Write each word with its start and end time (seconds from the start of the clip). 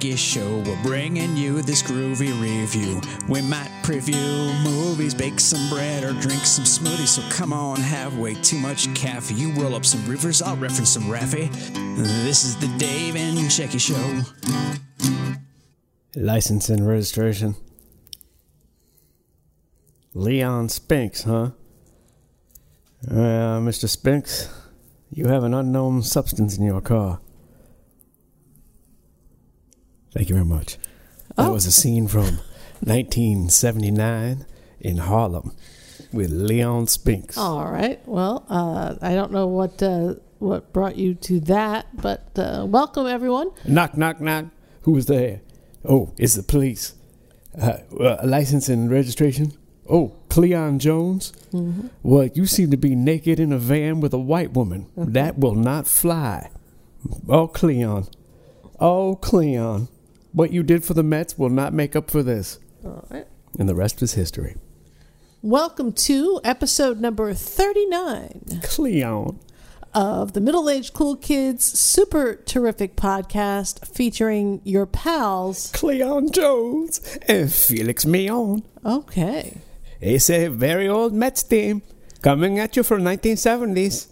Show. 0.00 0.62
We're 0.64 0.82
bringing 0.82 1.36
you 1.36 1.60
this 1.60 1.82
groovy 1.82 2.32
review. 2.40 3.02
We 3.28 3.42
might 3.42 3.70
preview 3.82 4.64
movies, 4.64 5.12
bake 5.12 5.38
some 5.38 5.68
bread, 5.68 6.04
or 6.04 6.12
drink 6.14 6.46
some 6.46 6.64
smoothies. 6.64 7.08
So 7.08 7.22
come 7.28 7.52
on, 7.52 7.76
have 7.76 8.16
way 8.16 8.32
too 8.32 8.58
much 8.58 8.92
caffeine. 8.94 9.36
You 9.36 9.52
roll 9.52 9.74
up 9.74 9.84
some 9.84 10.04
rivers, 10.06 10.40
I'll 10.40 10.56
reference 10.56 10.88
some 10.88 11.02
Raffi. 11.02 11.52
This 12.24 12.44
is 12.44 12.56
the 12.56 12.68
Dave 12.78 13.14
and 13.14 13.36
Shecky 13.50 13.78
Show. 13.78 14.22
License 16.16 16.70
and 16.70 16.88
registration. 16.88 17.56
Leon 20.14 20.70
Spinks, 20.70 21.24
huh? 21.24 21.50
Uh, 23.06 23.60
Mr. 23.60 23.86
Spinks, 23.86 24.48
you 25.10 25.26
have 25.28 25.44
an 25.44 25.52
unknown 25.52 26.02
substance 26.02 26.56
in 26.56 26.64
your 26.64 26.80
car. 26.80 27.20
Thank 30.12 30.28
you 30.28 30.34
very 30.34 30.44
much. 30.46 30.76
That 31.36 31.46
Oh. 31.48 31.52
was 31.52 31.66
a 31.66 31.70
scene 31.70 32.08
from 32.08 32.38
1979 32.84 34.44
in 34.80 34.96
Harlem 34.98 35.52
with 36.12 36.30
Leon 36.30 36.86
Spinks. 36.88 37.36
All 37.38 37.70
right. 37.70 38.00
Well, 38.06 38.44
uh, 38.48 38.96
I 39.00 39.14
don't 39.14 39.32
know 39.32 39.46
what 39.46 39.82
uh, 39.82 40.14
what 40.38 40.72
brought 40.72 40.96
you 40.96 41.14
to 41.14 41.40
that, 41.40 41.86
but 42.00 42.30
uh, 42.38 42.64
welcome 42.68 43.06
everyone. 43.06 43.50
Knock, 43.66 43.96
knock, 43.96 44.20
knock. 44.20 44.46
Who's 44.82 45.06
there? 45.06 45.40
Oh, 45.84 46.12
it's 46.18 46.34
the 46.34 46.42
police. 46.42 46.94
Uh, 47.60 47.78
uh, 47.98 48.16
license 48.24 48.68
and 48.68 48.90
registration? 48.90 49.52
Oh, 49.88 50.12
Cleon 50.28 50.78
Jones? 50.78 51.32
Well, 52.02 52.28
you 52.34 52.46
seem 52.46 52.70
to 52.70 52.76
be 52.76 52.94
naked 52.94 53.40
in 53.40 53.52
a 53.52 53.58
van 53.58 54.00
with 54.00 54.12
a 54.14 54.18
white 54.18 54.52
woman. 54.52 54.86
That 54.96 55.38
will 55.38 55.56
not 55.56 55.86
fly. 55.88 56.50
Oh, 57.28 57.48
Cleon. 57.48 58.06
Oh, 58.78 59.16
Cleon. 59.16 59.88
What 60.32 60.52
you 60.52 60.62
did 60.62 60.84
for 60.84 60.94
the 60.94 61.02
Mets 61.02 61.36
will 61.38 61.48
not 61.48 61.72
make 61.72 61.96
up 61.96 62.10
for 62.10 62.22
this. 62.22 62.58
All 62.84 63.06
right. 63.10 63.26
And 63.58 63.68
the 63.68 63.74
rest 63.74 64.00
is 64.02 64.14
history. 64.14 64.56
Welcome 65.42 65.92
to 65.92 66.40
episode 66.44 67.00
number 67.00 67.32
thirty 67.34 67.86
nine 67.86 68.60
Cleon. 68.62 69.40
of 69.92 70.32
the 70.34 70.40
Middle 70.40 70.70
Aged 70.70 70.92
Cool 70.94 71.16
Kids 71.16 71.64
Super 71.64 72.36
Terrific 72.36 72.94
Podcast, 72.94 73.88
featuring 73.88 74.60
your 74.64 74.86
pals. 74.86 75.70
Cleon 75.72 76.30
Jones 76.30 77.18
and 77.26 77.52
Felix 77.52 78.06
Millan. 78.06 78.62
Okay. 78.84 79.58
It's 80.00 80.30
a 80.30 80.46
very 80.48 80.86
old 80.86 81.12
Mets 81.12 81.42
team 81.42 81.82
coming 82.22 82.58
at 82.58 82.76
you 82.76 82.82
from 82.82 83.02
1970s. 83.02 84.09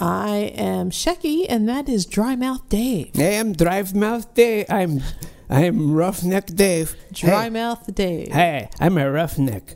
I 0.00 0.52
am 0.54 0.90
Shecky, 0.90 1.44
and 1.48 1.68
that 1.68 1.88
is 1.88 2.06
Dry 2.06 2.36
Mouth 2.36 2.68
Dave. 2.68 3.10
I 3.16 3.22
am 3.22 3.52
Drive 3.52 3.94
Mouth 3.96 4.32
Dave. 4.34 4.66
I'm 4.68 5.02
I'm 5.50 5.92
Roughneck 5.92 6.46
Dave. 6.46 6.94
Dry 7.12 7.44
hey, 7.44 7.50
Mouth 7.50 7.92
Dave. 7.94 8.32
hey, 8.32 8.68
I'm 8.78 8.96
a 8.96 9.10
roughneck. 9.10 9.74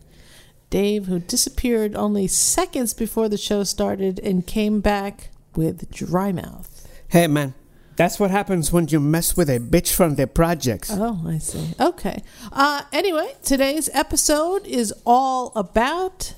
Dave, 0.71 1.07
who 1.07 1.19
disappeared 1.19 1.97
only 1.97 2.29
seconds 2.29 2.95
before 2.95 3.29
the 3.29 3.37
show 3.37 3.65
started 3.65 4.21
and 4.21 4.47
came 4.47 4.81
back 4.81 5.31
with 5.57 5.91
dry 5.91 6.31
mouth. 6.31 6.89
Hey 7.09 7.27
man, 7.27 7.55
that's 7.97 8.21
what 8.21 8.31
happens 8.31 8.73
when 8.73 8.87
you 8.89 9.01
mess 9.01 9.37
with 9.37 9.51
a 9.51 9.59
bitch 9.59 9.93
from 9.93 10.15
the 10.15 10.29
projects. 10.29 10.91
Oh, 10.93 11.21
I 11.27 11.39
see. 11.39 11.75
Okay. 11.81 12.23
Uh, 12.53 12.83
anyway, 12.93 13.35
today's 13.43 13.91
episode 13.93 14.67
is 14.67 14.95
all 15.05 15.53
about 15.57 16.35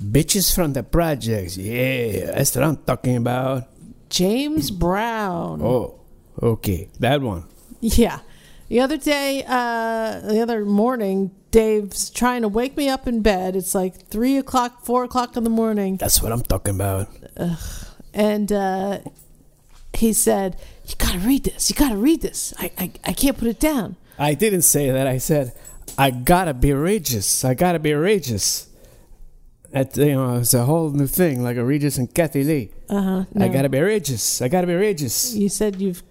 Bitches 0.00 0.54
from 0.54 0.72
the 0.72 0.82
projects. 0.82 1.56
Yeah, 1.56 2.32
that's 2.32 2.54
what 2.54 2.64
I'm 2.64 2.76
talking 2.78 3.16
about. 3.16 3.68
James 4.10 4.70
Brown. 4.70 5.62
Oh, 5.62 6.00
okay, 6.42 6.88
that 7.00 7.20
one. 7.20 7.44
Yeah. 7.80 8.20
The 8.68 8.80
other 8.80 8.96
day, 8.96 9.44
uh, 9.46 10.20
the 10.20 10.40
other 10.40 10.64
morning, 10.64 11.30
Dave's 11.50 12.10
trying 12.10 12.42
to 12.42 12.48
wake 12.48 12.76
me 12.76 12.88
up 12.88 13.06
in 13.06 13.20
bed. 13.22 13.54
It's 13.54 13.74
like 13.74 14.06
three 14.08 14.36
o'clock, 14.38 14.84
four 14.84 15.04
o'clock 15.04 15.36
in 15.36 15.44
the 15.44 15.50
morning. 15.50 15.96
That's 15.96 16.22
what 16.22 16.32
I'm 16.32 16.42
talking 16.42 16.74
about. 16.74 17.08
And 18.12 18.50
uh, 18.50 19.00
he 19.92 20.12
said, 20.12 20.56
You 20.86 20.94
got 20.96 21.12
to 21.12 21.18
read 21.18 21.44
this. 21.44 21.68
You 21.70 21.76
got 21.76 21.90
to 21.90 21.96
read 21.96 22.22
this. 22.22 22.54
I, 22.58 22.72
I, 22.78 22.92
I 23.04 23.12
can't 23.12 23.36
put 23.36 23.48
it 23.48 23.60
down. 23.60 23.96
I 24.18 24.34
didn't 24.34 24.62
say 24.62 24.90
that. 24.90 25.06
I 25.06 25.18
said 25.18 25.52
I 25.98 26.10
gotta 26.10 26.54
be 26.54 26.72
Regis. 26.72 27.44
I 27.44 27.54
gotta 27.54 27.78
be 27.78 27.92
Regis. 27.94 28.68
That 29.74 29.96
you 29.96 30.12
know, 30.14 30.36
it's 30.36 30.54
a 30.54 30.64
whole 30.64 30.90
new 30.90 31.08
thing, 31.08 31.42
like 31.42 31.56
a 31.56 31.64
Regis 31.64 31.98
and 31.98 32.12
Kathie 32.14 32.44
Lee. 32.44 32.70
Uh 32.88 33.02
huh. 33.02 33.24
I 33.40 33.48
gotta 33.48 33.68
be 33.68 33.80
Regis. 33.80 34.40
I 34.40 34.46
gotta 34.46 34.68
be 34.68 34.74
Regis. 34.74 35.34
You 35.34 35.48
said 35.48 35.80
you've. 35.80 36.04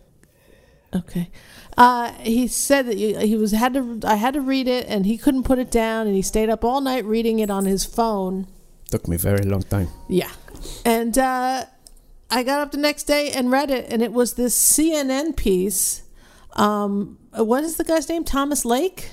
Okay. 0.93 1.31
Uh, 1.77 2.11
he 2.19 2.47
said 2.47 2.87
that 2.87 2.97
he 2.97 3.37
was 3.37 3.53
had 3.53 3.73
to. 3.73 4.01
I 4.03 4.15
had 4.15 4.33
to 4.33 4.41
read 4.41 4.67
it, 4.67 4.85
and 4.89 5.05
he 5.05 5.17
couldn't 5.17 5.43
put 5.43 5.59
it 5.59 5.71
down, 5.71 6.07
and 6.07 6.15
he 6.15 6.21
stayed 6.21 6.49
up 6.49 6.65
all 6.65 6.81
night 6.81 7.05
reading 7.05 7.39
it 7.39 7.49
on 7.49 7.63
his 7.63 7.85
phone. 7.85 8.47
Took 8.91 9.07
me 9.07 9.15
a 9.15 9.19
very 9.19 9.45
long 9.45 9.63
time. 9.63 9.87
Yeah, 10.09 10.31
and 10.83 11.17
uh, 11.17 11.63
I 12.29 12.43
got 12.43 12.59
up 12.59 12.71
the 12.71 12.77
next 12.77 13.03
day 13.03 13.31
and 13.31 13.49
read 13.49 13.71
it, 13.71 13.87
and 13.89 14.01
it 14.01 14.11
was 14.11 14.33
this 14.33 14.59
CNN 14.59 15.37
piece. 15.37 16.03
Um, 16.51 17.17
what 17.31 17.63
is 17.63 17.77
the 17.77 17.85
guy's 17.85 18.09
name? 18.09 18.25
Thomas 18.25 18.65
Lake. 18.65 19.09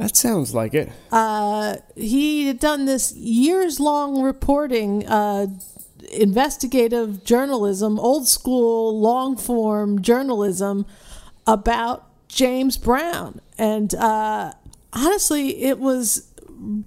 That 0.00 0.16
sounds 0.16 0.54
like 0.54 0.72
it. 0.74 0.90
Uh, 1.12 1.76
he 1.94 2.46
had 2.46 2.58
done 2.58 2.86
this 2.86 3.12
years 3.12 3.78
long 3.78 4.22
reporting, 4.22 5.06
uh, 5.06 5.46
investigative 6.12 7.22
journalism, 7.22 7.98
old 8.00 8.26
school, 8.26 8.98
long 8.98 9.36
form 9.36 10.00
journalism 10.00 10.86
about 11.46 12.06
James 12.28 12.78
Brown. 12.78 13.40
And 13.58 13.94
uh, 13.94 14.52
honestly, 14.94 15.62
it 15.64 15.78
was 15.78 16.32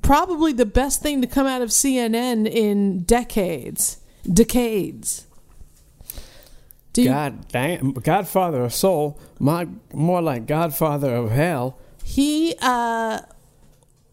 probably 0.01 0.51
the 0.53 0.65
best 0.65 1.01
thing 1.03 1.21
to 1.21 1.27
come 1.27 1.45
out 1.45 1.61
of 1.61 1.69
CNN 1.69 2.47
in 2.51 3.03
decades. 3.03 3.97
Decades. 4.31 5.27
Do 6.93 7.03
you- 7.03 7.09
God 7.09 7.47
damn, 7.49 7.91
Godfather 7.93 8.63
of 8.63 8.73
Soul, 8.73 9.19
my, 9.39 9.67
more 9.93 10.21
like 10.21 10.47
Godfather 10.47 11.13
of 11.15 11.31
Hell. 11.31 11.77
He, 12.03 12.55
uh, 12.61 13.21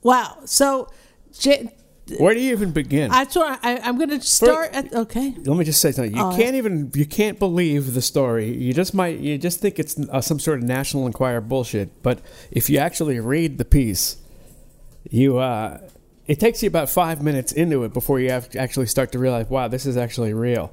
wow. 0.03 0.39
So, 0.45 0.91
J- 1.39 1.71
Where 2.19 2.35
do 2.35 2.41
you 2.41 2.53
even 2.53 2.73
begin? 2.73 3.11
I, 3.13 3.27
I, 3.35 3.81
I'm 3.83 3.97
going 3.97 4.11
to 4.11 4.21
start 4.21 4.73
at, 4.73 4.93
okay. 4.93 5.35
Let 5.45 5.57
me 5.57 5.65
just 5.65 5.81
say 5.81 5.93
something. 5.93 6.15
You 6.15 6.23
All 6.23 6.37
can't 6.37 6.57
even 6.57 6.91
you 6.95 7.07
can't 7.07 7.39
believe 7.39 7.95
the 7.95 8.03
story. 8.03 8.53
You 8.57 8.73
just 8.73 8.95
might 8.95 9.19
you 9.19 9.39
just 9.39 9.61
think 9.61 9.79
it's 9.79 9.99
uh, 9.99 10.21
some 10.21 10.41
sort 10.41 10.59
of 10.59 10.65
National 10.65 11.07
Enquirer 11.07 11.41
bullshit. 11.41 12.03
But 12.03 12.21
if 12.51 12.69
you 12.69 12.79
actually 12.79 13.21
read 13.21 13.59
the 13.59 13.65
piece, 13.65 14.17
you 15.09 15.39
uh, 15.39 15.81
it 16.27 16.39
takes 16.41 16.63
you 16.63 16.69
about 16.69 16.89
five 16.91 17.23
minutes 17.23 17.53
into 17.53 17.85
it 17.85 17.93
before 17.93 18.21
you 18.21 18.31
have 18.31 18.49
to 18.51 18.59
actually 18.59 18.87
start 18.87 19.13
to 19.13 19.19
realize, 19.19 19.49
wow, 19.49 19.69
this 19.69 19.87
is 19.87 19.97
actually 19.97 20.33
real. 20.35 20.73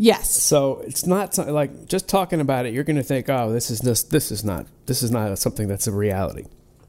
Yes. 0.00 0.30
So 0.30 0.80
it's 0.86 1.06
not 1.06 1.34
so- 1.34 1.52
like 1.52 1.88
just 1.88 2.08
talking 2.08 2.40
about 2.40 2.64
it. 2.66 2.72
You're 2.72 2.84
going 2.84 2.96
to 2.96 3.02
think, 3.02 3.28
oh, 3.28 3.52
this 3.52 3.68
is 3.68 3.80
this 3.80 4.04
this 4.04 4.30
is 4.30 4.44
not 4.44 4.66
this 4.86 5.02
is 5.02 5.10
not 5.10 5.36
something 5.38 5.66
that's 5.66 5.88
a 5.88 5.92
reality. 5.92 6.44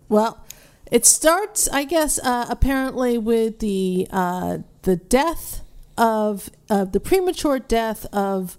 Well, 0.08 0.46
it 0.92 1.06
starts, 1.08 1.68
I 1.70 1.84
guess, 1.86 2.20
uh, 2.20 2.46
apparently 2.50 3.18
with 3.18 3.60
the 3.60 4.08
uh, 4.12 4.60
the 4.84 4.96
death 4.96 5.62
of 5.98 6.52
uh, 6.70 6.86
the 6.86 7.00
premature 7.00 7.58
death 7.58 8.06
of 8.14 8.58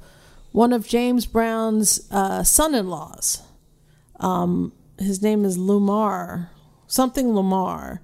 one 0.53 0.73
of 0.73 0.87
James 0.87 1.27
Brown's 1.27 2.09
uh, 2.11 2.43
son-in-laws. 2.43 3.43
Um, 4.19 4.73
his 4.99 5.23
name 5.23 5.45
is 5.45 5.57
Lumar, 5.57 6.51
something 6.89 7.33
Lamar, 7.35 8.03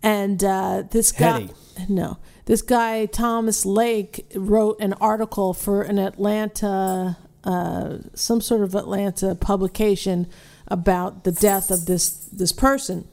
and 0.00 0.42
uh, 0.44 0.84
this 0.90 1.10
guy. 1.10 1.40
Hetty. 1.40 1.52
No, 1.88 2.18
this 2.48 2.62
guy 2.62 3.04
Thomas 3.06 3.64
Lake 3.64 4.26
wrote 4.34 4.80
an 4.80 4.94
article 4.94 5.52
for 5.52 5.82
an 5.82 5.98
Atlanta, 5.98 7.18
uh, 7.44 7.98
some 8.14 8.40
sort 8.40 8.62
of 8.62 8.74
Atlanta 8.74 9.34
publication 9.34 10.26
about 10.66 11.24
the 11.24 11.32
death 11.32 11.70
of 11.70 11.84
this 11.84 12.10
this 12.32 12.52
person, 12.52 13.06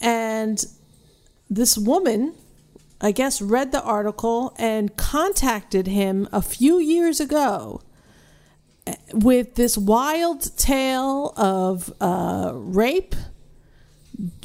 and 0.00 0.64
this 1.50 1.76
woman 1.76 2.34
I 3.04 3.12
guess, 3.12 3.42
read 3.42 3.70
the 3.70 3.82
article 3.82 4.54
and 4.58 4.96
contacted 4.96 5.86
him 5.86 6.26
a 6.32 6.40
few 6.40 6.78
years 6.78 7.20
ago 7.20 7.82
eh, 8.86 8.94
with 9.12 9.56
this 9.56 9.76
wild 9.76 10.56
tale 10.56 11.34
of 11.36 11.92
uh, 12.00 12.52
rape, 12.54 13.14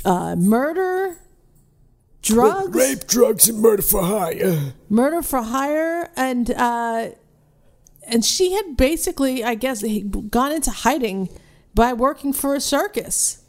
uh, 0.04 0.36
murder, 0.36 1.20
drugs, 2.22 2.76
Rape, 2.76 3.08
drugs, 3.08 3.50
and 3.50 3.60
murder 3.60 3.82
for 3.82 4.04
hire. 4.04 4.74
murder 4.90 5.22
for 5.22 5.42
hire, 5.42 6.10
and 6.16 6.52
uh, 6.52 7.10
and 8.04 8.26
she 8.26 8.54
had 8.54 8.76
basically, 8.78 9.44
I 9.44 9.56
guess, 9.56 9.84
gone 10.30 10.52
into 10.52 10.72
hiding 10.72 11.30
by 11.74 11.94
working 11.94 12.34
for 12.34 12.56
a 12.56 12.62
circus. 12.62 13.44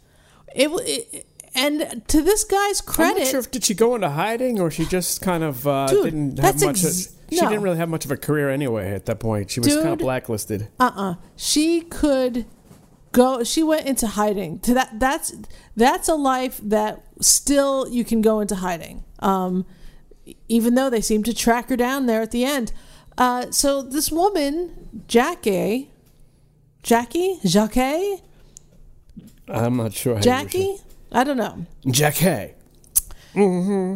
It, 0.55 0.69
it 0.71 1.27
and 1.55 2.03
to 2.09 2.23
this 2.23 2.45
guy's 2.45 2.81
I'm 2.81 2.87
credit, 2.87 3.19
not 3.21 3.29
sure 3.29 3.41
if 3.41 3.51
did 3.51 3.65
she 3.65 3.75
go 3.75 3.95
into 3.95 4.09
hiding 4.11 4.61
or 4.61 4.71
she 4.71 4.85
just 4.85 5.21
kind 5.21 5.43
of 5.43 5.67
uh, 5.67 5.87
Dude, 5.89 6.05
didn't 6.05 6.39
have 6.39 6.43
that's 6.59 6.65
much. 6.65 6.85
ex- 6.85 7.07
of, 7.07 7.13
she 7.31 7.41
no. 7.41 7.49
didn't 7.49 7.63
really 7.63 7.77
have 7.77 7.89
much 7.89 8.05
of 8.05 8.11
a 8.11 8.17
career 8.17 8.51
anyway 8.51 8.93
at 8.93 9.07
that 9.07 9.19
point. 9.21 9.51
She 9.51 9.61
was 9.61 9.69
kind 9.75 9.89
of 9.89 9.99
Dude. 9.99 10.05
blacklisted. 10.05 10.69
uh-uh 10.81 11.15
she 11.37 11.81
could 11.83 12.45
go 13.13 13.43
she 13.45 13.63
went 13.63 13.87
into 13.87 14.07
hiding. 14.07 14.59
To 14.61 14.75
that 14.75 14.99
that's 14.99 15.35
that's 15.77 16.09
a 16.09 16.15
life 16.15 16.61
that 16.63 17.03
still 17.21 17.89
you 17.89 18.05
can 18.05 18.23
go 18.23 18.41
into 18.41 18.57
hiding. 18.57 19.05
Um 19.21 19.67
even 20.49 20.75
though 20.75 20.91
they 20.91 21.01
seem 21.01 21.23
to 21.25 21.35
track 21.35 21.69
her 21.71 21.77
down 21.77 22.07
there 22.07 22.23
at 22.23 22.31
the 22.31 22.45
end. 22.45 22.73
Uh 23.19 23.51
so 23.51 23.83
this 23.83 24.11
woman 24.11 25.05
jackie 25.07 25.91
jackie? 26.83 27.39
Jackie 27.45 28.23
I'm 29.49 29.77
not 29.77 29.93
sure. 29.93 30.15
How 30.15 30.19
you 30.19 30.25
jackie? 30.25 30.77
I 31.13 31.25
don't 31.25 31.37
know. 31.37 31.67
Jackie 31.89 31.91
Jack 31.93 32.15
Hay. 32.17 32.55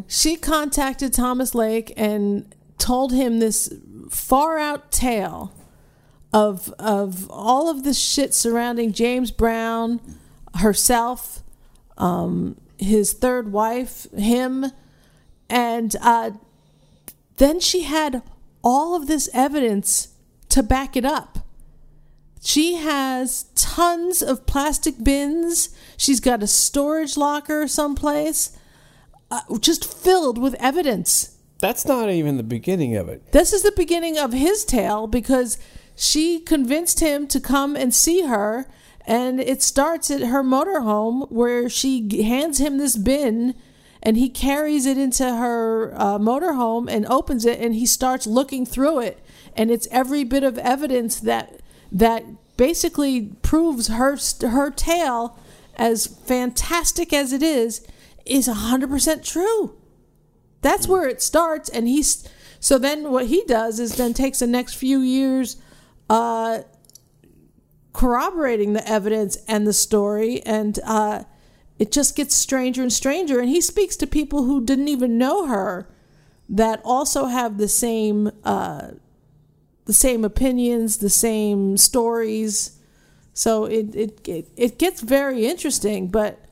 she 0.09 0.37
contacted 0.37 1.13
Thomas 1.13 1.55
Lake 1.55 1.93
and 1.97 2.53
told 2.79 3.13
him 3.13 3.39
this 3.39 3.73
far 4.11 4.59
out 4.59 4.91
tale 4.93 5.53
of 6.35 6.75
of 6.81 7.31
all 7.31 7.71
of 7.71 7.85
the 7.85 7.95
shit 7.95 8.35
surrounding 8.35 8.93
James 8.93 9.31
Brown, 9.31 10.01
herself, 10.57 11.45
um, 11.97 12.61
his 12.77 13.13
third 13.13 13.53
wife, 13.53 14.11
him, 14.11 14.67
and 15.49 15.95
uh, 16.03 16.33
then 17.37 17.61
she 17.61 17.85
had 17.85 18.21
all 18.65 18.97
of 18.97 19.07
this 19.07 19.31
evidence 19.33 20.09
to 20.49 20.63
back 20.63 20.97
it 20.97 21.05
up. 21.05 21.39
She 22.43 22.75
has 22.75 23.45
tons 23.55 24.21
of 24.21 24.45
plastic 24.45 25.03
bins. 25.03 25.69
She's 25.97 26.21
got 26.21 26.43
a 26.43 26.49
storage 26.49 27.17
locker 27.17 27.69
someplace 27.69 28.59
uh, 29.31 29.41
just 29.61 29.85
filled 29.85 30.37
with 30.37 30.55
evidence. 30.59 31.39
That's 31.61 31.87
not 31.87 32.11
even 32.11 32.37
the 32.37 32.43
beginning 32.43 32.97
of 32.97 33.09
it. 33.09 33.31
This 33.31 33.53
is 33.53 33.63
the 33.63 33.73
beginning 33.73 34.19
of 34.19 34.33
his 34.33 34.65
tale 34.65 35.07
because 35.07 35.59
she 35.97 36.41
convinced 36.41 37.01
him 37.01 37.27
to 37.29 37.41
come 37.41 37.77
and 37.77 37.95
see 37.95 38.23
her, 38.23 38.67
and 39.07 39.41
it 39.41 39.63
starts 39.63 40.11
at 40.11 40.23
her 40.23 40.43
motorhome 40.43 41.31
where 41.31 41.69
she 41.69 42.23
hands 42.23 42.59
him 42.59 42.79
this 42.79 42.97
bin. 42.97 43.55
And 44.07 44.19
he 44.19 44.29
carries 44.29 44.85
it 44.85 44.99
into 44.99 45.25
her 45.25 45.95
uh, 45.97 46.19
motorhome 46.19 46.91
and 46.91 47.07
opens 47.07 47.47
it, 47.47 47.59
and 47.59 47.75
he 47.75 47.87
starts 47.87 48.27
looking 48.27 48.67
through 48.67 49.01
it, 49.01 49.25
and 49.57 49.71
it's 49.71 49.89
every 49.91 50.25
bit 50.25 50.45
of 50.45 50.59
evidence 50.59 51.19
that 51.21 51.61
that 51.91 52.23
basically 52.59 53.31
proves 53.41 53.89
her 53.89 54.19
her 54.43 54.71
tale, 54.71 55.39
as 55.77 56.07
fantastic 56.07 57.15
as 57.15 57.33
it 57.33 57.43
is, 57.43 57.87
is 58.27 58.47
hundred 58.47 58.91
percent 58.91 59.25
true. 59.25 59.75
That's 60.61 60.87
where 60.87 61.09
it 61.09 61.23
starts, 61.23 61.71
and 61.71 61.89
he's 61.89 62.29
so 62.61 62.77
then 62.77 63.11
what 63.11 63.29
he 63.29 63.43
does 63.47 63.81
is 63.81 63.97
then 63.97 64.13
takes 64.13 64.41
the 64.41 64.47
next 64.47 64.75
few 64.75 65.01
years, 65.01 65.57
uh, 66.09 66.61
corroborating 67.93 68.73
the 68.73 68.89
evidence 68.89 69.37
and 69.49 69.67
the 69.67 69.73
story, 69.73 70.43
and 70.43 70.79
uh, 70.85 71.25
it 71.79 71.93
just 71.93 72.17
gets 72.17 72.35
stranger 72.35 72.83
and 72.83 72.93
stranger. 72.93 73.41
And 73.41 73.49
he 73.49 73.61
speaks 73.61 73.97
to 73.97 74.07
people 74.07 74.45
who 74.45 74.65
didn't 74.65 74.89
even 74.89 75.19
know 75.19 75.47
her, 75.47 75.89
that 76.49 76.81
also 76.85 77.27
have 77.27 77.59
the 77.59 77.69
same 77.69 78.31
uh, 78.45 78.93
the 79.87 79.93
same 79.93 80.25
opinions, 80.25 80.99
the 80.99 81.11
same 81.11 81.77
stories. 81.77 82.79
So 83.33 83.65
it 83.65 83.95
it 83.95 84.29
it, 84.29 84.49
it 84.57 84.79
gets 84.79 85.01
very 85.01 85.47
interesting, 85.47 86.09
but 86.09 86.45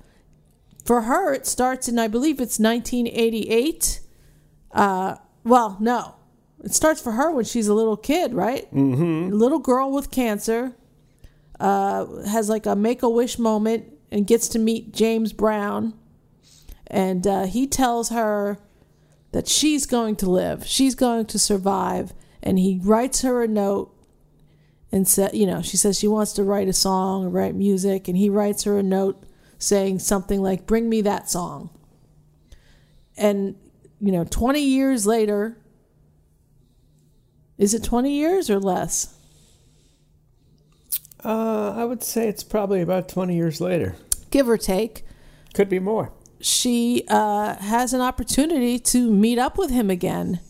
for 0.85 1.03
her 1.03 1.33
it 1.33 1.47
starts 1.47 1.89
in 1.89 1.99
I 1.99 2.09
believe 2.09 2.41
it's 2.41 2.59
1988. 2.59 4.01
Uh, 4.73 5.17
well, 5.45 5.77
no, 5.81 6.15
it 6.63 6.73
starts 6.73 7.01
for 7.01 7.13
her 7.13 7.31
when 7.31 7.45
she's 7.45 7.69
a 7.69 7.75
little 7.75 7.97
kid, 7.97 8.35
right? 8.35 8.73
Mm-hmm. 8.73 9.31
Little 9.31 9.59
girl 9.59 9.91
with 9.91 10.11
cancer 10.11 10.77
uh, 11.59 12.07
has 12.25 12.49
like 12.49 12.67
a 12.67 12.77
make 12.77 13.03
a 13.03 13.09
wish 13.09 13.39
moment 13.39 13.87
and 14.11 14.27
gets 14.27 14.49
to 14.49 14.59
meet 14.59 14.93
James 14.93 15.33
Brown, 15.33 15.95
and 16.87 17.27
uh, 17.27 17.45
he 17.47 17.67
tells 17.67 18.11
her 18.11 18.59
that 19.33 19.49
she's 19.49 19.87
going 19.87 20.15
to 20.17 20.31
live, 20.31 20.67
she's 20.67 20.95
going 20.95 21.27
to 21.27 21.39
survive, 21.39 22.13
and 22.43 22.59
he 22.59 22.79
writes 22.83 23.23
her 23.23 23.43
a 23.43 23.49
note 23.49 23.95
and 24.93 25.09
said, 25.09 25.35
you 25.35 25.47
know, 25.47 25.63
she 25.63 25.79
says 25.79 25.99
she 25.99 26.07
wants 26.07 26.35
to 26.35 26.45
write 26.45 26.69
a 26.69 26.73
song 26.73 27.25
or 27.25 27.31
write 27.31 27.55
music, 27.55 28.09
and 28.09 28.17
he 28.17 28.29
writes 28.29 28.65
her 28.65 28.79
a 28.79 28.83
note 28.83 29.25
saying 29.59 29.99
something 29.99 30.43
like, 30.43 30.67
"Bring 30.67 30.89
me 30.89 31.01
that 31.03 31.31
song." 31.31 31.71
And 33.17 33.57
you 34.01 34.11
know, 34.13 34.25
20 34.25 34.61
years 34.61 35.07
later, 35.07 35.57
is 37.63 37.75
it 37.75 37.85
20 37.85 38.13
years 38.13 38.51
or 38.51 38.59
less? 38.59 39.15
Uh, 41.25 41.73
I 41.77 41.85
would 41.85 42.03
say 42.03 42.27
it's 42.27 42.43
probably 42.43 42.81
about 42.81 43.09
20 43.09 43.37
years 43.37 43.61
later. 43.61 43.95
Give 44.31 44.49
or 44.49 44.59
take. 44.59 45.05
Could 45.55 45.69
be 45.69 45.79
more. 45.79 46.11
She 46.41 47.05
uh, 47.07 47.55
has 47.55 47.93
an 47.93 48.01
opportunity 48.01 48.81
to 48.81 49.13
meet 49.13 49.39
up 49.39 49.57
with 49.57 49.71
him 49.71 49.91
again. 49.91 50.41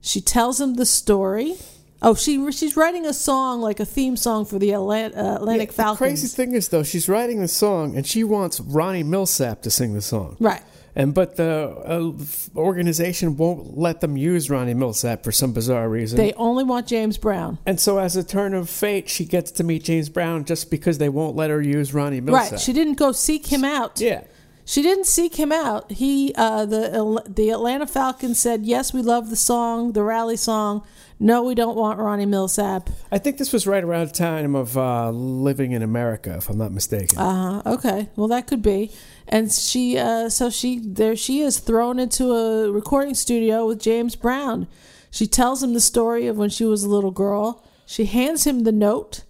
She 0.00 0.22
tells 0.22 0.58
him 0.58 0.76
the 0.76 0.86
story. 0.86 1.56
Oh, 2.00 2.14
she 2.14 2.50
she's 2.52 2.74
writing 2.74 3.04
a 3.04 3.12
song 3.12 3.60
like 3.60 3.78
a 3.78 3.84
theme 3.84 4.16
song 4.16 4.46
for 4.46 4.58
the 4.58 4.74
uh, 4.74 4.80
Atlantic 4.80 5.70
Yeah, 5.70 5.74
Falcons. 5.74 5.98
The 5.98 6.04
crazy 6.06 6.28
thing 6.28 6.54
is, 6.54 6.68
though, 6.68 6.84
she's 6.84 7.06
writing 7.06 7.40
the 7.40 7.48
song 7.48 7.94
and 7.94 8.06
she 8.06 8.24
wants 8.24 8.60
Ronnie 8.60 9.04
Milsap 9.04 9.60
to 9.62 9.70
sing 9.70 9.92
the 9.92 10.00
song. 10.00 10.36
Right. 10.40 10.62
And 10.98 11.12
but 11.12 11.36
the 11.36 11.68
uh, 11.84 12.58
organization 12.58 13.36
won't 13.36 13.76
let 13.76 14.00
them 14.00 14.16
use 14.16 14.48
Ronnie 14.48 14.74
Milsap 14.74 15.22
for 15.24 15.30
some 15.30 15.52
bizarre 15.52 15.88
reason. 15.90 16.16
They 16.16 16.32
only 16.32 16.64
want 16.64 16.86
James 16.86 17.18
Brown. 17.18 17.58
and 17.66 17.78
so, 17.78 17.98
as 17.98 18.16
a 18.16 18.24
turn 18.24 18.54
of 18.54 18.70
fate, 18.70 19.08
she 19.10 19.26
gets 19.26 19.50
to 19.52 19.64
meet 19.64 19.84
James 19.84 20.08
Brown 20.08 20.46
just 20.46 20.70
because 20.70 20.96
they 20.96 21.10
won't 21.10 21.36
let 21.36 21.50
her 21.50 21.60
use 21.60 21.92
Ronnie 21.92 22.22
Milsap. 22.22 22.32
Right. 22.52 22.60
She 22.60 22.72
didn't 22.72 22.94
go 22.94 23.12
seek 23.12 23.46
him 23.46 23.62
out. 23.64 24.00
yeah. 24.00 24.24
She 24.68 24.82
didn't 24.82 25.06
seek 25.06 25.36
him 25.36 25.52
out. 25.52 25.92
He, 25.92 26.34
uh, 26.36 26.66
the 26.66 27.22
the 27.28 27.50
Atlanta 27.50 27.86
Falcons 27.86 28.40
said, 28.40 28.64
"Yes, 28.66 28.92
we 28.92 29.00
love 29.00 29.30
the 29.30 29.36
song, 29.36 29.92
the 29.92 30.02
rally 30.02 30.36
song. 30.36 30.82
No, 31.20 31.44
we 31.44 31.54
don't 31.54 31.76
want 31.76 32.00
Ronnie 32.00 32.26
Milsap." 32.26 32.88
I 33.12 33.18
think 33.18 33.38
this 33.38 33.52
was 33.52 33.64
right 33.68 33.84
around 33.84 34.08
the 34.08 34.14
time 34.14 34.56
of 34.56 34.76
uh, 34.76 35.10
living 35.10 35.70
in 35.70 35.82
America, 35.82 36.34
if 36.36 36.48
I'm 36.48 36.58
not 36.58 36.72
mistaken. 36.72 37.16
Uh 37.16 37.62
huh. 37.62 37.74
Okay. 37.74 38.08
Well, 38.16 38.26
that 38.26 38.48
could 38.48 38.60
be. 38.62 38.90
And 39.28 39.50
she, 39.52 39.98
uh, 39.98 40.28
so 40.28 40.50
she, 40.50 40.78
there 40.78 41.16
she 41.16 41.40
is, 41.40 41.58
thrown 41.58 41.98
into 41.98 42.32
a 42.32 42.70
recording 42.70 43.14
studio 43.14 43.66
with 43.66 43.80
James 43.80 44.14
Brown. 44.14 44.68
She 45.10 45.26
tells 45.26 45.62
him 45.62 45.74
the 45.74 45.80
story 45.80 46.26
of 46.26 46.36
when 46.36 46.50
she 46.50 46.64
was 46.64 46.84
a 46.84 46.88
little 46.88 47.10
girl. 47.10 47.64
She 47.86 48.04
hands 48.04 48.46
him 48.46 48.60
the 48.60 48.72
note 48.72 49.24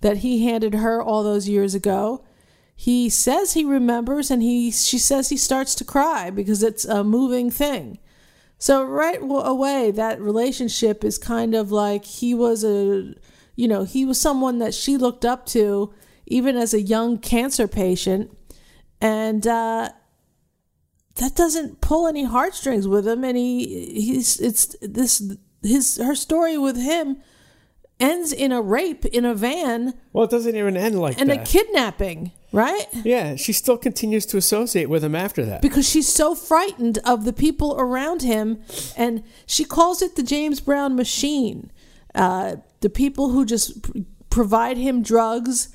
that 0.00 0.18
he 0.18 0.44
handed 0.44 0.74
her 0.74 1.02
all 1.02 1.22
those 1.22 1.48
years 1.48 1.74
ago. 1.74 2.24
He 2.76 3.08
says 3.08 3.52
he 3.52 3.64
remembers, 3.64 4.30
and 4.30 4.42
he, 4.42 4.70
she 4.70 4.98
says 4.98 5.28
he 5.28 5.36
starts 5.36 5.74
to 5.76 5.84
cry 5.84 6.30
because 6.30 6.62
it's 6.62 6.84
a 6.84 7.04
moving 7.04 7.50
thing. 7.50 7.98
So 8.58 8.82
right 8.84 9.18
away, 9.20 9.90
that 9.90 10.20
relationship 10.20 11.04
is 11.04 11.18
kind 11.18 11.54
of 11.54 11.70
like 11.70 12.04
he 12.04 12.34
was 12.34 12.64
a, 12.64 13.14
you 13.56 13.68
know, 13.68 13.84
he 13.84 14.04
was 14.04 14.20
someone 14.20 14.58
that 14.58 14.74
she 14.74 14.96
looked 14.96 15.24
up 15.24 15.46
to, 15.46 15.92
even 16.26 16.56
as 16.56 16.72
a 16.72 16.80
young 16.80 17.18
cancer 17.18 17.68
patient, 17.68 18.30
and 19.04 19.46
uh, 19.46 19.90
that 21.16 21.36
doesn't 21.36 21.82
pull 21.82 22.08
any 22.08 22.24
heartstrings 22.24 22.88
with 22.88 23.06
him. 23.06 23.22
And 23.22 23.36
he, 23.36 24.00
he's, 24.00 24.40
it's 24.40 24.74
this, 24.80 25.36
his, 25.62 25.98
her 25.98 26.14
story 26.14 26.56
with 26.56 26.76
him 26.76 27.18
ends 28.00 28.32
in 28.32 28.50
a 28.50 28.62
rape 28.62 29.04
in 29.04 29.24
a 29.24 29.34
van 29.34 29.94
well, 30.12 30.24
it 30.24 30.30
doesn't 30.30 30.56
even 30.56 30.76
end 30.76 30.98
like 30.98 31.20
and 31.20 31.30
that. 31.30 31.48
a 31.48 31.52
kidnapping, 31.52 32.32
right? 32.50 32.86
yeah, 33.04 33.36
she 33.36 33.52
still 33.52 33.76
continues 33.78 34.26
to 34.26 34.36
associate 34.36 34.88
with 34.88 35.04
him 35.04 35.14
after 35.14 35.44
that. 35.44 35.62
because 35.62 35.88
she's 35.88 36.08
so 36.08 36.34
frightened 36.34 36.98
of 37.04 37.24
the 37.24 37.32
people 37.32 37.76
around 37.78 38.22
him 38.22 38.60
and 38.96 39.22
she 39.46 39.64
calls 39.64 40.02
it 40.02 40.16
the 40.16 40.24
james 40.24 40.60
brown 40.60 40.96
machine 40.96 41.70
uh, 42.16 42.56
the 42.80 42.90
people 42.90 43.30
who 43.30 43.44
just 43.44 43.82
pr- 43.82 43.98
provide 44.28 44.76
him 44.76 45.00
drugs 45.02 45.68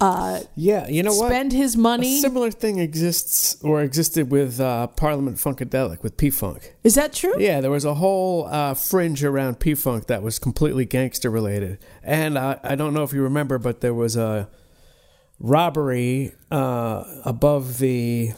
Yeah, 0.00 0.86
you 0.88 1.02
know 1.02 1.14
what? 1.14 1.28
spend 1.28 1.52
his 1.52 1.74
A 1.74 1.78
money. 1.78 2.20
similar 2.20 2.50
thing 2.50 2.78
exists 2.78 3.56
or 3.62 3.82
existed 3.82 4.30
with 4.30 4.60
uh, 4.60 4.88
Parliament 4.88 5.38
Funkadelic 5.38 6.02
with 6.02 6.16
P 6.16 6.30
Funk. 6.30 6.74
Is 6.84 6.94
that 6.96 7.12
true? 7.12 7.34
Yeah, 7.38 7.60
there 7.60 7.70
was 7.70 7.84
a 7.84 7.94
whole 7.94 8.46
uh, 8.46 8.74
fringe 8.74 9.24
around 9.24 9.58
P 9.58 9.74
Funk 9.74 10.06
that 10.08 10.22
was 10.22 10.38
completely 10.38 10.84
gangster 10.84 11.30
related. 11.30 11.78
And 12.02 12.38
I, 12.38 12.58
I 12.62 12.74
don't 12.74 12.92
know 12.92 13.02
if 13.04 13.12
you 13.12 13.22
remember, 13.22 13.58
but 13.58 13.80
there 13.80 13.94
was 13.94 14.16
a 14.16 14.48
robbery 15.40 16.32
uh, 16.50 17.04
above 17.24 17.78
the. 17.78 18.32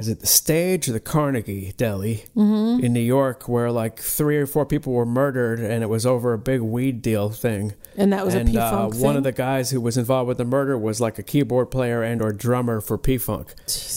Is 0.00 0.08
it 0.08 0.20
the 0.20 0.26
stage 0.26 0.88
or 0.88 0.92
the 0.92 1.00
Carnegie 1.00 1.74
Deli 1.76 2.24
in 2.34 2.92
New 2.92 3.00
York 3.00 3.48
where 3.48 3.70
like 3.70 3.98
three 3.98 4.38
or 4.38 4.46
four 4.46 4.64
people 4.64 4.94
were 4.94 5.04
murdered 5.04 5.60
and 5.60 5.82
it 5.82 5.88
was 5.88 6.06
over 6.06 6.32
a 6.32 6.38
big 6.38 6.62
weed 6.62 7.02
deal 7.02 7.28
thing? 7.28 7.74
And 7.96 8.10
that 8.14 8.24
was 8.24 8.34
and, 8.34 8.48
a 8.48 8.52
P 8.52 8.58
uh, 8.58 8.70
Funk 8.70 8.94
one 8.96 9.16
of 9.16 9.24
the 9.24 9.32
guys 9.32 9.70
who 9.70 9.80
was 9.80 9.98
involved 9.98 10.28
with 10.28 10.38
the 10.38 10.44
murder 10.46 10.78
was 10.78 11.02
like 11.02 11.18
a 11.18 11.22
keyboard 11.22 11.70
player 11.70 12.02
and 12.02 12.22
or 12.22 12.32
drummer 12.32 12.80
for 12.80 12.96
P 12.96 13.18
Funk, 13.18 13.52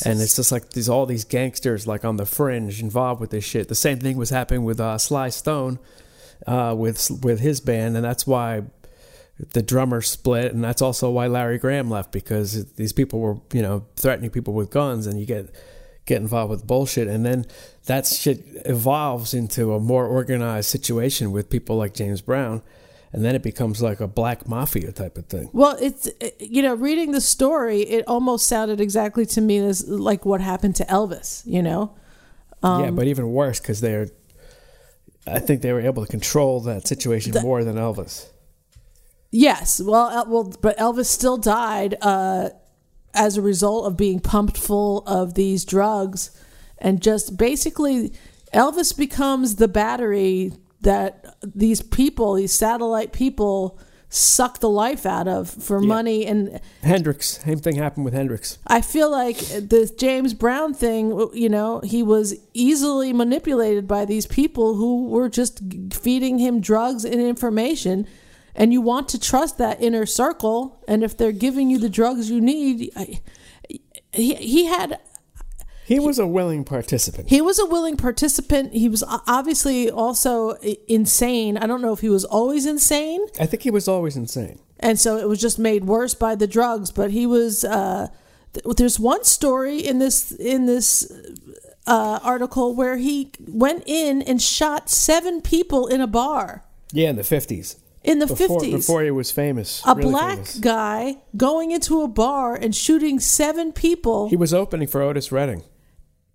and 0.05 0.19
it's 0.19 0.35
just 0.35 0.51
like 0.51 0.71
these 0.71 0.89
all 0.89 1.05
these 1.05 1.23
gangsters 1.23 1.87
like 1.87 2.03
on 2.03 2.17
the 2.17 2.25
fringe 2.25 2.81
involved 2.81 3.21
with 3.21 3.29
this 3.29 3.45
shit. 3.45 3.69
The 3.69 3.75
same 3.75 3.99
thing 3.99 4.17
was 4.17 4.29
happening 4.29 4.65
with 4.65 4.81
uh, 4.81 4.97
Sly 4.97 5.29
Stone, 5.29 5.79
uh, 6.45 6.75
with 6.77 7.09
with 7.23 7.39
his 7.39 7.61
band, 7.61 7.95
and 7.95 8.03
that's 8.03 8.27
why 8.27 8.63
the 9.51 9.61
drummer 9.61 10.01
split, 10.01 10.53
and 10.53 10.63
that's 10.63 10.81
also 10.81 11.09
why 11.09 11.27
Larry 11.27 11.57
Graham 11.57 11.89
left 11.89 12.11
because 12.11 12.65
these 12.73 12.93
people 12.93 13.19
were 13.19 13.37
you 13.53 13.61
know 13.61 13.85
threatening 13.95 14.31
people 14.31 14.53
with 14.53 14.69
guns, 14.69 15.07
and 15.07 15.19
you 15.19 15.25
get 15.25 15.53
get 16.05 16.21
involved 16.21 16.51
with 16.51 16.67
bullshit, 16.67 17.07
and 17.07 17.25
then 17.25 17.45
that 17.85 18.05
shit 18.05 18.43
evolves 18.65 19.33
into 19.33 19.73
a 19.73 19.79
more 19.79 20.05
organized 20.07 20.69
situation 20.69 21.31
with 21.31 21.49
people 21.49 21.77
like 21.77 21.93
James 21.93 22.21
Brown, 22.21 22.61
and 23.11 23.23
then 23.23 23.35
it 23.35 23.43
becomes 23.43 23.81
like 23.81 23.99
a 23.99 24.07
black 24.07 24.47
mafia 24.47 24.91
type 24.91 25.17
of 25.17 25.27
thing. 25.27 25.49
Well, 25.53 25.77
it's 25.79 26.09
you 26.39 26.61
know, 26.61 26.73
reading 26.75 27.11
the 27.11 27.21
story, 27.21 27.81
it 27.81 28.05
almost 28.07 28.47
sounded 28.47 28.81
exactly 28.81 29.25
to 29.27 29.41
me 29.41 29.59
as 29.59 29.87
like 29.87 30.25
what 30.25 30.41
happened 30.41 30.75
to 30.77 30.85
Elvis. 30.85 31.43
You 31.45 31.61
know, 31.61 31.95
yeah, 32.63 32.91
but 32.91 33.07
even 33.07 33.31
worse 33.31 33.59
because 33.59 33.81
they're. 33.81 34.07
I 35.25 35.39
think 35.39 35.61
they 35.61 35.71
were 35.71 35.79
able 35.79 36.05
to 36.05 36.11
control 36.11 36.59
that 36.61 36.85
situation 36.85 37.31
more 37.41 37.63
than 37.63 37.77
Elvis. 37.77 38.27
yes. 39.31 39.79
Well, 39.81 40.09
El- 40.09 40.27
well, 40.27 40.53
but 40.61 40.77
Elvis 40.77 41.05
still 41.05 41.37
died 41.37 41.95
uh, 42.01 42.49
as 43.13 43.37
a 43.37 43.41
result 43.41 43.85
of 43.85 43.97
being 43.97 44.19
pumped 44.19 44.57
full 44.57 44.99
of 45.07 45.33
these 45.35 45.65
drugs, 45.65 46.31
and 46.77 47.01
just 47.01 47.37
basically, 47.37 48.13
Elvis 48.53 48.95
becomes 48.97 49.55
the 49.55 49.67
battery 49.67 50.53
that 50.81 51.35
these 51.43 51.81
people, 51.81 52.33
these 52.33 52.51
satellite 52.51 53.13
people, 53.13 53.79
suck 54.09 54.59
the 54.59 54.69
life 54.69 55.07
out 55.07 55.27
of 55.27 55.49
for 55.49 55.79
money 55.79 56.23
and 56.27 56.61
Hendrix, 56.83 57.39
same 57.43 57.57
thing 57.57 57.77
happened 57.77 58.05
with 58.05 58.13
Hendrix. 58.13 58.59
I 58.67 58.81
feel 58.81 59.09
like 59.09 59.37
the 59.39 59.91
James 59.97 60.35
Brown 60.35 60.75
thing, 60.75 61.29
you 61.33 61.49
know, 61.49 61.79
he 61.79 62.03
was 62.03 62.35
easily 62.53 63.11
manipulated 63.11 63.87
by 63.87 64.05
these 64.05 64.27
people 64.27 64.75
who 64.75 65.07
were 65.07 65.29
just 65.29 65.63
feeding 65.91 66.37
him 66.37 66.61
drugs 66.61 67.05
and 67.05 67.15
information. 67.15 68.05
And 68.55 68.71
you 68.71 68.81
want 68.81 69.09
to 69.09 69.19
trust 69.19 69.57
that 69.57 69.81
inner 69.81 70.05
circle. 70.05 70.83
And 70.87 71.03
if 71.03 71.17
they're 71.17 71.31
giving 71.31 71.69
you 71.69 71.77
the 71.79 71.89
drugs 71.89 72.29
you 72.29 72.39
need, 72.39 72.91
I, 72.95 73.19
he, 74.11 74.35
he 74.35 74.65
had 74.65 74.99
He 75.85 75.99
was 75.99 76.19
a 76.19 76.27
willing 76.27 76.63
participant. 76.63 77.29
he 77.29 77.41
was 77.41 77.57
a 77.59 77.65
willing 77.65 77.97
participant. 77.97 78.73
He 78.73 78.87
was 78.89 79.03
obviously 79.27 79.89
also 79.89 80.51
insane. 80.87 81.57
I 81.57 81.65
don't 81.67 81.81
know 81.81 81.93
if 81.93 81.99
he 82.01 82.09
was 82.09 82.25
always 82.25 82.65
insane. 82.65 83.25
I 83.39 83.45
think 83.47 83.63
he 83.63 83.71
was 83.71 83.87
always 83.87 84.15
insane. 84.15 84.59
and 84.79 84.99
so 84.99 85.17
it 85.17 85.27
was 85.27 85.41
just 85.41 85.57
made 85.57 85.85
worse 85.85 86.13
by 86.13 86.35
the 86.35 86.47
drugs. 86.47 86.91
But 86.91 87.11
he 87.11 87.25
was. 87.25 87.63
Uh, 87.65 88.07
th- 88.53 88.75
there's 88.77 88.99
one 88.99 89.23
story 89.23 89.79
in 89.79 89.97
this 89.99 90.31
in 90.31 90.65
this 90.67 91.11
uh, 91.87 92.19
article 92.23 92.75
where 92.75 92.97
he 92.97 93.31
went 93.47 93.83
in 93.87 94.21
and 94.21 94.39
shot 94.41 94.89
seven 94.89 95.41
people 95.41 95.87
in 95.87 95.99
a 96.01 96.07
bar 96.07 96.63
Yeah, 96.93 97.09
in 97.09 97.15
the 97.17 97.23
fifties. 97.23 97.77
In 98.03 98.19
the 98.19 98.27
Before, 98.27 98.59
fifties. 98.59 98.73
before 98.73 99.03
he 99.03 99.11
was 99.11 99.31
famous. 99.31 99.81
a 99.85 99.95
really 99.95 100.09
black 100.11 100.35
famous. 100.35 100.57
guy 100.59 101.17
going 101.37 101.71
into 101.71 102.01
a 102.01 102.07
bar 102.07 102.55
and 102.55 102.75
shooting 102.75 103.19
seven 103.19 103.71
people. 103.71 104.29
He 104.29 104.35
was 104.35 104.53
opening 104.53 104.87
for 104.87 105.01
Otis 105.01 105.31
Redding. 105.31 105.63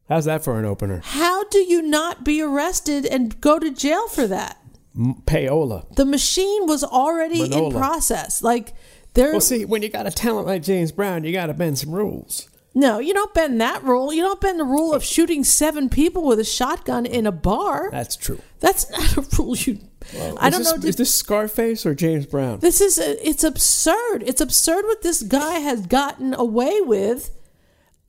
How's 0.09 0.25
that 0.25 0.43
for 0.43 0.59
an 0.59 0.65
opener? 0.65 1.03
How 1.05 1.45
do 1.45 1.59
you 1.59 1.83
not 1.83 2.25
be 2.25 2.41
arrested 2.41 3.05
and 3.05 3.39
go 3.43 3.59
to 3.59 3.71
jail 3.71 4.09
for 4.09 4.27
that? 4.27 4.57
Payola. 4.97 5.95
The 5.95 6.07
machine 6.07 6.67
was 6.67 6.83
already 6.83 7.43
in 7.43 7.71
process. 7.71 8.43
Like 8.43 8.73
there. 9.15 9.33
Well, 9.33 9.41
see, 9.41 9.65
when 9.65 9.83
you 9.83 9.91
got 9.91 10.07
a 10.07 10.11
talent 10.11 10.47
like 10.47 10.63
James 10.63 10.93
Brown, 10.93 11.25
you 11.25 11.33
got 11.33 11.47
to 11.47 11.55
bend 11.55 11.79
some 11.79 11.91
rules. 11.93 12.49
No, 12.75 12.99
you 12.99 13.13
don't 13.13 13.35
bend 13.35 13.61
that 13.61 13.83
rule. 13.83 14.13
You 14.13 14.23
don't 14.23 14.41
bend 14.41 14.61
the 14.61 14.65
rule 14.65 14.95
of 14.95 15.03
shooting 15.03 15.43
seven 15.45 15.89
people 15.89 16.25
with 16.25 16.39
a 16.39 16.45
shotgun 16.45 17.07
in 17.07 17.27
a 17.27 17.33
bar. 17.33 17.91
That's 17.91 18.15
true. 18.17 18.41
That's 18.61 18.91
not 18.91 19.17
a 19.17 19.37
rule 19.37 19.57
you. 19.57 19.79
I 20.15 20.50
don't 20.50 20.61
this, 20.61 20.77
know. 20.77 20.88
Is 20.88 20.97
this 20.97 21.15
Scarface 21.15 21.85
or 21.85 21.95
James 21.95 22.27
Brown? 22.27 22.61
this 22.61 22.81
is 22.81 22.99
uh, 22.99 23.17
it's 23.23 23.45
absurd. 23.45 24.23
It's 24.27 24.41
absurd 24.41 24.85
what 24.85 25.03
this 25.03 25.23
guy 25.23 25.59
has 25.59 25.87
gotten 25.87 26.35
away 26.35 26.81
with. 26.81 27.31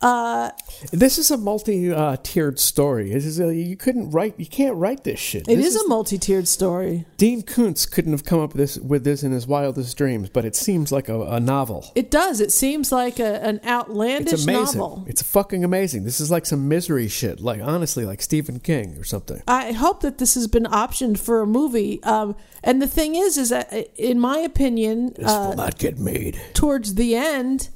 Uh, 0.01 0.51
This 0.91 1.17
is 1.17 1.29
a 1.29 1.37
multi-tiered 1.37 2.57
story. 2.57 3.11
This 3.11 3.25
is 3.25 3.39
a, 3.39 3.53
you 3.53 3.75
couldn't 3.75 4.11
write. 4.11 4.35
You 4.37 4.45
can't 4.45 4.75
write 4.77 5.03
this 5.03 5.19
shit. 5.19 5.41
it 5.47 5.55
This 5.57 5.75
is, 5.75 5.81
a 5.81 5.87
multi-tiered 5.89 6.47
story. 6.47 7.05
Dean 7.17 7.41
Koontz 7.41 7.85
couldn't 7.85 8.13
have 8.13 8.23
come 8.23 8.39
up 8.39 8.53
with 8.53 8.59
this 8.59 8.77
with 8.77 9.03
this 9.03 9.23
in 9.23 9.33
his 9.33 9.45
wildest 9.45 9.97
dreams, 9.97 10.29
but 10.29 10.45
it 10.45 10.55
seems 10.55 10.91
like 10.91 11.09
a, 11.09 11.21
a 11.23 11.39
novel. 11.41 11.91
It 11.95 12.09
does. 12.09 12.39
It 12.39 12.51
seems 12.53 12.91
like 12.93 13.19
a, 13.19 13.43
an 13.43 13.59
outlandish 13.65 14.33
It's 14.33 14.43
amazing. 14.43 14.79
novel. 14.79 15.03
It's 15.07 15.21
fucking 15.21 15.65
amazing. 15.65 16.05
This 16.05 16.21
is 16.21 16.31
like 16.31 16.45
some 16.45 16.69
misery 16.69 17.09
shit. 17.09 17.41
Like 17.41 17.61
honestly, 17.61 18.05
like 18.05 18.21
Stephen 18.21 18.59
King 18.61 18.95
or 18.97 19.03
something. 19.03 19.41
I 19.47 19.73
hope 19.73 19.99
that 20.01 20.17
this 20.17 20.35
has 20.35 20.47
been 20.47 20.63
optioned 20.65 21.19
for 21.19 21.41
a 21.41 21.45
movie. 21.47 22.01
Um, 22.03 22.37
and 22.63 22.81
the 22.81 22.87
thing 22.87 23.15
is, 23.15 23.37
is 23.37 23.49
that 23.49 23.73
in 23.97 24.17
my 24.19 24.37
opinion, 24.37 25.13
This 25.17 25.27
uh, 25.29 25.47
will 25.49 25.57
not 25.57 25.77
get 25.77 25.97
made. 25.99 26.39
towards 26.53 26.95
the 26.95 27.15
end, 27.15 27.67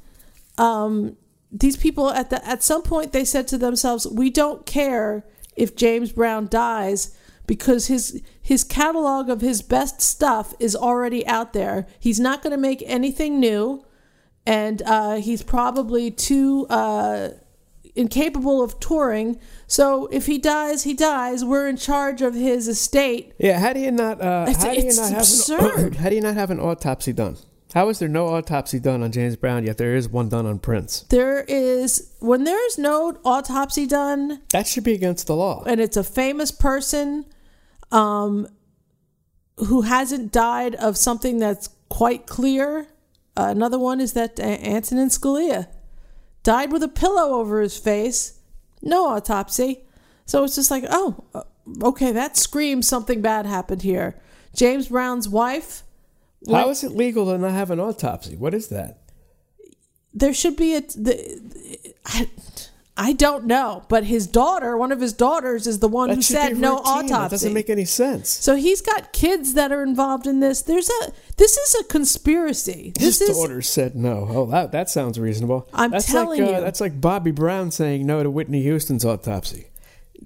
um, 0.56 1.16
these 1.54 1.76
people 1.76 2.10
at 2.10 2.30
the 2.30 2.46
at 2.46 2.62
some 2.62 2.82
point 2.82 3.12
they 3.12 3.24
said 3.24 3.46
to 3.48 3.58
themselves, 3.58 4.06
"We 4.08 4.28
don't 4.28 4.66
care 4.66 5.24
if 5.54 5.76
James 5.76 6.10
Brown 6.10 6.48
dies 6.48 7.16
because 7.46 7.86
his 7.86 8.20
his 8.42 8.64
catalog 8.64 9.30
of 9.30 9.40
his 9.40 9.62
best 9.62 10.00
stuff 10.00 10.52
is 10.58 10.74
already 10.74 11.26
out 11.26 11.52
there. 11.52 11.86
He's 12.00 12.18
not 12.18 12.42
going 12.42 12.50
to 12.50 12.58
make 12.58 12.82
anything 12.84 13.38
new, 13.38 13.84
and 14.44 14.82
uh, 14.82 15.16
he's 15.16 15.42
probably 15.42 16.10
too." 16.10 16.66
Uh, 16.68 17.30
incapable 17.96 18.60
of 18.60 18.80
touring 18.80 19.38
so 19.68 20.08
if 20.08 20.26
he 20.26 20.36
dies 20.36 20.82
he 20.82 20.92
dies 20.92 21.44
we're 21.44 21.68
in 21.68 21.76
charge 21.76 22.22
of 22.22 22.34
his 22.34 22.66
estate 22.66 23.32
Yeah, 23.38 23.60
how 23.60 23.72
do 23.72 23.78
you 23.78 23.92
not? 23.92 24.20
Uh, 24.20 24.52
how 24.52 24.74
do 24.74 24.80
you 24.80 24.92
not 24.96 25.10
have 25.10 25.18
absurd. 25.18 25.92
An, 25.92 25.92
how 26.02 26.08
do 26.08 26.16
you 26.16 26.20
not 26.20 26.34
have 26.34 26.50
an 26.50 26.58
autopsy 26.58 27.12
done? 27.12 27.36
How 27.74 27.88
is 27.88 27.98
there 27.98 28.08
no 28.08 28.28
autopsy 28.28 28.78
done 28.78 29.02
on 29.02 29.10
James 29.10 29.34
Brown 29.36 29.64
yet 29.64 29.78
there 29.78 29.96
is 29.96 30.08
one 30.08 30.28
done 30.28 30.46
on 30.46 30.58
Prince? 30.60 31.00
there 31.10 31.42
is 31.48 32.14
when 32.20 32.44
there's 32.44 32.78
no 32.78 33.18
autopsy 33.24 33.86
done 33.86 34.42
That 34.50 34.66
should 34.66 34.84
be 34.84 34.94
against 34.94 35.26
the 35.26 35.36
law. 35.36 35.62
and 35.66 35.80
it's 35.80 35.96
a 35.96 36.04
famous 36.04 36.50
person 36.50 37.26
um, 37.90 38.48
who 39.58 39.82
hasn't 39.82 40.32
died 40.32 40.74
of 40.76 40.96
something 40.96 41.38
that's 41.38 41.68
quite 41.88 42.26
clear. 42.26 42.88
Uh, 43.36 43.46
another 43.50 43.78
one 43.78 44.00
is 44.00 44.14
that 44.14 44.38
uh, 44.40 44.42
Antonin 44.42 45.08
Scalia 45.08 45.68
died 46.42 46.72
with 46.72 46.82
a 46.82 46.88
pillow 46.88 47.34
over 47.38 47.60
his 47.60 47.76
face, 47.78 48.38
no 48.82 49.06
autopsy. 49.08 49.84
So 50.26 50.42
it's 50.44 50.54
just 50.56 50.70
like, 50.70 50.84
oh, 50.90 51.24
uh, 51.34 51.42
okay, 51.82 52.10
that 52.12 52.36
screams 52.36 52.88
something 52.88 53.20
bad 53.20 53.46
happened 53.46 53.82
here. 53.82 54.20
James 54.54 54.88
Brown's 54.88 55.28
wife, 55.28 55.83
How 56.50 56.68
is 56.70 56.84
it 56.84 56.92
legal 56.92 57.26
to 57.26 57.38
not 57.38 57.52
have 57.52 57.70
an 57.70 57.80
autopsy? 57.80 58.36
What 58.36 58.54
is 58.54 58.68
that? 58.68 58.98
there 60.14 60.32
should 60.32 60.56
be 60.56 60.76
a. 60.76 60.80
The, 60.80 61.94
I, 62.06 62.30
I 62.96 63.12
don't 63.12 63.46
know, 63.46 63.84
but 63.88 64.04
his 64.04 64.28
daughter, 64.28 64.76
one 64.76 64.92
of 64.92 65.00
his 65.00 65.12
daughters, 65.12 65.66
is 65.66 65.80
the 65.80 65.88
one 65.88 66.10
That 66.10 66.14
who 66.14 66.22
said 66.22 66.56
no 66.56 66.76
routine. 66.76 66.84
That 66.84 67.12
autopsy. 67.12 67.34
doesn't 67.34 67.52
make 67.52 67.68
any 67.68 67.84
sense. 67.84 68.28
So 68.30 68.54
he's 68.54 68.80
got 68.80 69.12
kids 69.12 69.54
that 69.54 69.72
are 69.72 69.82
involved 69.82 70.28
in 70.28 70.38
this. 70.38 70.62
There's 70.62 70.88
a 70.88 71.12
this 71.36 71.56
is 71.56 71.80
a 71.80 71.84
conspiracy. 71.84 72.92
His 72.96 73.20
is 73.20 73.36
daughter 73.36 73.62
said 73.62 73.96
no. 73.96 74.28
Oh, 74.30 74.46
that 74.46 74.70
that 74.70 74.88
sounds 74.88 75.18
reasonable. 75.18 75.68
I'm 75.74 75.90
that's 75.90 76.06
telling 76.06 76.42
like, 76.42 76.54
uh, 76.54 76.58
you. 76.58 76.64
That's 76.64 76.80
like 76.80 77.00
Bobby 77.00 77.32
Brown 77.32 77.72
saying 77.72 78.06
no 78.06 78.22
to 78.22 78.30
Whitney 78.30 78.62
Houston's 78.62 79.04
autopsy. 79.04 79.66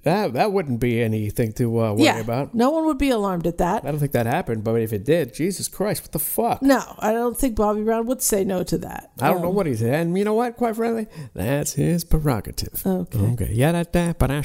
That 0.02 0.34
that 0.34 0.52
wouldn't 0.52 0.80
be 0.80 1.02
anything 1.02 1.52
to 1.54 1.80
uh, 1.80 1.92
worry 1.92 2.04
yeah. 2.04 2.20
about. 2.20 2.54
No 2.54 2.70
one 2.70 2.86
would 2.86 2.98
be 2.98 3.10
alarmed 3.10 3.46
at 3.46 3.58
that. 3.58 3.84
I 3.84 3.90
don't 3.90 3.98
think 3.98 4.12
that 4.12 4.26
happened, 4.26 4.64
but 4.64 4.74
if 4.80 4.92
it 4.92 5.04
did, 5.04 5.34
Jesus 5.34 5.68
Christ, 5.68 6.02
what 6.02 6.12
the 6.12 6.18
fuck? 6.18 6.62
No, 6.62 6.82
I 6.98 7.12
don't 7.12 7.36
think 7.36 7.56
Bobby 7.56 7.82
Brown 7.82 8.06
would 8.06 8.22
say 8.22 8.44
no 8.44 8.62
to 8.64 8.78
that. 8.78 9.10
I 9.20 9.28
don't 9.28 9.42
know 9.42 9.48
Um, 9.48 9.54
what 9.54 9.66
he 9.66 9.74
said. 9.74 9.94
And 9.94 10.18
you 10.18 10.24
know 10.24 10.34
what? 10.34 10.56
Quite 10.56 10.76
frankly, 10.76 11.06
that's 11.34 11.74
his 11.74 12.04
prerogative. 12.04 12.86
Okay. 12.86 13.18
Okay. 13.18 13.50
Yeah, 13.52 13.72
that, 13.72 13.92
that, 13.92 14.18
but 14.18 14.30
I. 14.30 14.42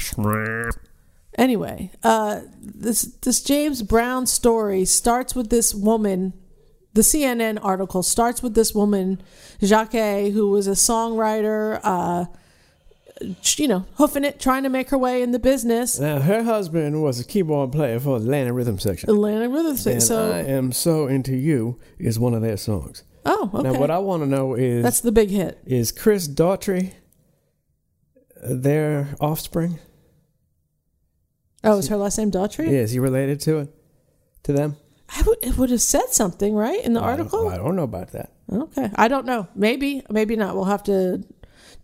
Anyway, 1.36 1.90
uh, 2.02 2.40
this 2.60 3.02
this 3.22 3.42
James 3.42 3.82
Brown 3.82 4.26
story 4.26 4.84
starts 4.84 5.34
with 5.34 5.50
this 5.50 5.74
woman 5.74 6.32
the 6.94 7.02
CNN 7.02 7.58
article 7.60 8.02
starts 8.02 8.42
with 8.42 8.54
this 8.54 8.72
woman, 8.72 9.20
Jacque, 9.60 10.32
who 10.32 10.50
was 10.50 10.68
a 10.68 10.72
songwriter, 10.72 11.80
uh, 11.82 12.26
you 13.56 13.68
know, 13.68 13.86
hoofing 13.94 14.24
it, 14.24 14.40
trying 14.40 14.64
to 14.64 14.68
make 14.68 14.90
her 14.90 14.98
way 14.98 15.22
in 15.22 15.30
the 15.30 15.38
business. 15.38 15.98
Now, 16.00 16.18
her 16.20 16.42
husband 16.42 17.02
was 17.02 17.20
a 17.20 17.24
keyboard 17.24 17.72
player 17.72 18.00
for 18.00 18.16
Atlanta 18.16 18.52
Rhythm 18.52 18.78
Section. 18.78 19.08
Atlanta 19.10 19.48
Rhythm 19.48 19.76
Section. 19.76 20.00
So, 20.00 20.32
I 20.32 20.38
Am 20.40 20.72
So 20.72 21.06
Into 21.06 21.36
You 21.36 21.78
is 21.98 22.18
one 22.18 22.34
of 22.34 22.42
their 22.42 22.56
songs. 22.56 23.04
oh, 23.24 23.50
okay. 23.54 23.70
Now, 23.70 23.78
what 23.78 23.90
I 23.90 23.98
want 23.98 24.22
to 24.22 24.28
know 24.28 24.54
is 24.54 24.82
That's 24.82 25.00
the 25.00 25.12
big 25.12 25.30
hit. 25.30 25.58
is 25.64 25.92
Chris 25.92 26.26
Daughtry 26.28 26.92
their 28.42 29.14
offspring? 29.20 29.78
Oh, 31.62 31.78
is 31.78 31.88
her 31.88 31.96
last 31.96 32.18
name 32.18 32.30
Daughtry? 32.30 32.66
Yeah, 32.66 32.80
is 32.80 32.90
he 32.92 32.98
related 32.98 33.40
to 33.42 33.58
it? 33.60 33.74
To 34.44 34.52
them? 34.52 34.76
I 35.08 35.22
would, 35.26 35.38
it 35.42 35.56
would 35.56 35.70
have 35.70 35.80
said 35.80 36.08
something, 36.10 36.54
right, 36.54 36.84
in 36.84 36.92
the 36.92 37.00
I 37.00 37.16
don't- 37.16 37.20
article? 37.20 37.48
I 37.48 37.56
don't 37.56 37.76
know 37.76 37.84
about 37.84 38.12
that. 38.12 38.32
Okay. 38.52 38.90
I 38.96 39.08
don't 39.08 39.24
know. 39.24 39.48
Maybe, 39.54 40.02
maybe 40.10 40.36
not. 40.36 40.54
We'll 40.54 40.64
have 40.66 40.82
to 40.84 41.24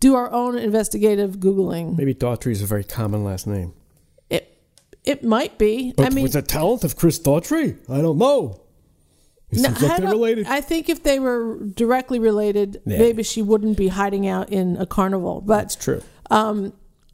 do 0.00 0.14
our 0.14 0.30
own 0.32 0.58
investigative 0.58 1.36
Googling. 1.38 1.96
Maybe 1.96 2.14
Daughtry 2.14 2.52
is 2.52 2.62
a 2.62 2.66
very 2.66 2.84
common 2.84 3.22
last 3.22 3.46
name. 3.46 3.74
It, 4.28 4.58
it 5.04 5.22
might 5.22 5.58
be. 5.58 5.92
But 5.96 6.06
I 6.06 6.10
mean, 6.10 6.24
with 6.24 6.32
the 6.32 6.42
talent 6.42 6.84
of 6.84 6.96
Chris 6.96 7.18
Daughtry, 7.18 7.76
I 7.88 8.00
don't 8.00 8.18
know. 8.18 8.60
It 9.50 9.60
No, 9.60 10.16
like 10.16 10.46
I. 10.46 10.56
I 10.56 10.60
think 10.60 10.88
if 10.88 11.02
they 11.02 11.18
were 11.18 11.58
directly 11.74 12.18
related, 12.18 12.80
Yeah. 12.86 12.98
maybe 12.98 13.22
she 13.22 13.42
wouldn't 13.42 13.76
be 13.76 13.88
hiding 13.88 14.26
out 14.26 14.50
in 14.50 14.76
a 14.76 14.86
carnival. 14.86 15.40
But 15.40 15.56
That's 15.62 15.76
true. 15.76 16.02
Um, 16.30 16.72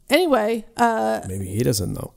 anyway, 0.09 0.65
uh, 0.77 1.21
Maybe 1.27 1.47
he 1.47 1.63
doesn't 1.63 1.91
know. 1.93 2.13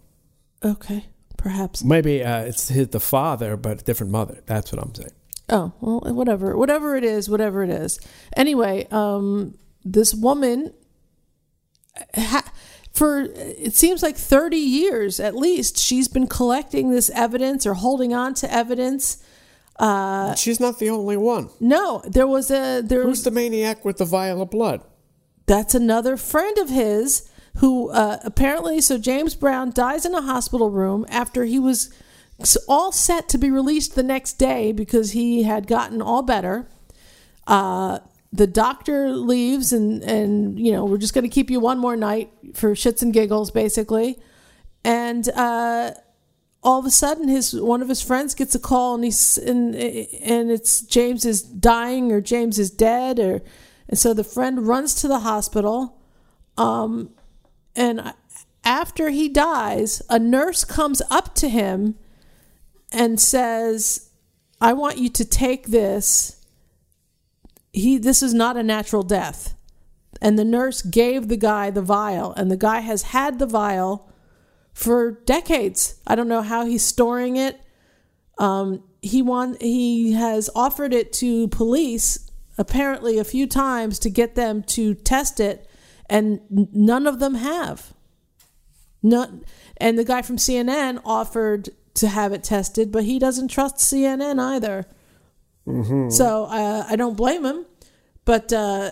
okay, 0.63 1.07
perhaps. 1.39 1.83
Maybe 1.83 2.23
uh, 2.23 2.43
it's 2.43 2.69
his, 2.69 2.89
the 2.89 3.01
father, 3.01 3.57
but 3.57 3.81
a 3.81 3.85
different 3.85 4.13
mother. 4.13 4.43
That's 4.47 4.71
what 4.73 4.83
I'm 4.83 4.95
saying. 4.95 5.11
Oh 5.49 5.73
well, 5.81 6.15
whatever, 6.15 6.57
whatever 6.57 6.97
it 6.97 7.03
is, 7.03 7.29
whatever 7.31 7.65
it 7.65 7.71
is. 7.71 7.99
Anyway, 8.37 8.87
um, 8.91 9.57
this 9.85 10.15
woman, 10.15 10.73
ha- 12.15 12.51
for 12.93 13.21
it 13.21 13.75
seems 13.75 14.03
like 14.03 14.17
thirty 14.17 14.57
years 14.59 15.21
at 15.21 15.35
least, 15.35 15.79
she's 15.79 16.09
been 16.09 16.27
collecting 16.27 16.91
this 16.91 17.11
evidence 17.11 17.67
or 17.67 17.75
holding 17.75 18.13
on 18.15 18.35
to 18.35 18.53
evidence. 18.53 19.23
Uh, 19.77 20.35
She's 20.35 20.61
not 20.61 20.79
the 20.79 20.91
only 20.91 21.17
one. 21.17 21.49
no, 21.59 22.03
there 22.07 22.27
was 22.27 22.51
a 22.51 22.83
there 22.83 23.03
Who's 23.03 23.23
the 23.23 23.31
maniac 23.31 23.85
with 23.85 23.97
the 23.99 24.05
vial 24.05 24.43
of 24.43 24.51
blood? 24.51 24.83
that's 25.47 25.75
another 25.75 26.17
friend 26.17 26.59
of 26.59 26.69
his 26.69 27.29
who 27.57 27.91
uh, 27.91 28.19
apparently 28.25 28.81
so 28.81 28.97
james 28.99 29.35
brown 29.35 29.73
dies 29.73 30.07
in 30.07 30.15
a 30.15 30.21
hospital 30.23 30.71
room 30.71 31.05
after 31.09 31.45
he 31.45 31.59
was 31.59 31.91
all 32.69 32.93
set 32.93 33.29
to 33.29 33.37
be 33.37 33.51
released 33.51 33.97
the 33.97 34.03
next 34.05 34.35
day 34.35 34.71
because 34.71 35.11
he 35.11 35.43
had 35.43 35.67
gotten 35.67 36.01
all 36.01 36.23
better 36.23 36.69
uh, 37.49 37.99
the 38.33 38.47
doctor 38.47 39.11
leaves 39.11 39.73
and 39.73 40.03
and 40.05 40.59
you 40.59 40.73
know 40.73 40.85
we're 40.85 40.99
just 40.99 41.15
going 41.15 41.25
to 41.25 41.29
keep 41.29 41.51
you 41.51 41.61
one 41.61 41.79
more 41.79 41.97
night 41.97 42.31
for 42.55 42.75
shits 42.75 43.03
and 43.03 43.13
giggles 43.13 43.51
basically. 43.51 44.19
And 44.85 45.29
uh, 45.31 45.93
all 46.63 46.79
of 46.79 46.87
a 46.87 46.91
sudden 46.91 47.29
his 47.29 47.55
one 47.55 47.83
of 47.83 47.89
his 47.89 48.03
friends 48.03 48.35
gets 48.35 48.55
a 48.55 48.59
call 48.59 48.95
and 48.95 49.05
he's 49.05 49.39
and 49.39 49.75
and 49.75 50.51
it's 50.51 50.83
James 50.83 51.25
is 51.25 51.43
dying 51.43 52.13
or 52.13 52.21
James 52.21 52.59
is 52.59 52.71
dead 52.71 53.19
or 53.19 53.43
and 53.89 53.99
so 53.99 54.13
the 54.13 54.25
friend 54.25 54.67
runs 54.67 54.95
to 54.97 55.09
the 55.09 55.21
hospital 55.21 55.99
um 56.57 57.11
and 57.75 58.13
after 58.63 59.09
he 59.09 59.29
dies 59.29 60.03
a 60.11 60.19
nurse 60.19 60.65
comes 60.65 61.01
up 61.11 61.35
to 61.37 61.49
him 61.49 61.97
and 62.93 63.19
says 63.19 64.11
I 64.61 64.75
want 64.75 64.99
you 64.99 65.09
to 65.09 65.25
take 65.25 65.69
this 65.69 66.40
he 67.73 67.99
this 67.99 68.23
is 68.23 68.35
not 68.35 68.57
a 68.57 68.63
natural 68.63 69.03
death 69.03 69.55
and 70.21 70.39
the 70.39 70.45
nurse 70.45 70.83
gave 70.83 71.29
the 71.29 71.37
guy 71.37 71.71
the 71.71 71.83
vial 71.83 72.33
and 72.35 72.51
the 72.51 72.57
guy 72.57 72.81
has 72.81 73.03
had 73.03 73.39
the 73.39 73.47
vial 73.47 74.11
for 74.73 75.13
decades. 75.13 76.01
I 76.07 76.15
don't 76.15 76.29
know 76.29 76.43
how 76.43 76.65
he's 76.65 76.85
storing 76.85 77.37
it. 77.37 77.61
Um, 78.39 78.83
he 79.03 79.23
want 79.23 79.61
he 79.61 80.13
has 80.13 80.51
offered 80.55 80.93
it 80.93 81.13
to 81.15 81.49
police 81.49 82.31
apparently 82.59 83.19
a 83.19 83.25
few 83.25 83.47
times 83.47 83.99
to 84.01 84.11
get 84.11 84.35
them 84.35 84.63
to 84.63 84.95
test 84.95 85.41
it, 85.41 85.69
and 86.09 86.41
none 86.51 87.07
of 87.07 87.19
them 87.19 87.35
have. 87.35 87.93
None, 89.03 89.45
and 89.79 89.99
the 89.99 90.05
guy 90.05 90.23
from 90.23 90.37
CNN 90.37 91.01
offered 91.05 91.71
to 91.95 92.09
have 92.09 92.33
it 92.33 92.45
tested, 92.45 92.93
but 92.93 93.05
he 93.05 93.19
doesn't 93.19 93.49
trust 93.49 93.77
CNN 93.77 94.39
either. 94.39 94.87
So 96.11 96.45
uh, 96.45 96.87
I 96.89 96.97
don't 96.97 97.17
blame 97.17 97.45
him, 97.45 97.67
but 98.25 98.53
uh, 98.53 98.91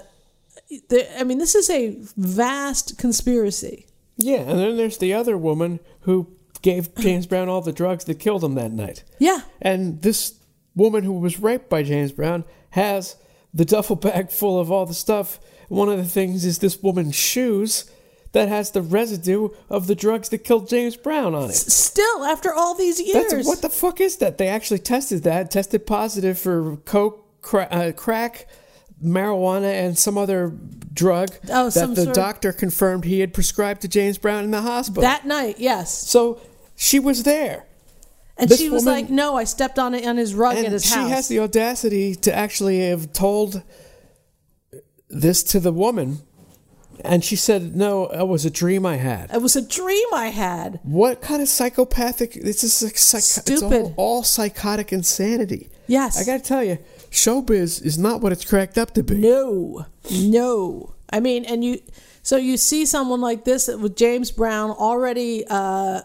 the, 0.88 1.20
I 1.20 1.24
mean, 1.24 1.38
this 1.38 1.54
is 1.54 1.68
a 1.70 1.96
vast 2.16 2.98
conspiracy. 2.98 3.87
Yeah, 4.16 4.40
and 4.40 4.59
then 4.59 4.76
there's 4.76 4.98
the 4.98 5.14
other 5.14 5.37
woman 5.37 5.81
who 6.00 6.28
gave 6.62 6.94
James 6.98 7.26
Brown 7.26 7.48
all 7.48 7.61
the 7.61 7.72
drugs 7.72 8.04
that 8.04 8.18
killed 8.18 8.44
him 8.44 8.54
that 8.54 8.72
night. 8.72 9.04
Yeah, 9.18 9.40
And 9.61 10.02
this 10.02 10.35
woman 10.74 11.02
who 11.04 11.12
was 11.14 11.40
raped 11.40 11.68
by 11.68 11.83
James 11.83 12.12
Brown 12.12 12.44
has 12.70 13.16
the 13.52 13.64
duffel 13.64 13.96
bag 13.96 14.31
full 14.31 14.61
of 14.61 14.70
all 14.70 14.87
the 14.87 14.94
stuff. 14.94 15.40
One 15.68 15.88
of 15.88 15.98
the 15.98 16.04
things 16.04 16.44
is 16.44 16.59
this 16.59 16.83
woman's 16.83 17.14
shoes 17.16 17.90
that 18.38 18.48
has 18.48 18.70
the 18.70 18.83
residue 18.83 19.48
of 19.68 19.87
the 19.87 19.94
drugs 19.94 20.29
that 20.31 20.38
killed 20.38 20.68
James 20.68 20.96
Brown 20.96 21.35
on 21.35 21.51
it. 21.51 21.55
still 21.55 22.24
after 22.24 22.53
all 22.53 22.74
these 22.74 23.01
years. 23.01 23.33
That's 23.33 23.46
what 23.46 23.62
the 23.62 23.68
fuck 23.68 24.01
is 24.01 24.16
that? 24.18 24.38
They 24.38 24.48
actually 24.48 24.79
tested 24.81 25.22
that, 25.24 25.51
tested 25.51 25.87
positive 25.87 26.38
for 26.38 26.77
coke, 26.85 27.24
cra- 27.42 27.68
uh, 27.70 27.92
crack, 27.92 28.46
marijuana, 29.05 29.72
and 29.72 29.96
some 29.98 30.16
other 30.18 30.53
drug 30.92 31.31
Oh, 31.51 31.70
that 31.70 31.94
the 31.94 32.03
sort 32.05 32.14
doctor 32.14 32.53
confirmed 32.53 33.05
he 33.05 33.20
had 33.20 33.33
prescribed 33.33 33.83
to 33.83 33.88
James 33.88 34.18
Brown 34.18 34.44
in 34.44 34.51
the 34.51 34.62
hospital. 34.62 35.03
that 35.03 35.27
night, 35.27 35.57
yes. 35.59 35.92
so 36.09 36.40
she 36.77 36.98
was 36.98 37.22
there. 37.22 37.64
And 38.40 38.48
This 38.48 38.59
she 38.61 38.70
was 38.70 38.85
woman- 38.85 39.03
like, 39.03 39.11
"No, 39.11 39.35
I 39.37 39.42
stepped 39.44 39.81
on 39.81 39.94
it 39.94 40.07
on 40.07 40.16
his 40.16 40.33
rug 40.35 40.57
and 40.57 40.66
at 40.66 40.72
his 40.72 40.85
she 40.85 40.94
house." 40.94 41.11
has 41.11 41.29
the 41.29 41.40
audacity 41.40 42.14
to 42.16 42.33
actually 42.35 42.88
have 42.88 43.12
told 43.12 43.62
this 45.09 45.42
to 45.42 45.61
the 45.61 45.72
woman 45.72 46.18
and 47.04 47.24
she 47.24 47.37
said 47.37 47.74
no 47.76 48.06
it 48.08 48.26
was 48.26 48.44
a 48.44 48.50
dream 48.50 48.84
i 48.87 48.96
had 48.96 49.30
it 49.32 49.40
was 49.42 49.56
a 49.56 49.62
dream 49.66 50.06
I 50.14 50.28
had. 50.28 50.80
what 50.82 51.20
kind 51.20 51.40
of 51.42 51.48
psychopathic 51.48 52.34
this 52.42 52.62
is 52.64 52.82
like 52.82 52.96
psych- 52.98 53.18
it's 53.46 53.62
all, 53.62 53.70
Stupid. 53.70 53.94
all 53.96 54.22
psychotic 54.22 54.92
insanity 54.92 55.68
Yes. 55.87 56.20
i 56.20 56.24
gotta 56.24 56.42
tell 56.42 56.62
you 56.64 56.78
showbiz 57.11 57.82
is 57.84 57.98
not 57.98 58.20
what 58.20 58.32
it's 58.32 58.44
cracked 58.44 58.76
up 58.78 58.92
to 58.94 59.02
be 59.02 59.16
No, 59.16 59.87
no. 60.12 60.94
I 61.11 61.20
mean, 61.20 61.46
and 61.46 61.64
you, 61.64 61.80
so 62.22 62.37
you 62.37 62.58
see 62.58 62.84
someone 62.84 63.22
like 63.22 63.44
this 63.44 63.66
with 63.68 63.96
James 63.96 64.30
Brown 64.30 64.70
already 64.70 65.44
uh, 65.48 66.02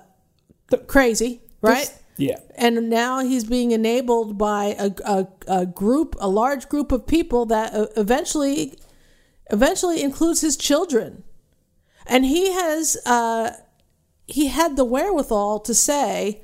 crazy, 0.87 1.41
right? 1.61 1.93
yeah 2.15 2.37
and 2.55 2.89
now 2.91 3.19
he's 3.19 3.43
being 3.43 3.71
enabled 3.71 4.37
by 4.37 4.75
a, 4.79 4.91
a, 5.03 5.27
a 5.47 5.65
group, 5.65 6.15
a 6.19 6.27
large 6.29 6.69
group 6.69 6.91
of 6.91 7.05
people 7.07 7.47
that 7.47 7.73
uh, 7.73 7.87
eventually, 7.97 8.77
eventually 9.51 10.01
includes 10.01 10.41
his 10.41 10.57
children, 10.57 11.23
and 12.05 12.25
he 12.25 12.51
has, 12.51 12.97
uh, 13.05 13.51
he 14.27 14.47
had 14.47 14.75
the 14.75 14.85
wherewithal 14.85 15.59
to 15.61 15.73
say, 15.73 16.41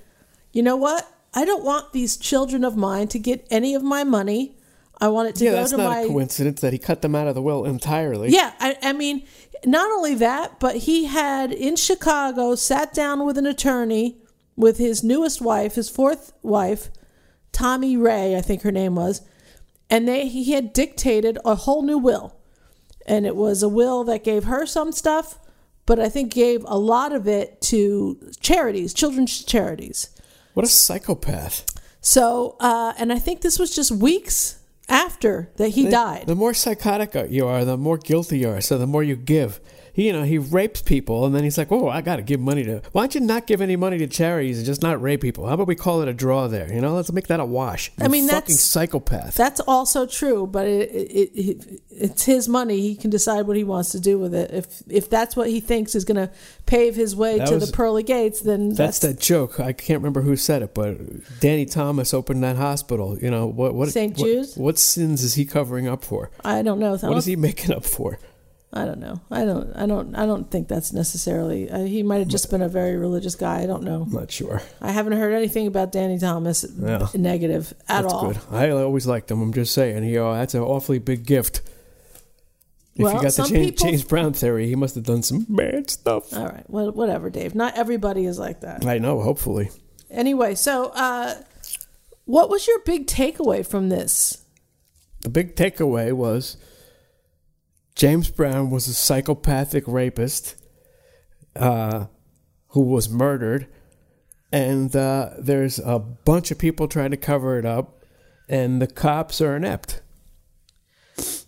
you 0.52 0.64
know 0.64 0.76
what, 0.76 1.12
I 1.34 1.46
don't 1.46 1.64
want 1.64 1.94
these 1.94 2.18
children 2.18 2.64
of 2.64 2.76
mine 2.76 3.08
to 3.10 3.20
get 3.20 3.46
any 3.50 3.76
of 3.76 3.84
my 3.84 4.04
money. 4.04 4.58
I 5.02 5.08
want 5.08 5.30
it 5.30 5.36
to 5.36 5.46
yeah 5.46 5.52
go 5.52 5.56
that's 5.58 5.72
to 5.72 5.78
not 5.78 5.90
my 5.90 6.00
a 6.02 6.08
coincidence 6.08 6.60
that 6.62 6.74
he 6.74 6.80
cut 6.80 7.02
them 7.02 7.16
out 7.16 7.28
of 7.28 7.36
the 7.36 7.42
will 7.42 7.66
entirely. 7.66 8.32
Yeah, 8.32 8.54
I, 8.60 8.78
I 8.82 8.94
mean, 8.94 9.26
not 9.66 9.90
only 9.92 10.16
that, 10.16 10.60
but 10.60 10.78
he 10.78 11.06
had 11.06 11.52
in 11.54 11.76
Chicago 11.76 12.56
sat 12.56 12.94
down 12.94 13.26
with 13.26 13.38
an 13.38 13.46
attorney 13.46 14.18
with 14.56 14.78
his 14.78 15.04
newest 15.04 15.40
wife, 15.40 15.76
his 15.76 15.90
fourth 15.90 16.34
wife, 16.42 16.90
Tomi 17.54 17.96
Rae, 17.96 18.36
I 18.36 18.42
think 18.42 18.64
her 18.64 18.72
name 18.72 18.96
was, 18.96 19.22
and 19.90 20.08
they 20.08 20.28
he 20.28 20.52
had 20.52 20.74
dictated 20.74 21.38
a 21.46 21.56
whole 21.56 21.82
new 21.82 21.98
will, 21.98 22.36
and 23.10 23.26
it 23.26 23.36
was 23.36 23.64
a 23.64 23.68
will 23.70 24.04
that 24.06 24.24
gave 24.24 24.44
her 24.46 24.66
some 24.66 24.92
stuff, 24.92 25.40
but 25.86 26.00
I 26.00 26.08
think 26.08 26.34
gave 26.34 26.64
a 26.66 26.78
lot 26.78 27.12
of 27.12 27.28
it 27.28 27.60
to 27.62 28.18
charities, 28.40 28.94
children's 28.94 29.44
charities. 29.44 30.10
what 30.54 30.66
a 30.66 30.70
psychopath 30.70 31.66
So, 32.02 32.56
uh, 32.60 32.94
and 32.98 33.12
I 33.12 33.20
think 33.20 33.42
this 33.42 33.60
was 33.60 33.76
just 33.76 33.92
weeks 33.92 34.60
after 34.88 35.50
that 35.58 35.70
he 35.70 35.90
died. 35.90 36.26
the 36.28 36.36
more 36.36 36.54
psychotic 36.54 37.14
you 37.32 37.46
are 37.46 37.64
the 37.66 37.78
more 37.78 37.98
guilty 37.98 38.40
you 38.40 38.50
are 38.50 38.62
so 38.62 38.78
the 38.78 38.88
more 38.88 39.04
you 39.04 39.16
give 39.16 39.60
he, 39.94 40.08
you 40.08 40.14
know, 40.14 40.24
he 40.24 40.38
rapes 40.38 40.82
people, 40.82 41.26
and 41.26 41.34
then 41.36 41.44
he's 41.44 41.58
like, 41.58 41.72
"Oh, 41.72 41.90
I 41.90 42.02
got 42.02 42.18
to 42.18 42.22
give 42.22 42.40
money 42.40 42.64
to." 42.64 42.82
Why 42.92 43.02
don't 43.04 43.16
you 43.16 43.22
not 43.22 43.48
give 43.48 43.62
any 43.62 43.76
money 43.76 43.98
to 44.00 44.08
charities 44.08 44.58
and 44.58 44.66
just 44.66 44.82
not 44.82 45.02
rape 45.02 45.22
people? 45.22 45.48
How 45.48 45.54
about 45.54 45.68
we 45.68 45.76
call 45.76 46.02
it 46.02 46.08
a 46.08 46.14
draw 46.14 46.48
there? 46.48 46.72
You 46.74 46.82
know, 46.82 46.94
let's 46.96 47.12
make 47.12 47.28
that 47.28 47.40
a 47.40 47.46
wash. 47.46 47.92
I 48.00 48.08
mean, 48.08 48.26
fucking 48.28 48.28
that's- 48.28 48.60
psychopath. 48.60 49.36
That's 49.36 49.60
also 49.62 50.06
true, 50.06 50.48
but 50.48 50.68
it, 50.68 50.90
it, 50.92 51.32
it, 51.36 51.82
it's 51.90 52.26
his 52.26 52.48
money. 52.48 52.82
He 52.82 52.96
can 52.96 53.10
decide 53.10 53.48
what 53.48 53.58
he 53.58 53.64
wants 53.64 53.92
to 53.92 54.00
do 54.00 54.18
with 54.20 54.34
it. 54.34 54.52
If 54.52 54.84
if 54.90 55.10
that's 55.10 55.36
what 55.36 55.50
he 55.50 55.60
thinks 55.60 55.96
is 55.96 56.06
going 56.06 56.18
to 56.18 56.32
pave 56.66 56.96
his 56.96 57.16
way 57.16 57.38
That 57.38 57.48
to 57.50 57.56
was- 57.56 57.70
the 57.70 57.76
pearly 57.76 58.04
gates, 58.04 58.42
then 58.42 58.70
That's 58.70 59.00
that's, 59.00 59.00
that 59.00 59.20
joke. 59.20 59.60
I 59.60 59.74
can't 59.74 60.00
remember 60.00 60.22
who 60.22 60.36
said 60.36 60.62
it, 60.62 60.74
but 60.74 60.98
Danny 61.40 61.66
Thomas 61.66 62.14
opened 62.14 62.44
that 62.44 62.56
hospital. 62.56 63.18
You 63.20 63.32
know 63.32 63.48
what? 63.48 63.74
What 63.74 63.90
St. 63.90 64.18
what- 64.18 64.26
Jude's? 64.26 64.56
What, 64.58 64.78
sins 64.80 65.24
is 65.24 65.34
he 65.36 65.46
covering 65.46 65.88
up 65.88 66.04
for? 66.04 66.32
I 66.44 66.62
don't 66.62 66.80
know. 66.80 66.96
What 66.98 67.18
is 67.18 67.26
he 67.26 67.36
making 67.36 67.74
up 67.74 67.84
for? 67.86 68.18
I 68.72 68.86
don't 68.86 69.00
know. 69.00 69.20
I 69.32 69.46
don't. 69.46 69.74
I 69.76 69.88
don't. 69.88 70.16
I 70.16 70.26
don't 70.28 70.52
think 70.52 70.68
that's 70.68 70.94
necessarily. 70.94 71.70
Uh, 71.72 71.86
he 71.86 72.04
might 72.04 72.20
have 72.20 72.28
just 72.28 72.52
been 72.52 72.62
a 72.62 72.70
very 72.70 72.98
religious 72.98 73.34
guy. 73.34 73.62
I 73.64 73.66
don't 73.66 73.82
know. 73.84 74.04
I'm 74.04 74.12
not 74.12 74.30
sure. 74.32 74.62
I 74.80 74.92
haven't 74.92 75.14
heard 75.14 75.34
anything 75.34 75.66
about 75.66 75.92
Danny 75.92 76.20
Thomas 76.20 76.66
Yeah. 76.78 77.08
negative 77.16 77.74
at 77.88 78.04
That's 78.04 78.14
all. 78.14 78.28
good. 78.28 78.38
I 78.52 78.70
always 78.70 79.08
liked 79.08 79.32
him. 79.32 79.42
I'm 79.42 79.54
just 79.54 79.74
saying. 79.74 80.04
You 80.04 80.16
know, 80.20 80.34
that's 80.36 80.54
an 80.54 80.62
awfully 80.62 81.00
big 81.00 81.26
gift. 81.26 81.62
If 82.96 83.04
Well, 83.06 83.14
you 83.16 83.22
got 83.24 83.32
the 83.34 83.44
James, 83.44 83.72
people- 83.72 83.88
James 83.88 84.04
Brown 84.04 84.34
theory, 84.34 84.68
he 84.68 84.76
must 84.76 84.94
have 84.96 85.06
done 85.06 85.24
some 85.24 85.46
bad 85.50 85.90
stuff. 85.90 86.32
All 86.36 86.46
right. 86.46 86.66
Well, 86.70 86.92
whatever, 86.92 87.30
Dave. 87.32 87.56
Not 87.56 87.76
everybody 87.78 88.26
is 88.26 88.38
like 88.38 88.62
that. 88.62 88.86
I 88.86 88.98
know. 89.00 89.22
Hopefully, 89.22 89.70
Anyway, 90.12 90.54
so 90.56 90.92
uh, 90.96 91.36
what 92.26 92.50
was 92.50 92.68
your 92.68 92.80
big 92.86 93.08
takeaway 93.08 93.66
from 93.66 93.90
this? 93.90 94.44
the 95.22 95.30
big 95.30 95.56
takeaway 95.56 96.14
was 96.14 96.56
James 98.00 98.30
Brown 98.30 98.70
was 98.70 98.88
a 98.88 98.94
psychopathic 98.94 99.84
rapist 99.86 100.56
uh, 101.58 102.06
who 102.70 102.82
was 102.82 103.10
murdered, 103.10 103.68
and 104.54 104.96
uh, 104.96 105.32
there's 105.38 105.80
a 105.80 106.00
bunch 106.00 106.50
of 106.50 106.58
people 106.58 106.88
trying 106.88 107.12
to 107.12 107.18
cover 107.18 107.60
it 107.60 107.66
up, 107.66 108.06
and 108.48 108.82
the 108.82 108.88
cops 108.88 109.42
are 109.42 109.54
inept. 109.54 110.02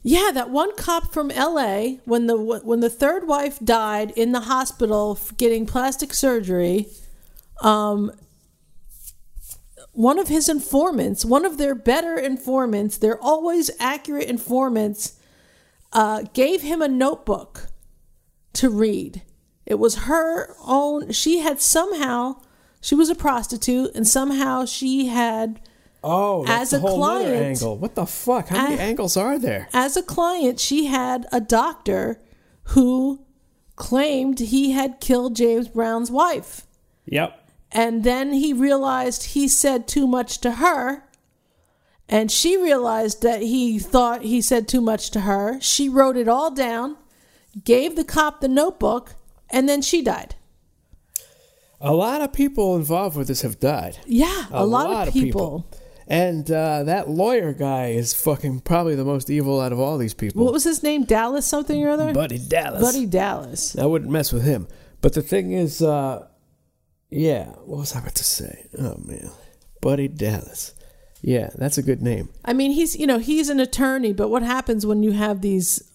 Yeah, 0.03 0.31
that 0.33 0.49
one 0.49 0.75
cop 0.75 1.13
from 1.13 1.31
L.A. 1.31 2.01
when 2.03 2.27
the 2.27 2.35
when 2.35 2.81
the 2.81 2.89
third 2.89 3.27
wife 3.27 3.57
died 3.63 4.11
in 4.17 4.33
the 4.33 4.41
hospital 4.41 5.17
getting 5.37 5.65
plastic 5.65 6.13
surgery, 6.13 6.87
um, 7.61 8.11
one 9.93 10.19
of 10.19 10.27
his 10.27 10.49
informants, 10.49 11.23
one 11.23 11.45
of 11.45 11.57
their 11.57 11.75
better 11.75 12.17
informants, 12.17 12.97
they're 12.97 13.23
always 13.23 13.71
accurate 13.79 14.27
informants, 14.27 15.17
uh, 15.93 16.23
gave 16.33 16.61
him 16.61 16.81
a 16.81 16.87
notebook 16.87 17.67
to 18.53 18.69
read. 18.69 19.21
It 19.65 19.75
was 19.79 19.95
her 20.05 20.55
own. 20.65 21.11
She 21.11 21.39
had 21.39 21.61
somehow, 21.61 22.37
she 22.81 22.95
was 22.95 23.09
a 23.09 23.15
prostitute, 23.15 23.91
and 23.95 24.07
somehow 24.07 24.65
she 24.65 25.07
had 25.07 25.61
Oh, 26.03 26.43
that's 26.45 26.73
As 26.73 26.73
a 26.73 26.77
a 26.77 26.79
whole 26.89 27.03
other 27.03 27.23
client- 27.25 27.45
angle. 27.45 27.77
What 27.77 27.93
the 27.93 28.07
fuck? 28.07 28.47
How 28.47 28.63
many 28.63 28.79
I- 28.81 28.85
angles 28.85 29.15
are 29.15 29.37
there? 29.37 29.69
as 29.71 29.95
a 29.95 30.01
client, 30.01 30.59
she 30.59 30.85
had 30.87 31.27
a 31.31 31.39
doctor 31.39 32.19
who 32.73 33.19
claimed 33.75 34.39
he 34.39 34.71
had 34.71 34.99
killed 34.99 35.35
James 35.35 35.67
Brown's 35.67 36.09
wife. 36.09 36.65
Yep. 37.05 37.37
And 37.71 38.03
then 38.03 38.33
he 38.33 38.51
realized 38.51 39.23
he 39.25 39.47
said 39.47 39.87
too 39.87 40.07
much 40.07 40.39
to 40.39 40.53
her. 40.53 41.03
And 42.11 42.29
she 42.29 42.57
realized 42.57 43.23
that 43.23 43.41
he 43.41 43.79
thought 43.79 44.21
he 44.21 44.41
said 44.41 44.67
too 44.67 44.81
much 44.81 45.11
to 45.11 45.21
her. 45.21 45.59
She 45.61 45.87
wrote 45.87 46.17
it 46.17 46.27
all 46.27 46.51
down, 46.51 46.97
gave 47.63 47.95
the 47.95 48.03
cop 48.03 48.41
the 48.41 48.49
notebook, 48.49 49.15
and 49.49 49.67
then 49.69 49.81
she 49.81 50.01
died. 50.01 50.35
A 51.79 51.93
lot 51.93 52.21
of 52.21 52.33
people 52.33 52.75
involved 52.75 53.15
with 53.15 53.29
this 53.29 53.41
have 53.41 53.61
died. 53.61 53.97
Yeah, 54.05 54.45
a, 54.51 54.65
lot, 54.65 55.07
of 55.07 55.13
people. 55.13 55.65
And 56.05 56.51
uh, 56.51 56.83
that 56.83 57.09
lawyer 57.09 57.53
guy 57.53 57.91
is 57.91 58.13
fucking 58.13 58.59
probably 58.59 58.95
the 58.95 59.05
most 59.05 59.29
evil 59.29 59.61
out 59.61 59.71
of 59.71 59.79
all 59.79 59.97
these 59.97 60.13
people. 60.13 60.43
What 60.43 60.53
was 60.53 60.65
his 60.65 60.83
name? 60.83 61.05
Dallas 61.05 61.47
something 61.47 61.81
or 61.81 61.89
other? 61.89 62.13
Buddy 62.13 62.37
Dallas. 62.37 62.81
Buddy 62.81 63.05
Dallas. 63.05 63.77
I 63.77 63.85
wouldn't 63.85 64.11
mess 64.11 64.33
with 64.33 64.43
him. 64.43 64.67
But 64.99 65.13
the 65.13 65.21
thing 65.21 65.53
is, 65.53 65.81
uh, 65.81 66.27
yeah, 67.09 67.45
what 67.65 67.79
was 67.79 67.95
I 67.95 67.99
about 67.99 68.15
to 68.15 68.23
say? 68.25 68.67
Oh, 68.77 68.97
man. 69.03 69.31
Buddy 69.79 70.09
Dallas. 70.09 70.75
Yeah, 71.21 71.49
that's 71.55 71.77
a 71.77 71.83
good 71.83 72.01
name. 72.01 72.29
I 72.43 72.53
mean, 72.53 72.71
he's 72.71 72.95
you 72.95 73.05
know 73.07 73.19
he's 73.19 73.49
an 73.49 73.59
attorney, 73.59 74.13
but 74.13 74.29
what 74.29 74.43
happens 74.43 74.85
when 74.85 75.03
you 75.03 75.11
have 75.11 75.41
these 75.41 75.91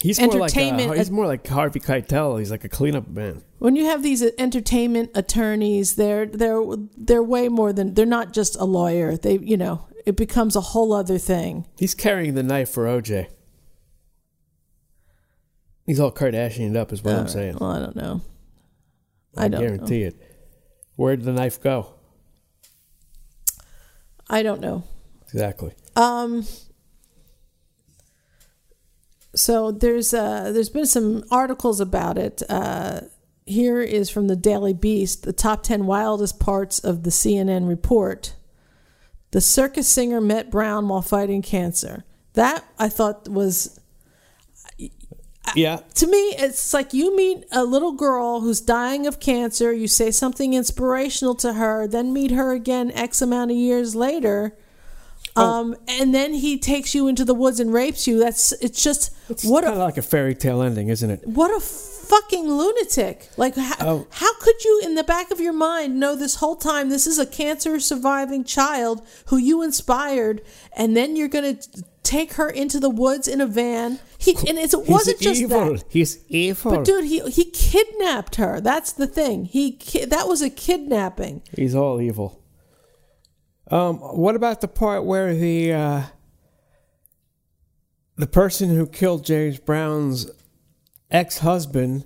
He's 0.00 0.20
more 0.20 0.28
like 0.28 0.34
uh, 0.34 0.42
Entertainment- 0.60 0.98
he's 0.98 1.10
more 1.10 1.26
like 1.26 1.46
Harvey 1.46 1.80
Keitel. 1.80 2.38
He's 2.38 2.50
like 2.50 2.64
a 2.64 2.68
cleanup 2.68 3.08
man. 3.08 3.42
when 3.58 3.76
you 3.76 3.86
have 3.86 4.02
these 4.02 4.22
entertainment 4.38 5.10
attorneys? 5.14 5.94
They're 5.94 6.26
they're 6.26 6.62
they're 6.96 7.22
way 7.22 7.48
more 7.48 7.72
than 7.72 7.94
they're 7.94 8.04
not 8.04 8.32
just 8.32 8.56
a 8.56 8.64
lawyer. 8.64 9.16
They 9.16 9.38
you 9.38 9.56
know 9.56 9.86
it 10.04 10.16
becomes 10.16 10.56
a 10.56 10.60
whole 10.60 10.92
other 10.92 11.18
thing. 11.18 11.66
He's 11.78 11.94
carrying 11.94 12.34
the 12.34 12.42
knife 12.42 12.70
for 12.70 12.84
OJ. 12.84 13.28
He's 15.86 16.00
all 16.00 16.12
Kardashian 16.12 16.76
up, 16.76 16.92
is 16.92 17.02
what 17.02 17.12
I'm 17.12 17.18
All 17.18 17.24
right, 17.24 17.30
saying. 17.30 17.58
Well, 17.60 17.70
I 17.70 17.78
don't 17.78 17.96
know. 17.96 18.22
I, 19.36 19.44
I 19.44 19.48
don't 19.48 19.60
guarantee 19.60 20.02
it. 20.02 20.16
Where'd 20.96 21.22
the 21.22 21.32
knife 21.32 21.60
go? 21.60 21.93
I 24.28 24.42
don't 24.42 24.60
know. 24.60 24.84
Exactly. 25.22 25.72
Um. 25.96 26.46
So 29.34 29.72
there's 29.72 30.14
uh 30.14 30.52
there's 30.52 30.68
been 30.68 30.86
some 30.86 31.24
articles 31.30 31.80
about 31.80 32.18
it. 32.18 32.42
Uh, 32.48 33.00
here 33.46 33.80
is 33.82 34.08
from 34.08 34.28
the 34.28 34.36
Daily 34.36 34.72
Beast: 34.72 35.24
the 35.24 35.32
top 35.32 35.62
ten 35.62 35.86
wildest 35.86 36.38
parts 36.38 36.78
of 36.78 37.02
the 37.02 37.10
CNN 37.10 37.68
report. 37.68 38.36
The 39.32 39.40
circus 39.40 39.88
singer 39.88 40.20
met 40.20 40.50
Brown 40.50 40.88
while 40.88 41.02
fighting 41.02 41.42
cancer. 41.42 42.04
That 42.34 42.64
I 42.78 42.88
thought 42.88 43.28
was 43.28 43.80
Yeah. 45.54 45.80
to 45.96 46.06
me, 46.06 46.16
it's 46.38 46.72
like 46.74 46.92
you 46.94 47.14
meet 47.16 47.44
a 47.52 47.64
little 47.64 47.92
girl 47.92 48.40
who's 48.40 48.60
dying 48.60 49.06
of 49.06 49.20
cancer, 49.20 49.72
you 49.72 49.86
say 49.88 50.10
something 50.10 50.54
inspirational 50.54 51.34
to 51.36 51.54
her, 51.54 51.86
then 51.86 52.12
meet 52.12 52.30
her 52.30 52.52
again 52.52 52.90
X 52.92 53.20
amount 53.22 53.50
of 53.50 53.56
years 53.56 53.94
later. 53.94 54.56
Oh. 55.36 55.42
Um, 55.60 55.76
and 55.88 56.14
then 56.14 56.32
he 56.34 56.58
takes 56.58 56.94
you 56.94 57.08
into 57.08 57.24
the 57.24 57.34
woods 57.34 57.58
and 57.58 57.72
rapes 57.72 58.06
you. 58.06 58.18
That's 58.20 58.52
it's 58.52 58.82
just 58.82 59.10
It's 59.28 59.44
what 59.44 59.64
kind 59.64 59.74
a 59.76 59.80
of 59.80 59.84
like 59.84 59.96
a 59.96 60.02
fairy 60.02 60.34
tale 60.34 60.62
ending, 60.62 60.88
isn't 60.88 61.10
it? 61.10 61.26
what 61.26 61.50
a 61.50 61.58
fucking 61.60 62.46
lunatic! 62.48 63.28
Like 63.36 63.56
how, 63.56 63.74
Oh. 63.80 64.06
how 64.10 64.32
could 64.38 64.62
you, 64.64 64.82
in 64.84 64.94
the 64.94 65.02
back 65.02 65.30
of 65.32 65.40
your 65.40 65.52
mind, 65.54 65.98
know 65.98 66.14
this 66.14 66.36
whole 66.36 66.54
time 66.56 66.88
this 66.88 67.06
is 67.06 67.18
a 67.18 67.26
cancer 67.26 67.80
surviving 67.80 68.44
child 68.44 69.02
who 69.26 69.36
you 69.36 69.62
inspired, 69.62 70.40
and 70.76 70.96
then 70.96 71.16
you're 71.16 71.26
gonna 71.28 71.56
take 72.04 72.34
her 72.34 72.48
into 72.48 72.78
the 72.78 72.90
woods 72.90 73.26
in 73.26 73.40
a 73.40 73.46
van? 73.46 73.98
He 74.18 74.36
and 74.48 74.58
it 74.58 74.72
wasn't 74.74 75.18
He's 75.18 75.28
just 75.28 75.40
evil. 75.42 75.74
that. 75.74 75.84
He's 75.88 76.24
evil. 76.28 76.72
But 76.76 76.84
dude, 76.84 77.04
he 77.06 77.20
he 77.30 77.44
kidnapped 77.50 78.36
her. 78.36 78.60
That's 78.60 78.92
the 78.92 79.06
thing. 79.06 79.46
He 79.46 79.72
ki- 79.72 80.04
that 80.06 80.28
was 80.28 80.40
a 80.42 80.50
kidnapping. 80.50 81.42
He's 81.56 81.74
all 81.74 82.00
evil. 82.00 82.40
Um, 83.70 83.96
what 83.98 84.36
about 84.36 84.60
the 84.60 84.68
part 84.68 85.04
where 85.04 85.34
the 85.34 85.72
uh, 85.72 86.02
the 88.16 88.26
person 88.26 88.68
who 88.74 88.86
killed 88.86 89.24
James 89.24 89.58
Brown's 89.58 90.30
ex-husband 91.10 92.04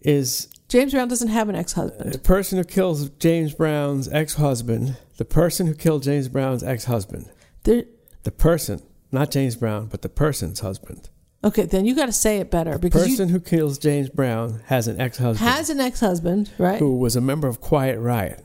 is 0.00 0.48
James 0.68 0.92
Brown 0.92 1.08
doesn't 1.08 1.28
have 1.28 1.48
an 1.48 1.56
ex-husband. 1.56 2.12
the 2.12 2.18
person 2.18 2.58
who 2.58 2.64
kills 2.64 3.08
James 3.10 3.54
Brown's 3.54 4.06
ex-husband, 4.08 4.96
the 5.16 5.24
person 5.24 5.66
who 5.66 5.74
killed 5.74 6.02
James 6.02 6.28
Brown's 6.28 6.62
ex-husband, 6.62 7.30
There, 7.64 7.84
the 8.24 8.30
person, 8.30 8.82
not 9.12 9.30
James 9.30 9.56
Brown, 9.56 9.86
but 9.86 10.02
the 10.02 10.08
person's 10.08 10.60
husband. 10.60 11.08
okay, 11.44 11.64
then 11.64 11.84
you 11.86 11.94
got 11.94 12.06
to 12.06 12.12
say 12.12 12.38
it 12.38 12.50
better 12.50 12.78
because 12.78 13.02
the 13.04 13.08
Person 13.10 13.28
who 13.28 13.40
kills 13.40 13.78
James 13.78 14.08
Brown 14.08 14.60
has 14.66 14.88
an 14.88 15.00
ex-husband. 15.00 15.48
has 15.48 15.70
an 15.70 15.80
ex-husband, 15.80 16.50
right? 16.58 16.78
who 16.78 16.96
was 16.96 17.16
a 17.16 17.20
member 17.20 17.48
of 17.48 17.60
Quiet 17.60 17.98
Riot. 17.98 18.44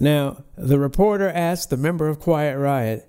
Now, 0.00 0.44
the 0.56 0.78
reporter 0.78 1.28
asked 1.28 1.70
the 1.70 1.76
member 1.76 2.08
of 2.08 2.20
Quiet 2.20 2.56
Riot 2.58 3.08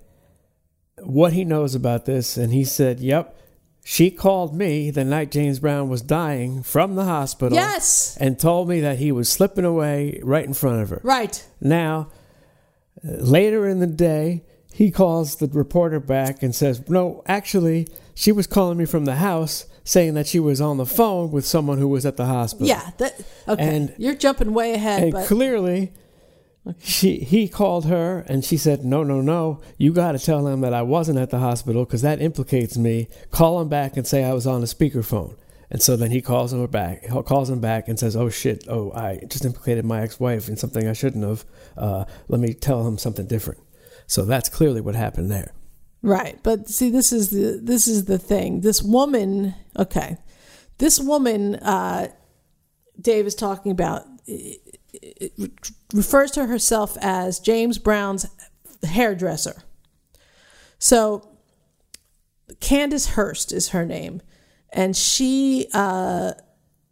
what 1.02 1.32
he 1.32 1.44
knows 1.44 1.74
about 1.74 2.06
this, 2.06 2.36
and 2.36 2.52
he 2.52 2.64
said, 2.64 3.00
Yep, 3.00 3.36
she 3.84 4.10
called 4.10 4.54
me 4.56 4.90
the 4.90 5.04
night 5.04 5.30
James 5.30 5.58
Brown 5.60 5.88
was 5.88 6.02
dying 6.02 6.62
from 6.62 6.94
the 6.96 7.04
hospital. 7.04 7.56
Yes. 7.56 8.16
And 8.18 8.38
told 8.38 8.68
me 8.68 8.80
that 8.80 8.98
he 8.98 9.12
was 9.12 9.28
slipping 9.30 9.64
away 9.64 10.20
right 10.22 10.44
in 10.44 10.54
front 10.54 10.82
of 10.82 10.90
her. 10.90 11.00
Right. 11.04 11.46
Now, 11.60 12.08
later 13.02 13.66
in 13.68 13.80
the 13.80 13.86
day, 13.86 14.44
he 14.72 14.90
calls 14.90 15.36
the 15.36 15.46
reporter 15.48 16.00
back 16.00 16.42
and 16.42 16.54
says, 16.54 16.88
No, 16.88 17.22
actually, 17.26 17.88
she 18.14 18.32
was 18.32 18.46
calling 18.46 18.78
me 18.78 18.84
from 18.84 19.04
the 19.04 19.16
house 19.16 19.66
saying 19.84 20.14
that 20.14 20.26
she 20.26 20.38
was 20.38 20.60
on 20.60 20.76
the 20.76 20.86
phone 20.86 21.30
with 21.30 21.44
someone 21.44 21.78
who 21.78 21.88
was 21.88 22.06
at 22.06 22.16
the 22.16 22.26
hospital. 22.26 22.68
Yeah. 22.68 22.90
That 22.98 23.20
okay. 23.48 23.76
And- 23.76 23.94
You're 23.98 24.14
jumping 24.14 24.52
way 24.54 24.74
ahead, 24.74 25.02
And 25.02 25.12
but 25.12 25.26
clearly, 25.26 25.92
she 26.78 27.18
he 27.18 27.48
called 27.48 27.86
her 27.86 28.20
and 28.28 28.44
she 28.44 28.56
said, 28.56 28.84
"No, 28.84 29.02
no, 29.02 29.20
no! 29.20 29.60
You 29.78 29.92
got 29.92 30.12
to 30.12 30.18
tell 30.18 30.46
him 30.46 30.60
that 30.60 30.74
I 30.74 30.82
wasn't 30.82 31.18
at 31.18 31.30
the 31.30 31.38
hospital 31.38 31.84
because 31.84 32.02
that 32.02 32.20
implicates 32.20 32.76
me. 32.76 33.08
Call 33.30 33.60
him 33.60 33.68
back 33.68 33.96
and 33.96 34.06
say 34.06 34.24
I 34.24 34.34
was 34.34 34.46
on 34.46 34.62
a 34.62 34.66
speakerphone." 34.66 35.36
And 35.70 35.80
so 35.80 35.96
then 35.96 36.10
he 36.10 36.20
calls 36.20 36.52
him 36.52 36.64
back. 36.66 37.02
He 37.04 37.22
calls 37.22 37.48
him 37.48 37.60
back 37.60 37.88
and 37.88 37.98
says, 37.98 38.14
"Oh 38.14 38.28
shit! 38.28 38.66
Oh, 38.68 38.92
I 38.92 39.20
just 39.28 39.44
implicated 39.44 39.84
my 39.86 40.02
ex-wife 40.02 40.48
in 40.48 40.56
something 40.56 40.86
I 40.86 40.92
shouldn't 40.92 41.24
have. 41.24 41.44
Uh, 41.78 42.04
let 42.28 42.40
me 42.40 42.52
tell 42.52 42.86
him 42.86 42.98
something 42.98 43.26
different." 43.26 43.60
So 44.10 44.24
that's 44.24 44.48
clearly 44.48 44.80
what 44.80 44.96
happened 44.96 45.30
there. 45.30 45.52
Right. 46.02 46.36
But 46.42 46.68
see 46.68 46.90
this 46.90 47.12
is 47.12 47.30
the 47.30 47.60
this 47.62 47.86
is 47.86 48.06
the 48.06 48.18
thing. 48.18 48.62
This 48.62 48.82
woman, 48.82 49.54
okay. 49.78 50.18
This 50.78 50.98
woman 50.98 51.54
uh 51.54 52.08
Dave 53.00 53.24
is 53.24 53.36
talking 53.36 53.70
about 53.70 54.04
refers 55.94 56.32
to 56.32 56.46
herself 56.46 56.98
as 57.00 57.38
James 57.38 57.78
Brown's 57.78 58.26
hairdresser. 58.82 59.62
So 60.80 61.28
Candace 62.58 63.10
Hurst 63.10 63.52
is 63.52 63.68
her 63.68 63.86
name 63.86 64.22
and 64.70 64.96
she 64.96 65.68
uh 65.72 66.32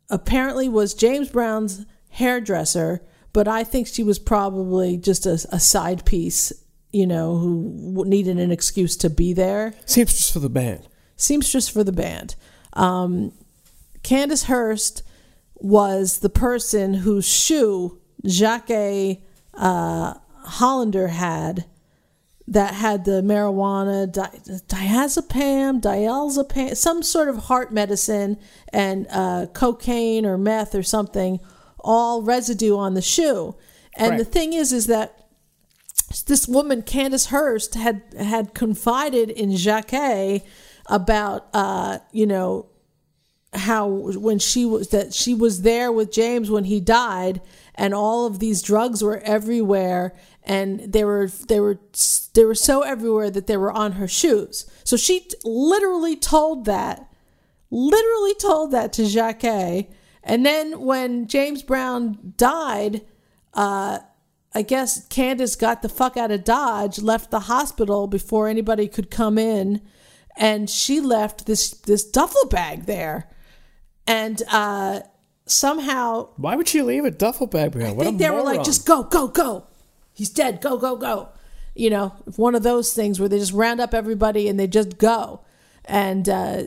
apparently 0.09 0.69
was 0.69 0.95
James 0.95 1.31
Brown's 1.31 1.85
hairdresser, 2.11 3.05
but 3.33 3.49
I 3.49 3.65
think 3.65 3.89
she 3.89 4.05
was 4.05 4.21
probably 4.21 4.97
just 4.97 5.27
a, 5.27 5.45
a 5.51 5.59
side 5.59 6.05
piece 6.05 6.53
you 6.93 7.07
know, 7.07 7.37
who 7.37 8.05
needed 8.07 8.39
an 8.39 8.51
excuse 8.51 8.97
to 8.99 9.11
be 9.11 9.33
there. 9.33 9.75
Seamstress 9.87 10.31
for 10.31 10.39
the 10.39 10.49
band. 10.49 10.89
Seamstress 11.17 11.69
for 11.69 11.85
the 11.85 11.93
band. 11.93 12.35
Um, 12.73 13.33
Candace 14.03 14.45
Hurst 14.45 15.03
was 15.57 16.19
the 16.21 16.29
person 16.31 16.95
whose 16.95 17.29
shoe 17.29 18.01
Jacque 18.25 19.19
uh, 19.55 20.15
Hollander 20.45 21.09
had 21.09 21.65
that 22.47 22.73
had 22.73 23.05
the 23.05 23.21
marijuana, 23.21 24.11
di- 24.11 24.39
diazepam, 24.69 25.83
diazepam, 25.83 26.75
some 26.77 27.03
sort 27.03 27.29
of 27.29 27.37
heart 27.37 27.73
medicine, 27.73 28.39
and 28.73 29.07
uh, 29.11 29.47
cocaine 29.53 30.25
or 30.25 30.39
meth 30.39 30.75
or 30.75 30.83
something, 30.83 31.41
all 31.81 32.23
residue 32.23 32.77
on 32.77 32.95
the 32.95 33.03
shoe. 33.03 33.55
And 33.97 34.13
Right. 34.13 34.19
the 34.19 34.25
thing 34.25 34.53
is, 34.55 34.73
is 34.73 34.87
that 34.87 35.18
this 36.27 36.49
woman 36.49 36.83
Candace 36.83 37.27
Hurst 37.27 37.75
had 37.75 38.03
had 38.19 38.55
confided 38.55 39.31
in 39.31 39.57
Jacque 39.57 40.43
about 40.87 41.49
uh, 41.53 41.99
you 42.13 42.27
know 42.27 42.67
how 43.55 43.87
when 43.87 44.39
she 44.39 44.65
was 44.65 44.89
that 44.89 45.15
she 45.15 45.35
was 45.35 45.63
there 45.63 45.91
with 45.91 46.13
James 46.13 46.51
when 46.51 46.65
he 46.65 46.81
died 46.81 47.41
and 47.75 47.95
all 47.95 48.27
of 48.27 48.39
these 48.39 48.61
drugs 48.63 49.03
were 49.03 49.19
everywhere 49.21 50.15
and 50.43 50.93
they 50.93 51.05
were 51.05 51.29
they 51.49 51.61
were 51.61 51.79
they 52.35 52.45
were 52.45 52.55
so 52.55 52.83
everywhere 52.83 53.31
that 53.31 53.47
they 53.47 53.57
were 53.57 53.73
on 53.73 53.93
her 53.93 54.09
shoes. 54.09 54.67
So 54.85 54.97
she 54.97 55.21
t- 55.21 55.37
literally 55.45 56.17
told 56.17 56.67
that 56.67 57.11
literally 57.71 58.35
told 58.35 58.71
that 58.73 58.93
to 58.95 59.07
Jacque 59.07 59.89
and 60.23 60.45
then 60.45 60.81
when 60.81 61.27
James 61.27 61.63
Brown 61.63 62.35
died 62.37 63.03
uh 63.55 64.01
I 64.59 64.63
guess 64.63 65.07
Candace 65.07 65.55
got 65.55 65.83
the 65.83 65.89
fuck 65.89 66.17
out 66.17 66.33
of 66.33 66.43
Dodge, 66.43 66.99
left 66.99 67.31
the 67.31 67.39
hospital 67.39 68.09
before 68.09 68.49
anybody 68.49 68.89
could 68.89 69.09
come 69.09 69.39
in, 69.39 69.81
and 70.37 70.69
she 70.69 71.01
left 71.01 71.47
this 71.47 71.71
this 71.71 72.03
duffel 72.03 72.49
bag 72.49 72.87
there. 72.87 73.31
And 74.09 74.43
uh, 74.51 75.03
somehow, 75.47 76.31
Why 76.35 76.57
would 76.57 76.67
she 76.67 76.83
leave 76.83 77.05
a 77.05 77.13
duffel 77.13 77.47
bag 77.47 77.71
behind? 77.71 77.93
I 77.93 77.95
What 77.95 78.07
think 78.07 78.19
they 78.19 78.31
were 78.31 78.43
like, 78.43 78.65
just 78.65 78.85
go, 78.85 79.05
go, 79.05 79.29
go. 79.29 79.69
He's 80.13 80.31
dead. 80.31 80.61
Go, 80.61 80.77
go, 80.77 80.97
go. 80.97 81.29
You 81.77 81.91
know, 81.91 82.09
one 82.35 82.57
of 82.57 82.65
those 82.65 82.93
things 82.93 83.21
where 83.21 83.29
they 83.29 83.39
just 83.39 83.53
round 83.53 83.81
up 83.81 83.95
everybody 83.95 84.49
and 84.49 84.59
they 84.59 84.67
just 84.67 84.99
go. 84.99 85.43
And 85.85 86.29
uh, 86.29 86.65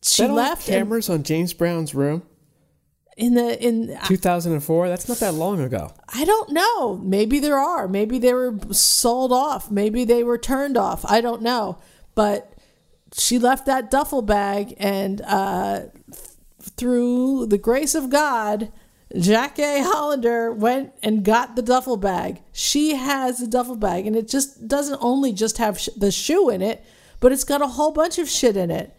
she 0.00 0.26
left 0.26 0.66
and 0.68 0.74
cameras 0.74 1.10
on 1.10 1.22
James 1.22 1.52
Brown's 1.52 1.94
room. 1.94 2.22
In 3.20 3.34
the 3.34 3.62
in 3.62 3.96
2004. 4.06 4.88
That's 4.88 5.08
not 5.08 5.18
that 5.18 5.34
long 5.34 5.60
ago. 5.60 5.92
I 6.08 6.24
don't 6.24 6.50
know. 6.50 6.96
Maybe 6.96 7.38
there 7.38 7.58
are. 7.58 7.86
Maybe 7.86 8.18
they 8.18 8.32
were 8.32 8.58
sold 8.72 9.30
off. 9.30 9.70
Maybe 9.70 10.04
they 10.04 10.24
were 10.24 10.38
turned 10.38 10.76
off. 10.76 11.04
I 11.04 11.20
don't 11.20 11.42
know. 11.42 11.78
But 12.14 12.52
she 13.12 13.38
left 13.38 13.66
that 13.66 13.90
duffel 13.90 14.22
bag, 14.22 14.74
and 14.78 15.20
uh, 15.22 15.80
th- 16.12 16.28
through 16.76 17.46
the 17.46 17.58
grace 17.58 17.94
of 17.94 18.08
God, 18.08 18.72
Jacque 19.16 19.58
Hollander 19.58 20.52
went 20.52 20.92
and 21.02 21.24
got 21.24 21.56
the 21.56 21.62
duffel 21.62 21.96
bag. 21.96 22.40
She 22.52 22.94
has 22.94 23.38
the 23.38 23.46
duffel 23.46 23.76
bag, 23.76 24.06
and 24.06 24.16
it 24.16 24.28
just 24.28 24.66
doesn't 24.66 24.98
only 25.02 25.32
just 25.32 25.58
have 25.58 25.78
sh- 25.78 25.88
the 25.96 26.10
shoe 26.10 26.48
in 26.48 26.62
it, 26.62 26.84
but 27.20 27.32
it's 27.32 27.44
got 27.44 27.60
a 27.60 27.66
whole 27.66 27.90
bunch 27.92 28.18
of 28.18 28.28
shit 28.30 28.56
in 28.56 28.70
it. 28.70 28.96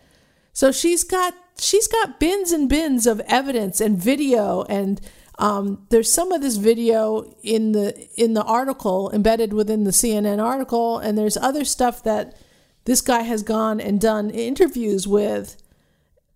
So 0.54 0.72
she's 0.72 1.04
got 1.04 1.34
she's 1.60 1.88
got 1.88 2.20
bins 2.20 2.52
and 2.52 2.68
bins 2.68 3.06
of 3.08 3.20
evidence 3.22 3.82
and 3.82 3.98
video 3.98 4.64
and 4.64 5.00
um, 5.40 5.88
there's 5.90 6.12
some 6.12 6.32
of 6.32 6.42
this 6.42 6.58
video 6.58 7.36
in 7.42 7.72
the 7.72 8.08
in 8.16 8.34
the 8.34 8.44
article 8.44 9.12
embedded 9.12 9.54
within 9.54 9.84
the 9.84 9.92
CNN 9.92 10.44
article 10.44 10.98
and 11.00 11.18
there's 11.18 11.38
other 11.38 11.66
stuff 11.66 12.04
that 12.04 12.38
this 12.86 13.02
guy 13.02 13.22
has 13.22 13.44
gone 13.44 13.80
and 13.80 14.00
done 14.02 14.30
interviews 14.30 15.08
with 15.08 15.62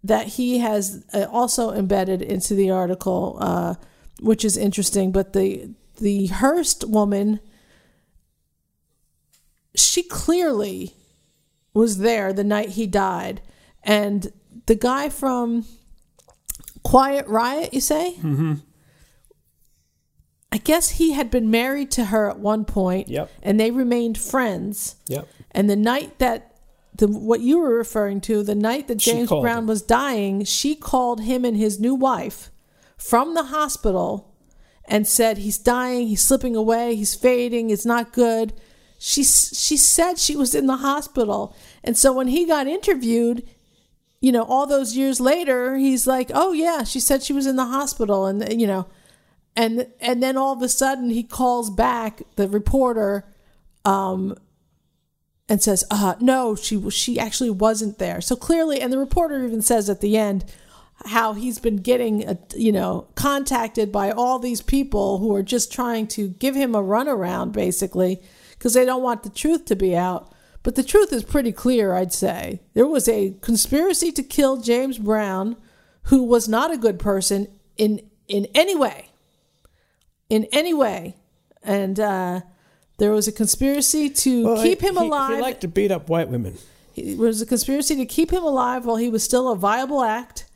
that 0.03 0.27
he 0.27 0.59
has 0.59 1.03
uh, 1.13 1.25
also 1.31 1.71
embedded 1.71 2.21
into 2.21 2.53
the 2.53 2.69
article 2.69 3.37
uh, 3.41 3.75
which 4.21 4.45
is 4.45 4.57
interesting 4.57 5.11
but 5.11 5.33
the 5.33 5.69
the 5.97 6.27
Hurst 6.27 6.83
woman 6.87 7.39
she 9.75 10.03
clearly 10.03 10.93
was 11.73 11.99
there 11.99 12.31
the 12.33 12.43
night 12.43 12.69
he 12.69 12.87
died. 12.87 13.41
And 13.85 14.31
the 14.65 14.75
guy 14.75 15.09
from 15.09 15.65
Quiet 16.83 17.27
Riot, 17.27 17.73
you 17.73 17.81
say? 17.81 18.15
Mm-hmm. 18.17 18.55
I 20.51 20.57
guess 20.57 20.91
he 20.91 21.11
had 21.13 21.29
been 21.29 21.51
married 21.51 21.91
to 21.91 22.05
her 22.05 22.29
at 22.29 22.39
one 22.39 22.65
point, 22.65 23.09
Yep. 23.09 23.29
and 23.43 23.59
they 23.59 23.71
remained 23.71 24.17
friends. 24.17 24.95
Yep. 25.07 25.27
And 25.51 25.69
the 25.69 25.75
night 25.75 26.19
that 26.19 26.55
the 26.95 27.07
what 27.07 27.41
you 27.41 27.59
were 27.59 27.75
referring 27.75 28.21
to, 28.21 28.41
the 28.41 28.55
night 28.55 28.87
that 28.87 28.95
James 28.97 29.29
Brown 29.29 29.59
him. 29.59 29.67
was 29.67 29.81
dying, 29.81 30.45
she 30.45 30.75
called 30.75 31.21
him 31.21 31.43
and 31.43 31.57
his 31.57 31.77
new 31.79 31.93
wife 31.93 32.51
from 32.97 33.33
the 33.33 33.43
hospital 33.45 34.33
and 34.85 35.05
said 35.05 35.39
he's 35.39 35.57
dying, 35.57 36.07
he's 36.07 36.23
slipping 36.23 36.55
away, 36.55 36.95
he's 36.95 37.13
fading, 37.15 37.69
it's 37.69 37.85
not 37.85 38.13
good. 38.13 38.53
She 38.97 39.23
she 39.25 39.75
said 39.75 40.17
she 40.17 40.37
was 40.37 40.55
in 40.55 40.67
the 40.67 40.77
hospital, 40.77 41.53
and 41.83 41.97
so 41.97 42.13
when 42.13 42.27
he 42.27 42.45
got 42.45 42.65
interviewed, 42.65 43.43
you 44.25 44.31
know, 44.31 44.41
all 44.41 44.65
those 44.65 44.97
years 44.97 45.19
later, 45.19 45.75
he's 45.75 46.07
like, 46.07 46.31
"Oh 46.33 46.51
yeah, 46.51 46.83
she 46.83 46.99
said 46.99 47.21
she 47.21 47.31
was 47.31 47.45
in 47.45 47.57
the 47.57 47.65
hospital," 47.65 48.25
and 48.25 48.59
you 48.59 48.65
know, 48.65 48.87
and 49.55 49.85
and 49.99 50.23
then 50.23 50.35
all 50.35 50.51
of 50.51 50.63
a 50.63 50.67
sudden 50.67 51.11
he 51.11 51.21
calls 51.21 51.69
back 51.69 52.23
the 52.35 52.47
reporter, 52.47 53.23
um, 53.85 54.35
and 55.47 55.61
says, 55.61 55.83
"Uh, 55.91 56.15
no, 56.19 56.55
she 56.55 56.89
she 56.89 57.19
actually 57.19 57.51
wasn't 57.51 57.99
there." 57.99 58.19
So 58.19 58.35
clearly, 58.35 58.81
and 58.81 58.91
the 58.91 58.97
reporter 58.97 59.45
even 59.45 59.61
says 59.61 59.91
at 59.91 60.01
the 60.01 60.17
end 60.17 60.43
how 61.05 61.33
he's 61.33 61.59
been 61.59 61.77
getting, 61.77 62.27
uh 62.27 62.33
you 62.55 62.71
know, 62.71 63.05
contacted 63.13 63.91
by 63.91 64.09
all 64.09 64.39
these 64.39 64.61
people 64.63 65.19
who 65.19 65.35
are 65.35 65.43
just 65.43 65.71
trying 65.71 66.07
to 66.07 66.29
give 66.29 66.55
him 66.55 66.73
a 66.73 66.81
runaround, 66.81 67.51
basically, 67.51 68.23
because 68.57 68.73
they 68.73 68.85
don't 68.85 69.03
want 69.03 69.21
the 69.21 69.29
truth 69.29 69.65
to 69.65 69.75
be 69.75 69.95
out. 69.95 70.33
But 70.65 70.73
the 70.73 70.83
truth 70.83 71.13
is 71.13 71.23
pretty 71.23 71.51
clear, 71.51 71.93
I'd 71.93 72.11
say. 72.11 72.59
There 72.73 72.87
was 72.87 73.07
a 73.07 73.35
conspiracy 73.41 74.11
to 74.13 74.23
kill 74.23 74.57
James 74.57 74.97
Brown, 74.97 75.57
who 76.05 76.23
was 76.23 76.49
not 76.49 76.73
a 76.73 76.77
good 76.77 76.97
person 76.97 77.47
in 77.77 78.01
in 78.27 78.47
any 78.55 78.75
way. 78.75 79.09
In 80.27 80.47
any 80.51 80.73
way. 80.73 81.17
And 81.61 81.99
uh, 81.99 82.41
there 82.97 83.11
was 83.11 83.27
a 83.27 83.31
conspiracy 83.31 84.09
to 84.09 84.43
Well, 84.43 84.63
keep 84.63 84.81
him 84.81 84.95
he- 84.95 85.01
alive. 85.05 85.35
He 85.35 85.41
liked 85.41 85.61
to 85.61 85.67
beat 85.67 85.91
up 85.91 86.09
white 86.09 86.29
women. 86.29 86.57
It 86.95 87.17
was 87.19 87.43
a 87.43 87.45
conspiracy 87.45 87.95
to 87.97 88.05
keep 88.07 88.31
him 88.31 88.43
alive 88.43 88.85
while 88.87 88.95
he 88.95 89.09
was 89.09 89.23
still 89.23 89.51
a 89.51 89.55
viable 89.55 90.01
act. 90.01 90.47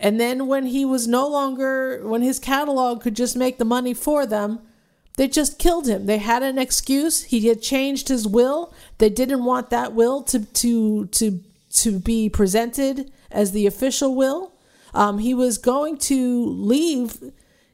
And 0.00 0.18
then 0.18 0.46
when 0.46 0.64
he 0.66 0.86
was 0.86 1.06
no 1.06 1.26
longer, 1.28 2.00
when 2.06 2.22
his 2.22 2.38
catalog 2.38 3.02
could 3.02 3.16
just 3.16 3.36
make 3.36 3.58
the 3.58 3.64
money 3.66 3.92
for 3.92 4.24
them, 4.24 4.60
they 5.18 5.26
just 5.28 5.58
killed 5.58 5.88
him. 5.88 6.06
They 6.06 6.18
had 6.18 6.42
an 6.42 6.56
excuse. 6.56 7.24
He 7.24 7.48
had 7.48 7.60
changed 7.60 8.08
his 8.08 8.26
will. 8.26 8.72
They 8.98 9.08
didn't 9.10 9.44
want 9.44 9.70
that 9.70 9.92
will 9.94 10.22
to 10.24 10.44
to 10.44 11.06
to 11.06 11.40
to 11.74 11.98
be 11.98 12.28
presented 12.28 13.10
as 13.30 13.52
the 13.52 13.66
official 13.66 14.14
will. 14.14 14.52
Um, 14.94 15.18
he 15.18 15.34
was 15.34 15.58
going 15.58 15.98
to 15.98 16.46
leave. 16.46 17.18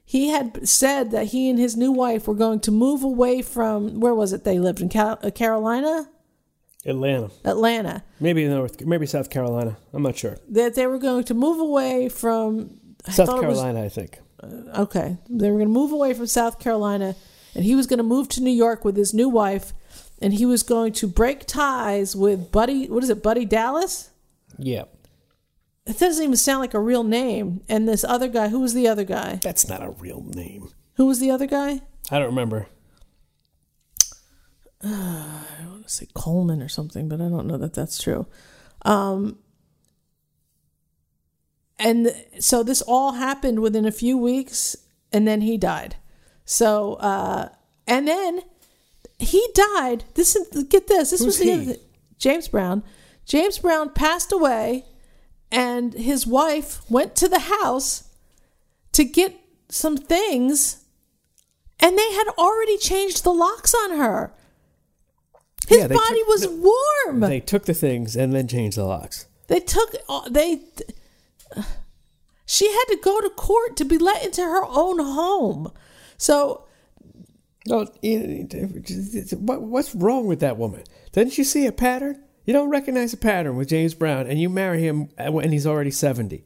He 0.04 0.28
had 0.28 0.68
said 0.68 1.10
that 1.12 1.28
he 1.28 1.48
and 1.48 1.58
his 1.58 1.76
new 1.76 1.90
wife 1.92 2.28
were 2.28 2.34
going 2.34 2.60
to 2.60 2.70
move 2.70 3.02
away 3.02 3.40
from 3.40 4.00
where 4.00 4.14
was 4.14 4.32
it 4.32 4.44
they 4.44 4.58
lived 4.58 4.80
in 4.80 4.88
Cal- 4.90 5.18
uh, 5.22 5.30
Carolina, 5.30 6.08
Atlanta, 6.84 7.30
Atlanta. 7.44 8.02
maybe 8.20 8.46
North, 8.46 8.84
maybe 8.84 9.06
South 9.06 9.30
Carolina. 9.30 9.76
I'm 9.94 10.02
not 10.02 10.16
sure. 10.16 10.36
that 10.50 10.74
they 10.74 10.86
were 10.86 10.98
going 10.98 11.24
to 11.24 11.34
move 11.34 11.58
away 11.58 12.08
from 12.10 12.78
South 13.08 13.28
thought 13.28 13.42
it 13.42 13.46
was- 13.46 13.58
Carolina, 13.58 13.82
I 13.84 13.88
think. 13.88 14.18
okay, 14.76 15.16
they 15.30 15.50
were 15.50 15.56
going 15.56 15.68
to 15.68 15.72
move 15.72 15.92
away 15.92 16.12
from 16.12 16.26
South 16.26 16.58
Carolina, 16.58 17.16
and 17.54 17.64
he 17.64 17.74
was 17.74 17.86
going 17.86 17.98
to 17.98 18.02
move 18.04 18.28
to 18.30 18.42
New 18.42 18.50
York 18.50 18.84
with 18.84 18.96
his 18.96 19.14
new 19.14 19.28
wife, 19.30 19.72
and 20.20 20.34
he 20.34 20.46
was 20.46 20.62
going 20.62 20.92
to 20.94 21.06
break 21.06 21.46
ties 21.46 22.14
with 22.16 22.50
Buddy. 22.52 22.88
What 22.88 23.02
is 23.02 23.10
it, 23.10 23.22
Buddy 23.22 23.44
Dallas? 23.44 24.10
Yeah. 24.58 24.84
it 25.86 25.98
doesn't 25.98 26.22
even 26.22 26.36
sound 26.36 26.60
like 26.60 26.74
a 26.74 26.80
real 26.80 27.04
name. 27.04 27.62
And 27.68 27.88
this 27.88 28.04
other 28.04 28.28
guy, 28.28 28.48
who 28.48 28.60
was 28.60 28.74
the 28.74 28.88
other 28.88 29.04
guy? 29.04 29.40
That's 29.42 29.68
not 29.68 29.82
a 29.82 29.90
real 29.90 30.22
name. 30.22 30.70
Who 30.94 31.06
was 31.06 31.20
the 31.20 31.30
other 31.30 31.46
guy? 31.46 31.80
I 32.10 32.18
don't 32.18 32.28
remember. 32.28 32.68
I 34.82 35.66
want 35.66 35.86
to 35.86 35.92
say 35.92 36.08
Coleman 36.14 36.62
or 36.62 36.68
something, 36.68 37.08
but 37.08 37.20
I 37.20 37.28
don't 37.28 37.46
know 37.46 37.58
that 37.58 37.74
that's 37.74 38.02
true. 38.02 38.26
Um, 38.82 39.38
and 41.78 42.14
so 42.38 42.62
this 42.62 42.82
all 42.82 43.12
happened 43.12 43.60
within 43.60 43.84
a 43.84 43.90
few 43.92 44.16
weeks, 44.16 44.76
and 45.12 45.26
then 45.26 45.40
he 45.40 45.58
died. 45.58 45.96
So, 46.44 46.94
uh, 46.94 47.48
and 47.86 48.06
then 48.06 48.42
he 49.18 49.46
died. 49.54 50.04
This 50.14 50.36
is 50.36 50.64
get 50.64 50.86
this. 50.88 51.10
This 51.10 51.20
Who's 51.20 51.26
was 51.26 51.38
the 51.38 51.44
he? 51.44 51.52
other, 51.70 51.76
James 52.18 52.48
Brown. 52.48 52.82
James 53.26 53.58
Brown 53.58 53.90
passed 53.90 54.32
away, 54.32 54.84
and 55.50 55.94
his 55.94 56.26
wife 56.26 56.80
went 56.90 57.14
to 57.16 57.28
the 57.28 57.38
house 57.40 58.04
to 58.92 59.04
get 59.04 59.34
some 59.68 59.96
things, 59.96 60.84
and 61.80 61.96
they 61.98 62.12
had 62.12 62.28
already 62.38 62.76
changed 62.78 63.24
the 63.24 63.32
locks 63.32 63.74
on 63.74 63.96
her. 63.96 64.32
His 65.68 65.78
Yeah, 65.78 65.88
body 65.88 66.18
took- 66.20 66.28
was 66.28 66.46
warm. 66.48 67.20
They 67.20 67.40
took 67.40 67.64
the 67.64 67.72
things 67.74 68.14
and 68.16 68.32
then 68.34 68.46
changed 68.46 68.76
the 68.76 68.84
locks. 68.84 69.26
They 69.46 69.60
took 69.60 69.94
uh, 70.08 70.28
they. 70.28 70.60
She 72.46 72.70
had 72.70 72.84
to 72.88 72.96
go 73.02 73.20
to 73.20 73.30
court 73.30 73.76
to 73.78 73.84
be 73.84 73.96
let 73.96 74.24
into 74.24 74.42
her 74.42 74.64
own 74.66 74.98
home. 74.98 75.72
So 76.18 76.64
No, 77.66 77.86
you- 78.02 78.46
what- 79.40 79.62
what's 79.62 79.94
wrong 79.94 80.26
with 80.26 80.40
that 80.40 80.58
woman? 80.58 80.82
Didn't 81.12 81.38
you 81.38 81.44
see 81.44 81.66
a 81.66 81.72
pattern? 81.72 82.20
You 82.44 82.52
don't 82.52 82.68
recognize 82.68 83.12
a 83.14 83.16
pattern 83.16 83.56
with 83.56 83.68
James 83.68 83.94
Brown, 83.94 84.26
and 84.26 84.38
you 84.38 84.50
marry 84.50 84.82
him 84.82 85.08
when 85.30 85.50
he's 85.50 85.66
already 85.66 85.90
seventy. 85.90 86.44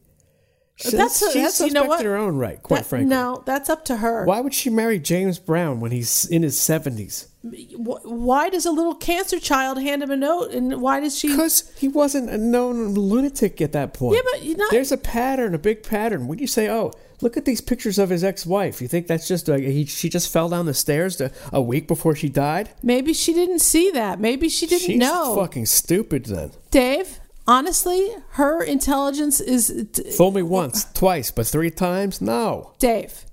She's, 0.77 0.93
That's 0.93 1.21
a- 1.23 1.33
she's 1.33 1.35
that's- 1.59 1.61
you 1.61 1.73
know 1.73 1.87
what? 1.87 1.99
in 1.99 2.07
her 2.07 2.17
own 2.17 2.37
right, 2.37 2.63
quite 2.63 2.83
that- 2.83 2.87
frankly. 2.87 3.11
no, 3.11 3.43
that's 3.45 3.69
up 3.69 3.85
to 3.87 3.97
her. 3.97 4.25
Why 4.25 4.39
would 4.39 4.55
she 4.55 4.71
marry 4.71 5.01
James 5.01 5.41
Brown 5.41 5.81
when 5.81 5.91
he's 5.91 6.25
in 6.27 6.45
his 6.45 6.57
seventies? 6.57 7.27
Why 7.43 8.49
does 8.49 8.65
a 8.65 8.71
little 8.71 8.95
cancer 8.95 9.41
child 9.41 9.81
hand 9.83 10.05
him 10.05 10.13
a 10.13 10.17
note, 10.17 10.53
and 10.53 10.81
why 10.81 11.01
does 11.01 11.19
she? 11.19 11.29
Because 11.29 11.71
he 11.77 11.89
wasn't 11.89 12.31
a 12.31 12.39
known 12.39 12.95
lunatic 12.95 13.61
at 13.61 13.73
that 13.73 13.93
point. 13.93 14.17
Yeah, 14.17 14.31
but 14.33 14.57
not- 14.59 14.71
There's 14.71 14.93
a 14.93 14.97
pattern, 14.97 15.53
a 15.55 15.59
big 15.59 15.83
pattern. 15.83 16.29
When 16.29 16.39
you 16.39 16.47
say, 16.47 16.69
"Oh, 16.69 16.93
look 17.21 17.37
at 17.37 17.45
these 17.45 17.61
pictures 17.61 17.99
of 17.99 18.11
his 18.11 18.23
ex-wife," 18.25 18.81
you 18.81 18.89
think 18.89 19.07
that's 19.07 19.27
just 19.29 19.49
a, 19.49 19.59
he, 19.59 19.85
she 19.85 20.09
just 20.09 20.33
fell 20.33 20.49
down 20.49 20.67
the 20.67 20.75
stairs 20.75 21.17
to, 21.17 21.31
a 21.53 21.61
week 21.63 21.89
before 21.89 22.15
she 22.15 22.29
died? 22.29 22.71
Maybe 22.83 23.13
she 23.13 23.33
didn't 23.33 23.59
see 23.61 23.91
that. 23.93 24.21
Maybe 24.21 24.49
she 24.49 24.67
didn't 24.67 24.87
She's 24.87 24.99
know. 24.99 25.35
fucking 25.37 25.67
stupid. 25.67 26.27
Then 26.27 26.53
Dave, 26.71 27.19
honestly, 27.47 28.09
her 28.33 28.63
intelligence 28.63 29.41
is. 29.41 29.87
fool 30.17 30.31
me 30.31 30.43
once, 30.43 30.85
twice, 30.93 31.31
but 31.31 31.47
three 31.47 31.71
times, 31.71 32.21
no. 32.21 32.73
Dave, 32.79 33.25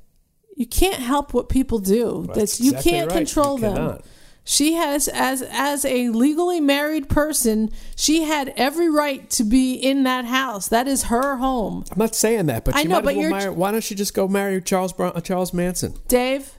you 0.56 0.66
can't 0.66 1.00
help 1.02 1.34
what 1.34 1.50
people 1.50 1.80
do. 1.80 2.24
That's 2.28 2.58
That's 2.58 2.62
you 2.62 2.74
can't 2.74 3.10
right. 3.12 3.18
control 3.18 3.56
You 3.56 3.62
them. 3.62 3.76
cannot. 3.76 4.06
She 4.48 4.74
has 4.74 5.08
as 5.08 5.42
as 5.42 5.84
a 5.86 6.10
legally 6.10 6.60
married 6.62 7.10
person, 7.10 7.72
she 7.96 8.22
had 8.24 8.54
every 8.56 8.90
right 8.92 9.28
to 9.32 9.44
be 9.44 9.74
in 9.74 10.04
that 10.04 10.26
house. 10.26 10.68
That 10.68 10.88
is 10.88 11.06
her 11.06 11.38
home. 11.38 11.84
I'm 11.92 11.98
not 11.98 12.14
saying 12.14 12.46
that, 12.46 12.64
but 12.64 12.76
I 12.76 12.84
know, 12.84 13.02
but 13.02 13.10
as 13.12 13.16
well 13.16 13.22
you're- 13.24 13.32
marry. 13.34 13.50
Why 13.50 13.72
don't 13.72 13.84
she 13.84 13.96
just 13.96 14.14
go 14.14 14.28
marry 14.28 14.62
Charles 14.62 14.94
Brown, 14.94 15.14
uh, 15.16 15.22
Charles 15.22 15.52
Manson? 15.52 15.96
Dave, 16.08 16.54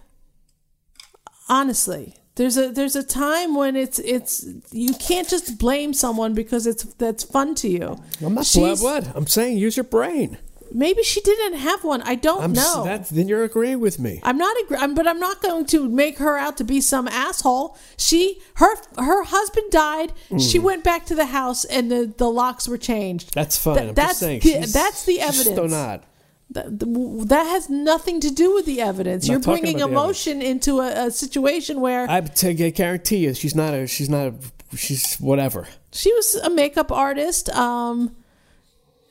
honestly, 1.49 2.16
there's 2.35 2.57
a 2.57 2.70
there's 2.70 2.96
a 2.96 3.03
time 3.05 3.55
when 3.55 3.77
it's 3.77 3.99
it's 4.01 4.44
you 4.72 4.92
can't 4.94 5.29
just 5.29 5.57
blame 5.59 5.94
someone 5.94 6.35
because 6.35 6.66
it's 6.66 6.83
that's 6.94 7.22
fun 7.25 7.55
to 7.57 7.68
you. 7.68 7.96
I'm 8.20 8.35
not 8.35 8.46
She's- 8.46 8.81
blood. 8.81 9.12
I'm 9.14 9.27
saying 9.29 9.59
use 9.59 9.77
your 9.77 9.85
brain. 9.85 10.38
Maybe 10.78 11.02
she 11.02 11.22
didn't 11.22 11.58
have 11.58 11.84
one. 11.84 12.02
I 12.02 12.16
don't 12.16 12.42
I'm 12.42 12.50
s- 12.50 12.58
know. 12.74 12.84
that, 12.84 13.08
then 13.08 13.28
you're 13.28 13.44
agreeing 13.44 13.80
with 13.80 13.98
me. 13.98 14.20
I'm 14.22 14.36
not 14.36 14.54
agree, 14.62 14.76
I'm, 14.76 14.94
but 14.94 15.06
I'm 15.08 15.18
not 15.18 15.40
going 15.40 15.64
to 15.66 15.88
make 15.88 16.18
her 16.18 16.36
out 16.36 16.58
to 16.58 16.64
be 16.64 16.82
some 16.82 17.08
asshole. 17.08 17.78
She 17.96 18.40
her 18.56 18.76
her 18.98 19.24
husband 19.24 19.70
died. 19.70 20.12
She 20.38 20.58
went 20.58 20.84
back 20.84 21.06
to 21.06 21.14
the 21.14 21.26
house 21.26 21.64
and 21.64 21.90
the, 21.90 22.12
the 22.16 22.30
locks 22.30 22.68
were 22.68 22.76
changed. 22.76 23.30
Mm. 23.30 23.34
That's 23.34 23.56
fine. 23.56 23.76
Th- 23.76 23.88
I'm 23.88 23.94
that's 23.94 24.08
just 24.10 24.20
saying. 24.20 24.40
the, 24.40 24.48
she's- 24.50 24.72
that's 24.74 25.04
the 25.06 25.14
she's 25.14 25.22
evidence. 25.22 25.46
Still 25.56 25.68
not. 25.68 26.04
That, 26.50 26.78
that 27.28 27.44
has 27.46 27.68
nothing 27.70 28.20
to 28.20 28.30
do 28.30 28.54
with 28.54 28.66
the 28.66 28.80
evidence. 28.80 29.26
Not 29.26 29.32
You're 29.32 29.40
talking 29.40 29.62
bringing 29.62 29.80
about 29.80 29.88
the 29.88 29.94
emotion 29.94 30.42
into 30.42 30.80
a, 30.80 31.06
a 31.06 31.10
situation 31.10 31.80
where 31.80 32.08
I 32.08 32.20
t- 32.20 32.48
I 32.66 32.70
guarantee 32.70 33.16
you, 33.24 33.34
she's 33.34 33.54
not 33.54 33.72
a. 33.74 33.86
She's 33.86 34.08
not 34.08 34.26
a. 34.28 34.34
She's 34.76 35.16
whatever. 35.16 35.66
she 35.92 36.12
was 36.12 36.34
a 36.36 36.50
makeup 36.50 36.92
artist. 36.92 37.48
Um, 37.50 38.14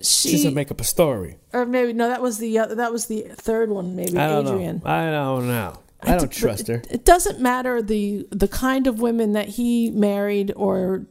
she 0.02 0.30
She's 0.30 0.46
a 0.46 0.52
make 0.52 0.72
up 0.72 0.82
a 0.82 0.84
story. 0.84 1.38
or 1.54 1.66
maybe 1.66 1.94
no, 1.94 2.08
that 2.10 2.22
was 2.22 2.38
the 2.38 2.58
uh, 2.60 2.68
that 2.76 2.92
was 2.92 3.08
the 3.08 3.22
third 3.32 3.70
one. 3.70 3.96
Maybe 3.96 4.18
I 4.18 4.28
don't 4.28 4.48
Adrienne. 4.48 4.82
know. 4.84 4.90
I 4.92 5.10
don't 5.10 5.48
know. 5.48 5.80
I 6.02 6.18
don't 6.18 6.32
trust 6.32 6.68
her. 6.68 6.76
It, 6.76 6.88
it 6.92 7.06
doesn't 7.06 7.40
matter 7.40 7.82
the 7.82 8.28
the 8.32 8.48
kind 8.48 8.88
of 8.88 9.00
women 9.00 9.32
that 9.34 9.50
he 9.50 9.90
married, 9.92 10.52
or 10.56 11.08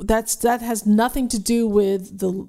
that's 0.00 0.34
that 0.36 0.60
has 0.62 0.84
nothing 0.86 1.28
to 1.28 1.38
do 1.38 1.66
with 1.68 2.18
the. 2.18 2.48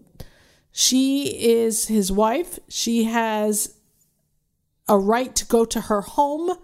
She 0.71 1.25
is 1.39 1.87
his 1.87 2.11
wife. 2.11 2.59
She 2.67 3.05
has 3.05 3.75
a 4.87 4.97
right 4.97 5.35
to 5.35 5.45
go 5.45 5.65
to 5.65 5.81
her 5.81 6.01
home, 6.01 6.57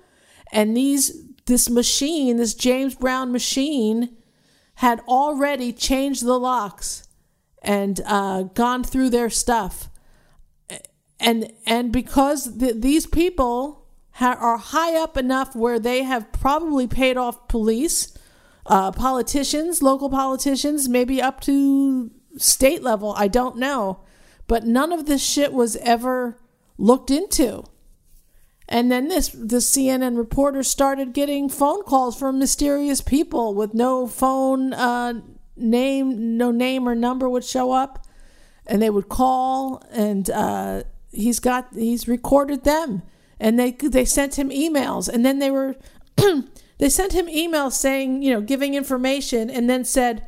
and 0.52 0.76
these 0.76 1.22
this 1.46 1.70
machine, 1.70 2.38
this 2.38 2.54
James 2.56 2.96
Brown 2.96 3.32
machine, 3.32 4.18
had 4.76 5.00
already 5.08 5.72
changed 5.72 6.26
the 6.26 6.40
locks 6.40 7.05
and 7.66 8.00
uh, 8.06 8.44
gone 8.44 8.84
through 8.84 9.10
their 9.10 9.30
stuff 9.30 9.90
and 11.20 11.52
and 11.66 11.92
because 11.92 12.58
th- 12.58 12.76
these 12.78 13.06
people 13.08 13.88
ha- 14.12 14.38
are 14.40 14.58
high 14.58 14.96
up 14.96 15.18
enough 15.18 15.56
where 15.56 15.80
they 15.80 16.04
have 16.04 16.32
probably 16.32 16.88
paid 16.88 17.18
off 17.18 17.48
police, 17.48 18.18
uh, 18.66 18.92
politicians, 18.92 19.82
local 19.82 20.10
politicians, 20.10 20.90
maybe 20.90 21.22
up 21.22 21.42
to 21.42 22.12
state 22.38 22.84
level. 22.84 23.14
I 23.18 23.28
don't 23.28 23.58
know, 23.58 24.02
but 24.48 24.66
none 24.66 24.92
of 24.92 25.06
this 25.06 25.24
shit 25.24 25.54
was 25.54 25.76
ever 25.78 26.40
looked 26.78 27.12
into. 27.12 27.64
And 28.68 28.92
then 28.92 29.08
this 29.08 29.30
the 29.30 29.58
CNN 29.58 30.18
reporter 30.18 30.64
started 30.64 31.14
getting 31.14 31.50
phone 31.50 31.84
calls 31.84 32.18
from 32.18 32.40
mysterious 32.40 33.00
people 33.00 33.54
with 33.54 33.74
no 33.74 34.08
phone 34.08 34.74
uh, 34.74 35.22
name, 35.56 36.38
no 36.38 36.52
name 36.52 36.88
or 36.88 36.96
number 36.96 37.30
would 37.30 37.44
show 37.44 37.72
up 37.72 38.06
and 38.68 38.82
they 38.82 38.90
would 38.90 39.10
call 39.10 39.84
and 39.92 40.30
uh, 40.30 40.84
he's 41.12 41.40
got 41.40 41.68
he's 41.74 42.08
recorded 42.08 42.64
them 42.64 43.02
and 43.40 43.60
they 43.60 43.72
they 43.72 44.06
sent 44.06 44.38
him 44.38 44.50
emails 44.50 45.08
and 45.08 45.26
then 45.26 45.40
they 45.40 45.52
were 45.52 45.76
they 46.78 46.90
sent 46.90 47.14
him 47.14 47.28
emails 47.28 47.74
saying 47.74 48.22
you 48.22 48.34
know 48.34 48.42
giving 48.42 48.74
information 48.74 49.50
and 49.50 49.70
then 49.70 49.86
said 49.86 50.26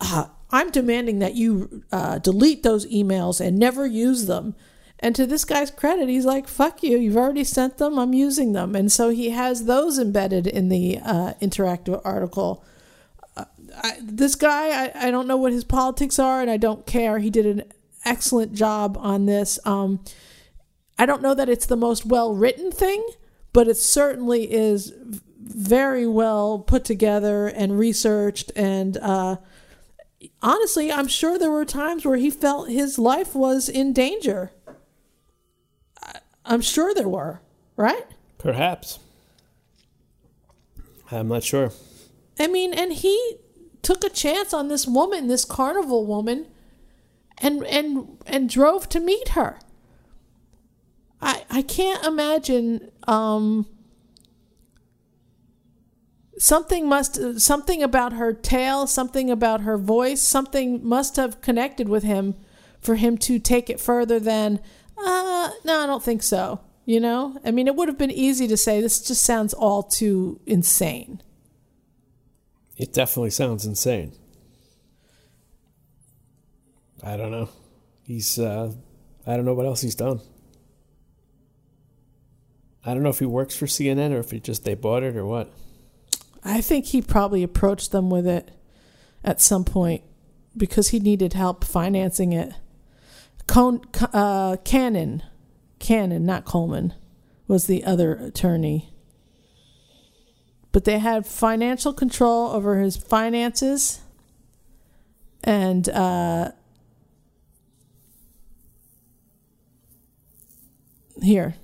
uh, 0.00 0.26
i'm 0.50 0.70
demanding 0.70 1.18
that 1.18 1.34
you 1.34 1.82
uh, 1.92 2.18
delete 2.18 2.62
those 2.62 2.86
emails 2.86 3.40
and 3.40 3.58
never 3.58 3.86
use 3.86 4.26
them. 4.26 4.54
And 5.02 5.16
to 5.16 5.24
this 5.24 5.46
guy's 5.46 5.70
credit 5.70 6.08
he's 6.08 6.26
like 6.26 6.46
fuck 6.46 6.82
you 6.82 6.98
you've 6.98 7.16
already 7.16 7.44
sent 7.44 7.78
them 7.78 7.98
i'm 7.98 8.12
using 8.12 8.52
them. 8.52 8.76
And 8.76 8.92
so 8.92 9.08
he 9.08 9.30
has 9.30 9.64
those 9.64 9.98
embedded 9.98 10.46
in 10.46 10.68
the 10.68 10.98
uh, 10.98 11.34
interactive 11.40 12.00
article 12.04 12.62
I, 13.76 13.98
this 14.02 14.34
guy, 14.34 14.86
I, 14.86 15.08
I 15.08 15.10
don't 15.10 15.26
know 15.26 15.36
what 15.36 15.52
his 15.52 15.64
politics 15.64 16.18
are, 16.18 16.40
and 16.40 16.50
I 16.50 16.56
don't 16.56 16.86
care. 16.86 17.18
He 17.18 17.30
did 17.30 17.46
an 17.46 17.64
excellent 18.04 18.52
job 18.54 18.96
on 19.00 19.26
this. 19.26 19.58
Um, 19.64 20.04
I 20.98 21.06
don't 21.06 21.22
know 21.22 21.34
that 21.34 21.48
it's 21.48 21.66
the 21.66 21.76
most 21.76 22.04
well 22.04 22.34
written 22.34 22.70
thing, 22.70 23.06
but 23.52 23.68
it 23.68 23.76
certainly 23.76 24.52
is 24.52 24.92
very 25.38 26.06
well 26.06 26.58
put 26.58 26.84
together 26.84 27.46
and 27.48 27.78
researched. 27.78 28.52
And 28.54 28.96
uh, 28.98 29.36
honestly, 30.42 30.92
I'm 30.92 31.08
sure 31.08 31.38
there 31.38 31.50
were 31.50 31.64
times 31.64 32.04
where 32.04 32.16
he 32.16 32.30
felt 32.30 32.68
his 32.68 32.98
life 32.98 33.34
was 33.34 33.68
in 33.68 33.92
danger. 33.92 34.52
I, 36.02 36.18
I'm 36.44 36.60
sure 36.60 36.94
there 36.94 37.08
were, 37.08 37.40
right? 37.76 38.04
Perhaps. 38.38 38.98
I'm 41.10 41.28
not 41.28 41.42
sure. 41.42 41.72
I 42.38 42.46
mean, 42.46 42.72
and 42.72 42.92
he 42.92 43.36
took 43.82 44.04
a 44.04 44.10
chance 44.10 44.52
on 44.52 44.68
this 44.68 44.86
woman, 44.86 45.28
this 45.28 45.44
carnival 45.44 46.06
woman, 46.06 46.46
and 47.38 47.64
and 47.66 48.18
and 48.26 48.48
drove 48.48 48.88
to 48.90 49.00
meet 49.00 49.30
her. 49.30 49.58
I 51.20 51.44
I 51.50 51.62
can't 51.62 52.04
imagine 52.04 52.90
um 53.06 53.66
something 56.38 56.88
must 56.88 57.40
something 57.40 57.82
about 57.82 58.12
her 58.14 58.32
tail, 58.32 58.86
something 58.86 59.30
about 59.30 59.62
her 59.62 59.76
voice, 59.76 60.22
something 60.22 60.86
must 60.86 61.16
have 61.16 61.40
connected 61.40 61.88
with 61.88 62.02
him 62.02 62.34
for 62.80 62.94
him 62.94 63.18
to 63.18 63.38
take 63.38 63.68
it 63.68 63.80
further 63.80 64.18
than 64.18 64.60
uh 64.98 65.50
no, 65.64 65.80
I 65.80 65.86
don't 65.86 66.02
think 66.02 66.22
so. 66.22 66.60
You 66.86 66.98
know? 66.98 67.38
I 67.44 67.52
mean, 67.52 67.68
it 67.68 67.76
would 67.76 67.88
have 67.88 67.98
been 67.98 68.10
easy 68.10 68.48
to 68.48 68.56
say 68.56 68.80
this 68.80 69.00
just 69.00 69.22
sounds 69.22 69.54
all 69.54 69.82
too 69.82 70.40
insane. 70.46 71.22
It 72.80 72.94
definitely 72.94 73.28
sounds 73.28 73.66
insane. 73.66 74.14
I 77.02 77.18
don't 77.18 77.30
know. 77.30 77.50
He's, 78.04 78.38
uh, 78.38 78.72
I 79.26 79.36
don't 79.36 79.44
know 79.44 79.52
what 79.52 79.66
else 79.66 79.82
he's 79.82 79.94
done. 79.94 80.20
I 82.82 82.94
don't 82.94 83.02
know 83.02 83.10
if 83.10 83.18
he 83.18 83.26
works 83.26 83.54
for 83.54 83.66
CNN 83.66 84.12
or 84.12 84.20
if 84.20 84.30
he 84.30 84.40
just 84.40 84.64
they 84.64 84.72
bought 84.72 85.02
it 85.02 85.14
or 85.14 85.26
what. 85.26 85.52
I 86.42 86.62
think 86.62 86.86
he 86.86 87.02
probably 87.02 87.42
approached 87.42 87.92
them 87.92 88.08
with 88.08 88.26
it 88.26 88.50
at 89.22 89.42
some 89.42 89.66
point 89.66 90.02
because 90.56 90.88
he 90.88 91.00
needed 91.00 91.34
help 91.34 91.64
financing 91.64 92.32
it. 92.32 92.54
Con, 93.46 93.82
uh, 94.14 94.56
Cannon, 94.64 95.22
Cannon, 95.80 96.24
not 96.24 96.46
Coleman, 96.46 96.94
was 97.46 97.66
the 97.66 97.84
other 97.84 98.14
attorney. 98.14 98.94
But 100.72 100.84
they 100.84 100.98
had 100.98 101.26
financial 101.26 101.92
control 101.92 102.48
over 102.48 102.78
his 102.78 102.96
finances 102.96 104.00
and 105.42 105.88
uh, 105.88 106.52
here 111.22 111.54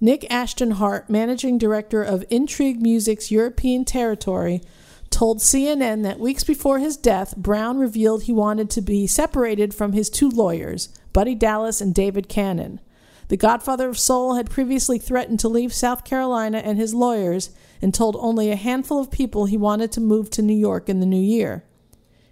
Nick 0.00 0.30
Ashton 0.30 0.72
Hart, 0.72 1.10
managing 1.10 1.58
director 1.58 2.02
of 2.02 2.24
Intrigue 2.30 2.80
Music's 2.80 3.30
European 3.32 3.84
territory, 3.84 4.62
told 5.10 5.38
CNN 5.38 6.04
that 6.04 6.20
weeks 6.20 6.44
before 6.44 6.78
his 6.78 6.96
death, 6.96 7.36
Brown 7.36 7.78
revealed 7.78 8.22
he 8.22 8.32
wanted 8.32 8.70
to 8.70 8.80
be 8.80 9.06
separated 9.08 9.74
from 9.74 9.94
his 9.94 10.08
two 10.08 10.28
lawyers, 10.28 10.88
Buddy 11.12 11.34
Dallas 11.34 11.80
and 11.80 11.94
David 11.94 12.28
Cannon. 12.28 12.80
The 13.28 13.36
Godfather 13.36 13.88
of 13.88 13.98
Soul 13.98 14.34
had 14.34 14.48
previously 14.48 14.98
threatened 14.98 15.38
to 15.40 15.48
leave 15.48 15.72
South 15.72 16.04
Carolina 16.04 16.58
and 16.58 16.78
his 16.78 16.94
lawyers 16.94 17.50
and 17.82 17.92
told 17.92 18.16
only 18.18 18.50
a 18.50 18.56
handful 18.56 18.98
of 18.98 19.10
people 19.10 19.44
he 19.44 19.58
wanted 19.58 19.92
to 19.92 20.00
move 20.00 20.30
to 20.30 20.42
New 20.42 20.56
York 20.56 20.88
in 20.88 21.00
the 21.00 21.06
new 21.06 21.20
year. 21.20 21.64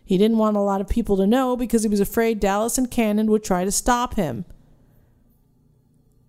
He 0.05 0.17
didn't 0.17 0.39
want 0.39 0.57
a 0.57 0.61
lot 0.61 0.81
of 0.81 0.89
people 0.89 1.17
to 1.19 1.27
know 1.27 1.57
because 1.57 1.83
he 1.83 1.89
was 1.89 2.01
afraid 2.01 2.41
Dallas 2.41 2.79
and 2.79 2.91
Cannon 2.91 3.31
would 3.31 3.45
try 3.45 3.65
to 3.65 3.73
stop 3.73 4.15
him. 4.15 4.47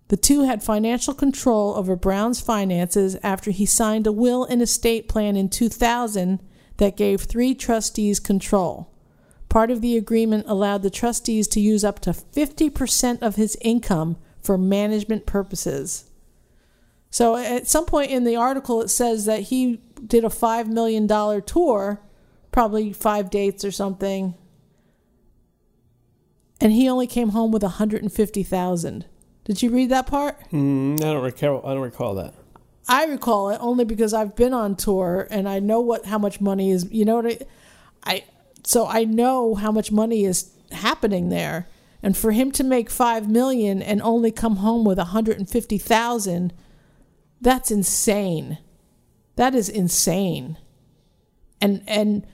The 0.08 0.16
two 0.16 0.42
had 0.42 0.62
financial 0.62 1.14
control 1.14 1.74
over 1.74 1.94
Brown's 1.94 2.40
finances 2.40 3.16
after 3.22 3.50
he 3.50 3.66
signed 3.66 4.06
a 4.06 4.12
will 4.12 4.44
and 4.44 4.60
estate 4.60 5.08
plan 5.08 5.36
in 5.36 5.48
2000 5.48 6.40
that 6.78 6.96
gave 6.96 7.22
three 7.22 7.54
trustees 7.54 8.18
control. 8.18 8.90
Part 9.48 9.70
of 9.70 9.80
the 9.80 9.96
agreement 9.96 10.44
allowed 10.46 10.82
the 10.82 10.90
trustees 10.90 11.46
to 11.48 11.60
use 11.60 11.84
up 11.84 12.00
to 12.00 12.10
50% 12.10 13.22
of 13.22 13.36
his 13.36 13.56
income 13.60 14.16
for 14.42 14.58
management 14.58 15.26
purposes. 15.26 16.04
So 17.10 17.36
at 17.36 17.66
some 17.66 17.86
point 17.86 18.10
in 18.10 18.24
the 18.24 18.36
article, 18.36 18.82
it 18.82 18.88
says 18.88 19.24
that 19.24 19.44
he 19.44 19.80
did 20.06 20.24
a 20.24 20.28
$5 20.28 20.66
million 20.66 21.08
tour, 21.42 22.00
probably 22.52 22.92
five 22.92 23.30
dates 23.30 23.64
or 23.64 23.70
something, 23.70 24.34
and 26.60 26.72
he 26.72 26.88
only 26.88 27.06
came 27.06 27.30
home 27.30 27.50
with 27.50 27.62
150000 27.62 29.06
did 29.48 29.62
you 29.62 29.70
read 29.70 29.88
that 29.88 30.06
part? 30.06 30.38
Mm, 30.52 31.00
I 31.00 31.04
don't 31.14 31.24
recall. 31.24 31.62
I 31.64 31.72
don't 31.72 31.82
recall 31.82 32.14
that. 32.16 32.34
I 32.86 33.06
recall 33.06 33.48
it 33.48 33.58
only 33.62 33.86
because 33.86 34.12
I've 34.12 34.36
been 34.36 34.52
on 34.52 34.76
tour 34.76 35.26
and 35.30 35.48
I 35.48 35.58
know 35.58 35.80
what 35.80 36.04
how 36.04 36.18
much 36.18 36.38
money 36.38 36.70
is. 36.70 36.86
You 36.92 37.06
know 37.06 37.16
what 37.16 37.26
I, 37.26 37.38
I 38.04 38.24
so 38.62 38.86
I 38.86 39.04
know 39.04 39.54
how 39.54 39.72
much 39.72 39.90
money 39.90 40.26
is 40.26 40.50
happening 40.70 41.30
there. 41.30 41.66
And 42.02 42.16
for 42.16 42.30
him 42.32 42.52
to 42.52 42.64
make 42.64 42.90
five 42.90 43.28
million 43.28 43.82
and 43.82 44.00
only 44.02 44.30
come 44.30 44.56
home 44.56 44.84
with 44.84 44.98
a 44.98 45.06
hundred 45.06 45.38
and 45.38 45.48
fifty 45.48 45.78
thousand, 45.78 46.52
that's 47.40 47.70
insane. 47.70 48.58
That 49.36 49.54
is 49.54 49.68
insane. 49.68 50.58
And 51.60 51.82
and 51.86 52.26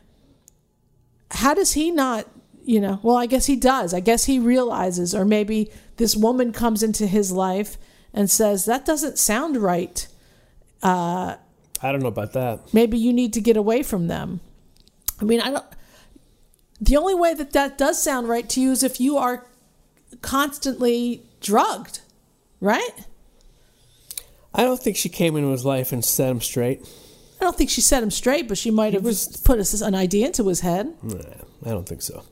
how 1.31 1.55
does 1.55 1.73
he 1.73 1.91
not 1.91 2.29
you 2.65 2.81
know, 2.81 2.99
well, 3.03 3.17
I 3.17 3.27
guess 3.27 3.47
he 3.47 3.57
does. 3.57 3.93
I 3.93 4.01
guess 4.01 4.25
he 4.25 4.39
realizes, 4.39 5.15
or 5.15 5.25
maybe 5.25 5.71
this 5.97 6.17
woman 6.17 6.53
comes 6.53 6.83
into 6.83 7.07
his 7.07 7.31
life 7.31 7.77
and 8.13 8.31
says, 8.31 8.65
that 8.65 8.87
doesn't 8.87 9.19
sound 9.19 9.59
right. 9.59 10.09
Uh, 10.83 11.37
I 11.83 11.93
don't 11.93 12.01
know 12.01 12.09
about 12.09 12.33
that. 12.33 12.73
Maybe 12.73 12.97
you 12.97 13.13
need 13.13 13.35
to 13.35 13.41
get 13.41 13.57
away 13.57 13.83
from 13.83 14.09
them. 14.09 14.41
I 15.21 15.25
mean, 15.25 15.41
I 15.41 15.51
don't. 15.51 15.65
The 16.81 16.97
only 16.97 17.15
way 17.15 17.35
that 17.35 17.53
that 17.53 17.79
does 17.79 18.03
sound 18.03 18.29
right 18.29 18.49
to 18.51 18.61
you 18.61 18.73
is 18.73 18.83
if 18.83 19.01
you 19.01 19.17
are 19.17 19.47
constantly 20.23 21.23
drugged, 21.41 22.01
right? 22.61 23.07
I 24.55 24.65
don't 24.65 24.81
think 24.81 24.97
she 24.97 25.09
came 25.09 25.37
into 25.37 25.51
his 25.51 25.65
life 25.65 25.93
and 25.93 26.05
set 26.05 26.31
him 26.31 26.41
straight. 26.41 26.89
I 27.41 27.45
don't 27.45 27.57
think 27.57 27.71
she 27.71 27.81
set 27.81 28.03
him 28.03 28.11
straight, 28.11 28.49
but 28.49 28.57
she 28.57 28.71
might 28.71 28.95
have 28.95 29.05
was, 29.05 29.37
put 29.39 29.59
an 29.83 29.95
idea 29.95 30.27
into 30.27 30.47
his 30.47 30.61
head. 30.61 30.95
Nah, 31.03 31.19
I 31.65 31.71
don't 31.71 31.89
think 31.89 32.03
so. 32.03 32.23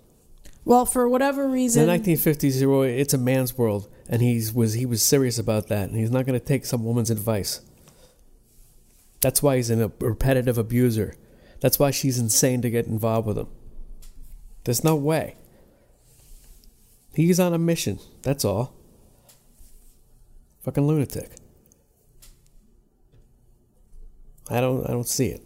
Well, 0.65 0.87
for 0.87 1.09
whatever 1.09 1.49
reason, 1.49 1.89
in 1.89 2.03
the 2.03 2.13
1950s, 2.13 2.99
it's 2.99 3.13
a 3.13 3.19
man's 3.19 3.59
world, 3.59 3.89
and 4.09 4.23
he 4.23 4.41
was 4.55 4.75
he 4.75 4.87
was 4.87 5.03
serious 5.03 5.37
about 5.39 5.67
that, 5.69 5.89
and 5.89 5.99
he's 5.99 6.13
not 6.13 6.25
going 6.25 6.39
to 6.39 6.45
take 6.45 6.65
some 6.65 6.85
woman's 6.85 7.11
advice. 7.11 7.61
That's 9.21 9.43
why 9.43 9.57
he's 9.57 9.71
a 9.71 9.91
repetitive 9.99 10.59
abuser. 10.59 11.17
That's 11.61 11.81
why 11.81 11.91
she's 11.91 12.19
insane 12.19 12.63
to 12.63 12.71
get 12.71 12.87
involved 12.87 13.27
with 13.27 13.39
him. 13.39 13.49
There's 14.65 14.85
no 14.85 14.95
way. 14.95 15.37
He's 17.15 17.39
on 17.39 17.53
a 17.53 17.59
mission. 17.59 17.99
That's 18.23 18.45
all. 18.45 18.75
Fucking 20.63 20.87
lunatic. 20.87 21.31
I 24.49 24.61
don't. 24.61 24.85
I 24.89 24.93
don't 24.93 25.09
see 25.09 25.29
it. 25.29 25.43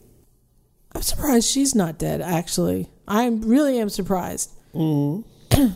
I'm 0.95 1.03
surprised 1.03 1.49
she's 1.49 1.75
not 1.75 1.99
dead. 1.99 2.21
Actually, 2.21 2.89
I 3.07 3.27
really 3.29 3.79
am 3.79 3.89
surprised. 3.89 4.51
Mm-hmm. 4.75 5.67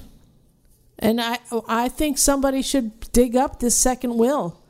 and 0.98 1.20
I 1.20 1.38
I 1.68 1.88
think 1.88 2.18
somebody 2.18 2.62
should 2.62 3.12
dig 3.12 3.36
up 3.36 3.60
this 3.60 3.76
second 3.76 4.16
will. 4.16 4.62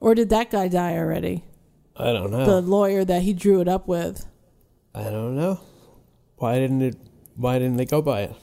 Or 0.00 0.14
did 0.14 0.30
that 0.30 0.50
guy 0.50 0.68
die 0.68 0.96
already? 0.96 1.44
I 1.96 2.12
don't 2.12 2.30
know. 2.30 2.44
The 2.44 2.60
lawyer 2.60 3.04
that 3.04 3.22
he 3.22 3.32
drew 3.32 3.60
it 3.60 3.68
up 3.68 3.88
with. 3.88 4.26
I 4.94 5.04
don't 5.04 5.36
know. 5.36 5.60
Why 6.36 6.58
didn't 6.58 6.82
it 6.82 6.96
why 7.36 7.58
didn't 7.58 7.76
they 7.76 7.86
go 7.86 8.02
by 8.02 8.22
it? 8.22 8.36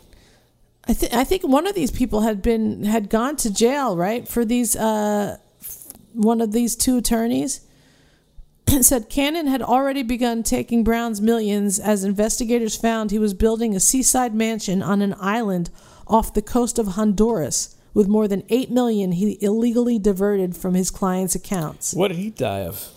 I 0.88 0.94
think 0.94 1.14
I 1.14 1.24
think 1.24 1.44
one 1.44 1.68
of 1.68 1.76
these 1.76 1.92
people 1.92 2.22
had 2.22 2.42
been 2.42 2.84
had 2.84 3.10
gone 3.10 3.36
to 3.38 3.54
jail, 3.54 3.96
right? 3.96 4.28
For 4.28 4.44
these 4.44 4.76
uh 4.76 5.38
one 6.14 6.42
of 6.42 6.52
these 6.52 6.76
two 6.76 6.98
attorneys 6.98 7.62
said 8.82 9.10
Cannon 9.10 9.48
had 9.48 9.62
already 9.62 10.04
begun 10.04 10.44
taking 10.44 10.84
Brown's 10.84 11.22
millions 11.22 11.80
as 11.80 12.04
investigators 12.04 12.76
found 12.76 13.12
he 13.12 13.20
was 13.20 13.34
building 13.34 13.76
a 13.76 13.80
seaside 13.80 14.34
mansion 14.34 14.82
on 14.82 15.02
an 15.02 15.16
island 15.20 15.70
off 16.08 16.34
the 16.34 16.42
coast 16.42 16.80
of 16.80 16.88
Honduras 16.88 17.76
with 17.94 18.08
more 18.08 18.28
than 18.28 18.44
8 18.50 18.72
million 18.72 19.14
he 19.14 19.38
illegally 19.42 20.00
diverted 20.00 20.56
from 20.56 20.74
his 20.74 20.90
clients' 20.90 21.36
accounts. 21.36 21.94
What 21.94 22.10
did 22.10 22.18
he 22.18 22.30
die 22.30 22.62
of? 22.62 22.90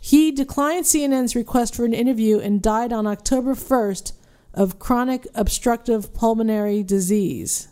He 0.00 0.32
declined 0.32 0.86
CNN's 0.86 1.36
request 1.36 1.74
for 1.74 1.84
an 1.84 1.92
interview 1.92 2.38
and 2.38 2.62
died 2.62 2.92
on 2.92 3.06
October 3.06 3.54
1st 3.54 4.12
of 4.54 4.78
chronic 4.78 5.26
obstructive 5.34 6.12
pulmonary 6.14 6.82
disease. 6.82 7.68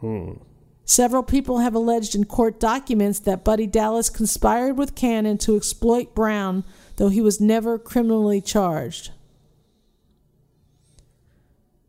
Hmm. 0.00 0.32
Several 0.84 1.22
people 1.22 1.58
have 1.58 1.74
alleged 1.74 2.14
in 2.14 2.24
court 2.24 2.60
documents 2.60 3.18
that 3.20 3.44
Buddy 3.44 3.66
Dallas 3.66 4.10
conspired 4.10 4.76
with 4.76 4.94
Cannon 4.94 5.38
to 5.38 5.56
exploit 5.56 6.14
Brown, 6.14 6.62
though 6.96 7.08
he 7.08 7.22
was 7.22 7.40
never 7.40 7.78
criminally 7.78 8.40
charged. 8.42 9.10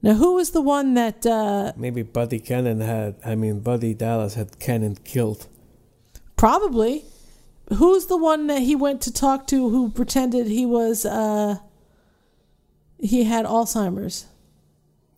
Now, 0.01 0.13
who 0.13 0.35
was 0.35 0.51
the 0.51 0.61
one 0.61 0.93
that. 0.93 1.25
Uh, 1.25 1.73
Maybe 1.75 2.03
Buddy 2.03 2.39
Cannon 2.39 2.79
had. 2.79 3.15
I 3.25 3.35
mean, 3.35 3.59
Buddy 3.59 3.93
Dallas 3.93 4.35
had 4.35 4.59
Cannon 4.59 4.95
killed. 5.03 5.47
Probably. 6.37 7.05
Who's 7.73 8.05
the 8.05 8.17
one 8.17 8.45
that 8.47 8.61
he 8.61 8.75
went 8.75 9.01
to 9.01 9.11
talk 9.11 9.47
to 9.47 9.69
who 9.69 9.89
pretended 9.89 10.45
he 10.45 10.65
was. 10.65 11.05
Uh, 11.05 11.57
he 12.99 13.23
had 13.23 13.45
Alzheimer's? 13.45 14.25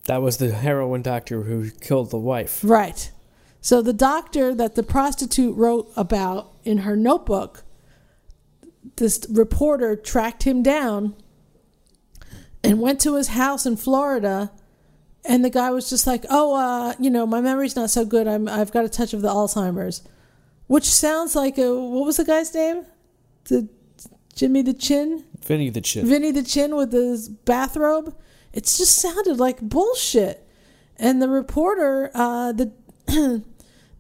That 0.06 0.22
was 0.22 0.38
the 0.38 0.54
heroin 0.54 1.02
doctor 1.02 1.44
who 1.44 1.70
killed 1.70 2.12
the 2.12 2.18
wife. 2.18 2.62
Right. 2.64 3.12
So 3.60 3.82
the 3.82 3.94
doctor 3.94 4.56
that 4.56 4.76
the 4.76 4.84
prostitute 4.84 5.56
wrote 5.56 5.92
about 5.98 6.54
in 6.64 6.80
her 6.80 6.96
notebook, 6.96 7.64
this 8.96 9.26
reporter 9.30 9.96
tracked 9.96 10.44
him 10.44 10.64
down 10.64 11.16
and 12.64 12.80
went 12.80 13.02
to 13.02 13.16
his 13.16 13.30
house 13.30 13.66
in 13.66 13.76
Florida. 13.76 14.52
And 15.26 15.44
the 15.44 15.50
guy 15.50 15.72
was 15.72 15.90
just 15.90 16.08
like, 16.08 16.26
"Oh, 16.30 16.56
uh, 16.56 16.94
you 17.00 17.10
know, 17.10 17.28
my 17.28 17.42
memory's 17.42 17.76
not 17.76 17.90
so 17.90 18.06
good. 18.06 18.28
I'm 18.28 18.48
I've 18.48 18.72
got 18.72 18.86
a 18.86 18.90
touch 18.90 19.14
of 19.14 19.22
the 19.22 19.28
Alzheimer's," 19.28 20.02
which 20.68 20.86
sounds 20.86 21.36
like 21.36 21.58
a 21.58 21.74
what 21.74 22.06
was 22.06 22.16
the 22.16 22.24
guy's 22.24 22.54
name? 22.54 22.86
The 23.46 23.68
Jimmy 24.34 24.62
the 24.62 24.74
Chin. 24.74 25.26
Vinny 25.48 25.70
the 25.70 25.82
Chin. 25.82 26.06
Vinny 26.06 26.32
the 26.32 26.44
Chin 26.44 26.76
with 26.76 26.92
his 26.92 27.30
bathrobe. 27.30 28.16
It 28.54 28.66
just 28.66 28.98
sounded 28.98 29.40
like 29.40 29.62
bullshit. 29.62 30.48
And 30.98 31.22
the 31.22 31.30
reporter, 31.30 32.12
uh, 32.14 32.52
the 32.52 32.72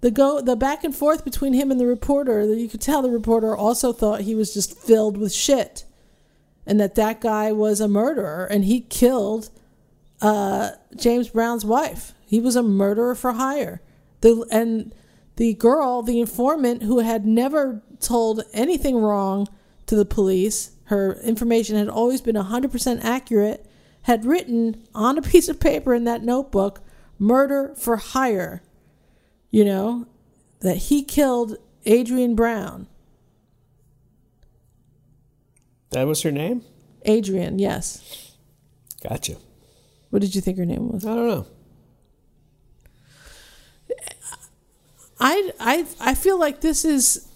the 0.01 0.11
go 0.11 0.41
the 0.41 0.55
back 0.55 0.83
and 0.83 0.95
forth 0.95 1.23
between 1.23 1.53
him 1.53 1.71
and 1.71 1.79
the 1.79 1.85
reporter 1.85 2.43
you 2.53 2.67
could 2.67 2.81
tell 2.81 3.01
the 3.01 3.09
reporter 3.09 3.55
also 3.55 3.93
thought 3.93 4.21
he 4.21 4.35
was 4.35 4.53
just 4.53 4.77
filled 4.77 5.17
with 5.17 5.33
shit 5.33 5.85
and 6.65 6.79
that 6.79 6.95
that 6.95 7.21
guy 7.21 7.51
was 7.51 7.79
a 7.79 7.87
murderer 7.87 8.45
and 8.45 8.65
he 8.65 8.81
killed 8.81 9.49
uh, 10.21 10.71
James 10.95 11.29
Brown's 11.29 11.63
wife. 11.63 12.13
He 12.25 12.39
was 12.39 12.55
a 12.55 12.63
murderer 12.63 13.15
for 13.15 13.33
hire. 13.33 13.81
The 14.21 14.45
and 14.51 14.93
the 15.37 15.53
girl, 15.53 16.01
the 16.01 16.19
informant 16.19 16.83
who 16.83 16.99
had 16.99 17.25
never 17.25 17.81
told 17.99 18.43
anything 18.53 18.97
wrong 18.97 19.47
to 19.87 19.95
the 19.95 20.05
police, 20.05 20.71
her 20.85 21.19
information 21.21 21.75
had 21.75 21.89
always 21.89 22.21
been 22.21 22.35
100% 22.35 23.03
accurate, 23.03 23.65
had 24.03 24.25
written 24.25 24.87
on 24.93 25.17
a 25.17 25.21
piece 25.33 25.49
of 25.49 25.59
paper 25.59 25.93
in 25.93 26.03
that 26.05 26.23
notebook, 26.23 26.81
murder 27.19 27.73
for 27.75 27.97
hire. 27.97 28.61
You 29.49 29.65
know, 29.65 30.07
that 30.59 30.77
he 30.77 31.03
killed 31.03 31.57
Adrienne 31.87 32.35
Brown. 32.35 32.87
That 35.91 36.05
was 36.05 36.21
her 36.23 36.31
name? 36.31 36.63
Adrienne, 37.07 37.59
yes. 37.59 38.35
Gotcha. 39.01 39.37
What 40.09 40.21
did 40.21 40.35
you 40.35 40.41
think 40.41 40.57
her 40.57 40.65
name 40.65 40.91
was? 40.91 41.05
I 41.05 41.15
don't 41.15 41.27
know. 41.27 41.45
I 45.19 45.51
I 45.59 45.85
I 45.99 46.13
feel 46.13 46.39
like 46.39 46.61
this 46.61 46.85
is. 46.85 47.26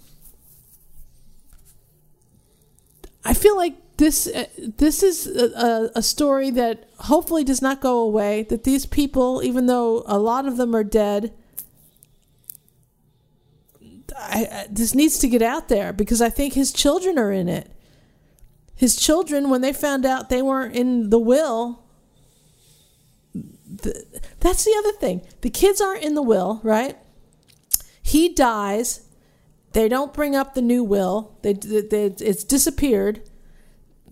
I 3.23 3.33
feel 3.33 3.55
like 3.55 3.75
this 3.97 4.27
uh, 4.27 4.45
this 4.57 5.03
is 5.03 5.27
a, 5.27 5.91
a 5.95 6.01
story 6.01 6.49
that 6.51 6.89
hopefully 6.99 7.43
does 7.43 7.61
not 7.61 7.81
go 7.81 7.99
away. 7.99 8.43
That 8.43 8.63
these 8.63 8.85
people, 8.85 9.41
even 9.43 9.67
though 9.67 10.03
a 10.07 10.17
lot 10.17 10.47
of 10.47 10.57
them 10.57 10.75
are 10.75 10.83
dead, 10.83 11.31
I, 14.17 14.47
I, 14.51 14.67
this 14.69 14.95
needs 14.95 15.19
to 15.19 15.27
get 15.27 15.41
out 15.41 15.69
there 15.69 15.93
because 15.93 16.21
I 16.21 16.29
think 16.29 16.53
his 16.53 16.71
children 16.71 17.19
are 17.19 17.31
in 17.31 17.47
it. 17.47 17.71
His 18.75 18.95
children, 18.95 19.49
when 19.49 19.61
they 19.61 19.73
found 19.73 20.05
out 20.05 20.29
they 20.29 20.41
weren't 20.41 20.75
in 20.75 21.11
the 21.11 21.19
will, 21.19 21.83
the, 23.33 24.03
that's 24.39 24.65
the 24.65 24.75
other 24.79 24.91
thing. 24.93 25.21
The 25.41 25.51
kids 25.51 25.79
aren't 25.79 26.03
in 26.03 26.15
the 26.15 26.23
will, 26.23 26.59
right? 26.63 26.97
He 28.01 28.33
dies. 28.33 29.01
They 29.73 29.87
don't 29.87 30.13
bring 30.13 30.35
up 30.35 30.53
the 30.53 30.61
new 30.61 30.83
will. 30.83 31.37
They, 31.41 31.53
they 31.53 32.05
it's 32.19 32.43
disappeared. 32.43 33.21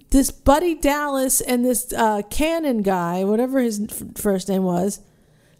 This 0.09 0.31
Buddy 0.31 0.73
Dallas 0.73 1.41
and 1.41 1.63
this 1.63 1.93
uh, 1.93 2.23
Cannon 2.29 2.81
guy, 2.81 3.23
whatever 3.23 3.59
his 3.59 3.85
first 4.15 4.49
name 4.49 4.63
was, 4.63 5.01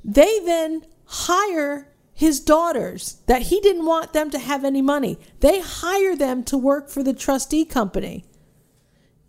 they 0.04 0.40
then 0.40 0.86
hire 1.06 1.90
his 2.14 2.40
daughters 2.40 3.18
that 3.28 3.44
he 3.44 3.60
didn't 3.62 3.86
want 3.86 4.14
them 4.14 4.30
to 4.32 4.40
have 4.40 4.66
any 4.66 4.82
money. 4.82 5.18
They 5.40 5.62
hire 5.62 6.16
them 6.16 6.44
to 6.46 6.58
work 6.58 6.90
for 6.90 7.04
the 7.04 7.14
trustee 7.14 7.66
company. 7.66 8.26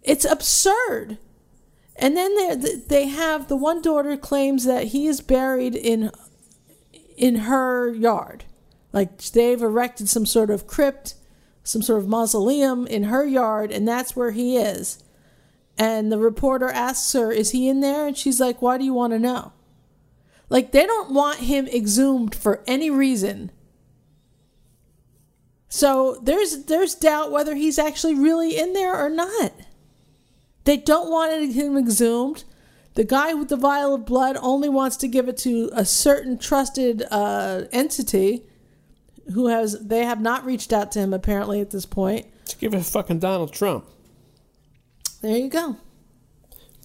It's 0.02 0.24
absurd. 0.24 1.18
And 1.96 2.16
then 2.16 2.34
they 2.34 2.74
they 2.76 3.08
have 3.08 3.48
the 3.48 3.56
one 3.56 3.82
daughter 3.82 4.16
claims 4.16 4.64
that 4.64 4.88
he 4.88 5.06
is 5.06 5.20
buried 5.20 5.74
in 5.74 6.10
in 7.16 7.36
her 7.36 7.92
yard. 7.92 8.44
Like 8.93 9.18
they've 9.18 9.61
erected 9.61 10.09
some 10.09 10.26
sort 10.26 10.51
of 10.51 10.66
crypt, 10.66 11.14
some 11.62 11.82
sort 11.82 12.01
of 12.01 12.09
mausoleum 12.09 12.86
in 12.86 13.05
her 13.05 13.24
yard 13.24 13.70
and 13.70 13.86
that's 13.86 14.16
where 14.16 14.32
he 14.32 14.57
is. 14.57 15.03
And 15.78 16.11
the 16.12 16.18
reporter 16.18 16.68
asks 16.68 17.12
her, 17.14 17.32
"Is 17.32 17.53
he 17.53 17.68
in 17.68 17.80
there?" 17.80 18.07
And 18.07 18.16
she's 18.16 18.41
like, 18.41 18.61
"Why 18.61 18.76
do 18.76 18.84
you 18.84 18.93
want 18.93 19.12
to 19.12 19.18
know?" 19.18 19.53
Like 20.51 20.72
they 20.72 20.84
don't 20.84 21.12
want 21.12 21.38
him 21.38 21.66
exhumed 21.68 22.34
for 22.34 22.62
any 22.66 22.91
reason. 22.91 23.51
So 25.68 26.18
there's 26.22 26.64
there's 26.64 26.95
doubt 26.95 27.30
whether 27.30 27.55
he's 27.55 27.78
actually 27.78 28.16
really 28.16 28.59
in 28.59 28.72
there 28.72 28.95
or 28.95 29.09
not. 29.09 29.53
They 30.64 30.76
don't 30.76 31.11
want 31.11 31.53
him 31.53 31.78
exhumed. 31.78 32.45
The 32.95 33.05
guy 33.05 33.32
with 33.34 33.49
the 33.49 33.57
vial 33.57 33.95
of 33.95 34.05
blood 34.05 34.36
only 34.43 34.68
wants 34.68 34.97
to 34.99 35.09
give 35.09 35.28
it 35.28 35.38
to 35.38 35.70
a 35.72 35.84
certain 35.84 36.36
trusted 36.36 37.05
uh, 37.11 37.62
entity 37.72 38.49
who 39.33 39.49
has 39.49 39.78
they 39.81 40.05
have 40.05 40.20
not 40.20 40.45
reached 40.45 40.72
out 40.72 40.93
to 40.93 40.99
him 40.99 41.12
apparently 41.12 41.61
at 41.61 41.70
this 41.70 41.87
point. 41.87 42.26
Let's 42.41 42.55
give 42.55 42.74
it 42.74 42.78
to 42.78 42.85
fucking 42.85 43.18
Donald 43.18 43.53
Trump. 43.53 43.87
There 45.22 45.37
you 45.37 45.49
go. 45.49 45.76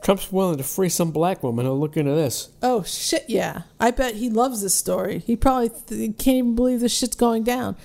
Trump's 0.04 0.32
willing 0.32 0.58
to 0.58 0.64
free 0.64 0.90
some 0.90 1.12
black 1.12 1.42
woman 1.42 1.66
who'll 1.66 1.80
look 1.80 1.98
into 1.98 2.14
this. 2.14 2.50
Oh 2.62 2.84
shit, 2.84 3.26
yeah. 3.28 3.64
I 3.80 3.92
bet 3.92 4.16
he 4.16 4.30
loves 4.30 4.62
this 4.62 4.76
story. 4.76 5.20
He 5.20 5.36
probably 5.36 5.70
th- 5.70 6.18
can't 6.18 6.38
even 6.38 6.56
believe 6.56 6.82
this 6.82 6.96
shit's 6.96 7.16
going 7.16 7.44
down. 7.44 7.76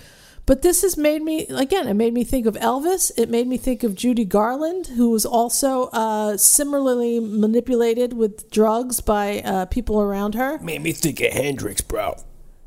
But 0.44 0.62
this 0.62 0.82
has 0.82 0.96
made 0.96 1.22
me 1.22 1.46
again. 1.46 1.86
It 1.86 1.94
made 1.94 2.12
me 2.12 2.24
think 2.24 2.44
of 2.44 2.56
Elvis. 2.56 3.12
It 3.16 3.30
made 3.30 3.46
me 3.46 3.56
think 3.56 3.84
of 3.84 3.94
Judy 3.94 4.24
Garland, 4.24 4.88
who 4.88 5.10
was 5.10 5.24
also 5.24 5.84
uh, 5.92 6.36
similarly 6.36 7.20
manipulated 7.20 8.14
with 8.14 8.50
drugs 8.50 9.00
by 9.00 9.40
uh, 9.42 9.66
people 9.66 10.00
around 10.00 10.34
her. 10.34 10.58
Made 10.58 10.82
me 10.82 10.92
think 10.92 11.20
of 11.20 11.32
Hendrix, 11.32 11.80
bro. 11.80 12.16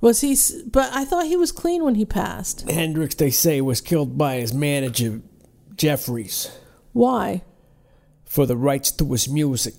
Was 0.03 0.19
he? 0.19 0.33
s- 0.33 0.51
But 0.69 0.91
I 0.93 1.05
thought 1.05 1.27
he 1.27 1.37
was 1.37 1.51
clean 1.53 1.83
when 1.85 1.95
he 1.95 2.03
passed. 2.05 2.69
Hendrix, 2.69 3.15
they 3.15 3.31
say, 3.31 3.61
was 3.61 3.79
killed 3.79 4.17
by 4.17 4.35
his 4.43 4.53
manager, 4.53 5.21
Jeffries, 5.77 6.51
Why? 6.91 7.41
for 8.25 8.45
the 8.45 8.57
rights 8.57 8.91
to 8.99 9.05
his 9.11 9.29
music. 9.29 9.75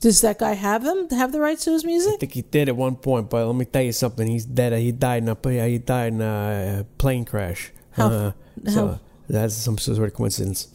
Does 0.00 0.20
that 0.20 0.38
guy 0.38 0.52
have 0.54 0.84
them? 0.84 1.08
Have 1.10 1.32
the 1.32 1.40
rights 1.40 1.64
to 1.64 1.72
his 1.72 1.84
music? 1.84 2.06
I 2.06 2.10
music? 2.10 2.20
think 2.20 2.32
he 2.34 2.42
did 2.42 2.68
at 2.68 2.76
one 2.76 2.94
point, 2.96 3.28
but 3.30 3.44
let 3.46 3.56
me 3.56 3.64
tell 3.64 3.82
you 3.82 3.92
something. 3.92 4.26
He's 4.28 4.44
dead. 4.46 4.72
He 4.78 4.92
died 4.92 5.22
in 5.24 5.28
a 5.30 5.36
he 5.68 5.78
died 5.78 6.12
in 6.12 6.20
a 6.20 6.86
plane 6.98 7.24
crash. 7.24 7.72
How- 7.92 8.06
Uh, 8.08 8.32
how- 8.66 8.70
so 8.74 8.98
that's 9.28 9.54
some 9.54 9.78
sort 9.78 9.98
of 9.98 10.14
coincidence. 10.14 10.68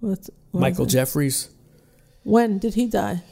What, 0.00 0.30
what 0.52 0.60
Michael 0.60 0.86
it? 0.86 0.90
Jeffries. 0.96 1.50
When 2.22 2.58
did 2.58 2.74
he 2.74 2.86
die? 2.86 3.22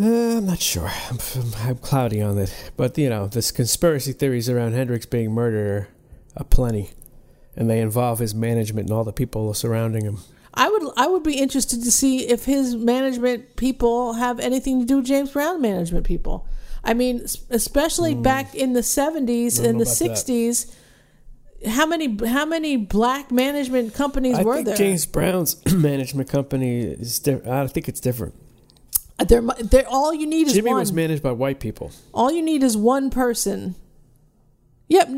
Uh, 0.00 0.38
I'm 0.38 0.46
not 0.46 0.60
sure. 0.60 0.90
I'm, 1.10 1.18
I'm 1.58 1.76
cloudy 1.78 2.22
on 2.22 2.38
it. 2.38 2.72
But, 2.76 2.96
you 2.98 3.08
know, 3.08 3.26
this 3.26 3.50
conspiracy 3.50 4.12
theories 4.12 4.48
around 4.48 4.74
Hendrix 4.74 5.06
being 5.06 5.32
murdered 5.32 5.66
are 5.66 5.88
aplenty. 6.36 6.90
And 7.56 7.68
they 7.68 7.80
involve 7.80 8.20
his 8.20 8.34
management 8.34 8.88
and 8.88 8.96
all 8.96 9.04
the 9.04 9.12
people 9.12 9.52
surrounding 9.54 10.04
him. 10.04 10.18
I 10.54 10.68
would 10.68 10.82
I 10.96 11.06
would 11.06 11.22
be 11.22 11.38
interested 11.38 11.82
to 11.84 11.90
see 11.90 12.28
if 12.28 12.44
his 12.44 12.74
management 12.74 13.56
people 13.56 14.14
have 14.14 14.40
anything 14.40 14.80
to 14.80 14.86
do 14.86 14.96
with 14.96 15.06
James 15.06 15.30
Brown 15.30 15.60
management 15.60 16.04
people. 16.06 16.46
I 16.82 16.94
mean, 16.94 17.26
especially 17.50 18.14
back 18.14 18.54
in 18.54 18.72
the 18.72 18.82
seventies 18.82 19.58
Hmm. 19.58 19.66
And 19.66 19.74
the 19.78 19.82
about 19.82 19.90
that. 19.90 19.94
sixties. 19.94 20.76
How 21.66 21.86
many 21.86 22.16
how 22.26 22.46
many 22.46 22.76
black 22.76 23.30
management 23.30 23.94
companies 23.94 24.38
I 24.38 24.42
were 24.42 24.54
think 24.54 24.66
there? 24.66 24.76
James 24.76 25.06
Brown's 25.06 25.64
management 25.72 26.28
company 26.28 26.80
is 26.80 27.18
different. 27.18 27.48
I 27.48 27.66
think 27.66 27.88
it's 27.88 28.00
different. 28.00 28.34
There, 29.26 29.42
mu- 29.42 29.54
there, 29.60 29.84
all 29.88 30.14
you 30.14 30.26
need 30.26 30.46
is 30.46 30.56
Jimi 30.56 30.68
one. 30.68 30.78
was 30.78 30.92
managed 30.92 31.22
by 31.22 31.32
white 31.32 31.58
people. 31.58 31.90
all 32.14 32.30
you 32.30 32.42
need 32.42 32.62
is 32.62 32.76
one 32.76 33.10
person. 33.10 33.74
Yep. 34.88 35.08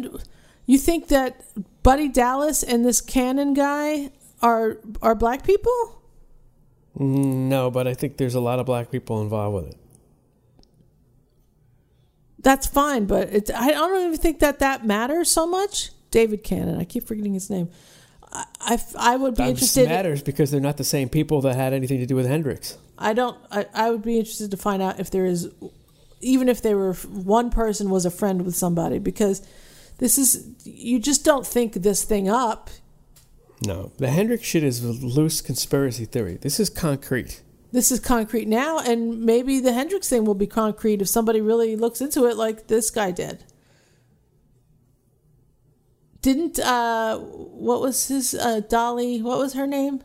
You 0.67 0.79
think 0.79 1.09
that 1.09 1.45
Buddy 1.83 2.09
Dallas 2.09 2.63
and 2.63 2.85
this 2.85 3.01
Cannon 3.01 3.53
guy 3.55 4.11
are 4.41 4.79
are 5.03 5.15
black 5.15 5.45
people? 5.45 6.03
No, 6.95 7.71
but 7.71 7.87
I 7.87 7.95
think 7.95 8.17
there's 8.17 8.35
a 8.35 8.41
lot 8.41 8.59
of 8.59 8.67
black 8.67 8.91
people 8.91 9.21
involved 9.21 9.55
with 9.55 9.67
it. 9.75 9.77
That's 12.43 12.67
fine, 12.67 13.05
but 13.05 13.29
I 13.55 13.71
don't 13.71 14.07
even 14.07 14.17
think 14.19 14.39
that 14.41 14.61
that 14.61 14.87
matters 14.87 15.31
so 15.31 15.47
much. 15.47 15.91
David 16.11 16.43
Cannon, 16.43 16.81
I 16.81 16.85
keep 16.85 17.07
forgetting 17.07 17.35
his 17.35 17.51
name. 17.51 17.69
I, 18.33 18.79
I, 18.99 19.17
would 19.17 19.35
be 19.35 19.45
That 19.45 19.57
just 19.57 19.77
interested. 19.77 19.89
matters 19.89 20.23
because 20.23 20.51
they're 20.51 20.61
not 20.61 20.77
the 20.77 20.85
same 20.85 21.09
people 21.09 21.41
that 21.43 21.57
had 21.57 21.73
anything 21.73 21.99
to 21.99 22.07
do 22.07 22.15
with 22.15 22.27
Hendrix. 22.27 22.79
I 22.99 23.13
don't. 23.13 23.37
I, 23.51 23.67
I 23.75 23.91
would 23.91 24.03
be 24.03 24.19
interested 24.19 24.51
to 24.53 24.57
find 24.57 24.81
out 24.83 25.01
if 25.01 25.11
there 25.11 25.25
is, 25.25 25.49
even 26.21 26.49
if 26.49 26.63
they 26.63 26.75
were 26.75 26.95
one 26.95 27.51
person 27.51 27.91
was 27.91 28.05
a 28.07 28.11
friend 28.11 28.43
with 28.43 28.55
somebody, 28.55 28.99
because 28.99 29.47
this 29.99 30.17
is 30.19 30.47
you 30.65 31.01
just 31.01 31.25
don't 31.25 31.47
think 31.47 31.75
this 31.75 32.05
thing 32.05 32.29
up. 32.29 32.71
No, 33.67 33.91
the 33.99 34.11
Hendrix 34.11 34.45
shit 34.45 34.63
is 34.63 34.85
a 34.85 34.93
loose 34.93 35.41
conspiracy 35.41 36.05
theory. 36.05 36.39
This 36.41 36.61
is 36.61 36.71
concrete. 36.71 37.43
This 37.73 37.93
is 37.93 38.01
concrete 38.01 38.49
now, 38.49 38.79
and 38.81 39.23
maybe 39.23 39.61
the 39.61 39.73
Hendrix 39.73 40.09
thing 40.09 40.25
will 40.25 40.35
be 40.35 40.47
concrete 40.47 41.01
if 41.03 41.09
somebody 41.09 41.41
really 41.41 41.77
looks 41.77 42.01
into 42.01 42.27
it, 42.27 42.37
like 42.37 42.67
this 42.67 42.91
guy 42.91 43.11
did. 43.13 43.45
Didn't 46.23 46.59
uh, 46.59 47.19
what 47.19 47.81
was 47.81 48.09
his 48.09 48.35
uh, 48.35 48.61
Dolly? 48.61 49.23
What 49.23 49.39
was 49.39 49.55
her 49.55 49.67
name? 49.67 50.03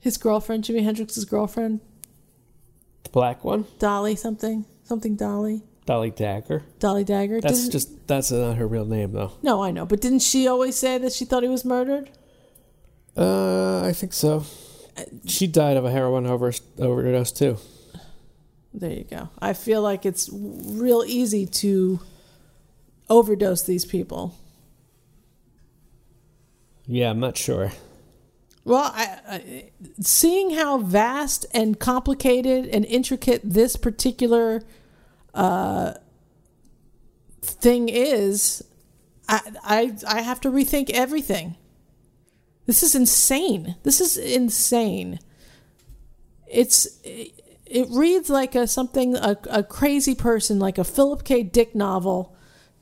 His 0.00 0.16
girlfriend, 0.16 0.64
Jimi 0.64 0.82
Hendrix's 0.84 1.24
girlfriend, 1.24 1.80
The 3.04 3.10
black 3.10 3.42
one, 3.44 3.64
Dolly 3.78 4.16
something, 4.16 4.66
something 4.82 5.16
Dolly, 5.16 5.62
Dolly 5.86 6.10
Dagger. 6.10 6.62
Dolly 6.78 7.04
Dagger. 7.04 7.40
That's 7.40 7.60
Didn't- 7.60 7.72
just 7.72 8.06
that's 8.06 8.30
not 8.30 8.56
her 8.56 8.66
real 8.66 8.84
name 8.84 9.12
though. 9.12 9.32
no, 9.42 9.62
I 9.62 9.70
know, 9.70 9.86
but 9.86 10.00
didn't 10.00 10.20
she 10.20 10.46
always 10.46 10.76
say 10.76 10.98
that 10.98 11.12
she 11.12 11.24
thought 11.24 11.42
he 11.42 11.48
was 11.48 11.64
murdered? 11.64 12.10
Uh, 13.16 13.82
I 13.82 13.92
think 13.92 14.12
so. 14.12 14.44
She 15.26 15.46
died 15.46 15.76
of 15.76 15.84
a 15.84 15.90
heroin 15.90 16.26
over- 16.26 16.52
overdose 16.78 17.32
too. 17.32 17.56
There 18.72 18.90
you 18.92 19.04
go. 19.04 19.28
I 19.38 19.52
feel 19.52 19.82
like 19.82 20.04
it's 20.04 20.28
real 20.32 21.04
easy 21.06 21.46
to 21.46 22.00
overdose 23.08 23.62
these 23.62 23.84
people. 23.84 24.34
Yeah, 26.86 27.10
I'm 27.10 27.20
not 27.20 27.36
sure. 27.36 27.72
Well, 28.64 28.90
I, 28.94 29.18
I, 29.28 29.70
seeing 30.00 30.50
how 30.50 30.78
vast 30.78 31.44
and 31.52 31.78
complicated 31.78 32.66
and 32.66 32.84
intricate 32.86 33.42
this 33.44 33.76
particular 33.76 34.62
uh, 35.34 35.94
thing 37.42 37.90
is, 37.90 38.64
I, 39.28 39.40
I 39.62 39.96
I 40.06 40.22
have 40.22 40.40
to 40.42 40.50
rethink 40.50 40.90
everything. 40.90 41.56
This 42.66 42.82
is 42.82 42.94
insane. 42.94 43.76
This 43.82 44.00
is 44.00 44.16
insane. 44.16 45.18
It's 46.46 46.86
it 47.02 47.88
reads 47.90 48.30
like 48.30 48.54
a 48.54 48.66
something 48.66 49.14
a, 49.16 49.36
a 49.50 49.62
crazy 49.62 50.14
person 50.14 50.58
like 50.58 50.78
a 50.78 50.84
Philip 50.84 51.24
K. 51.24 51.42
Dick 51.42 51.74
novel 51.74 52.33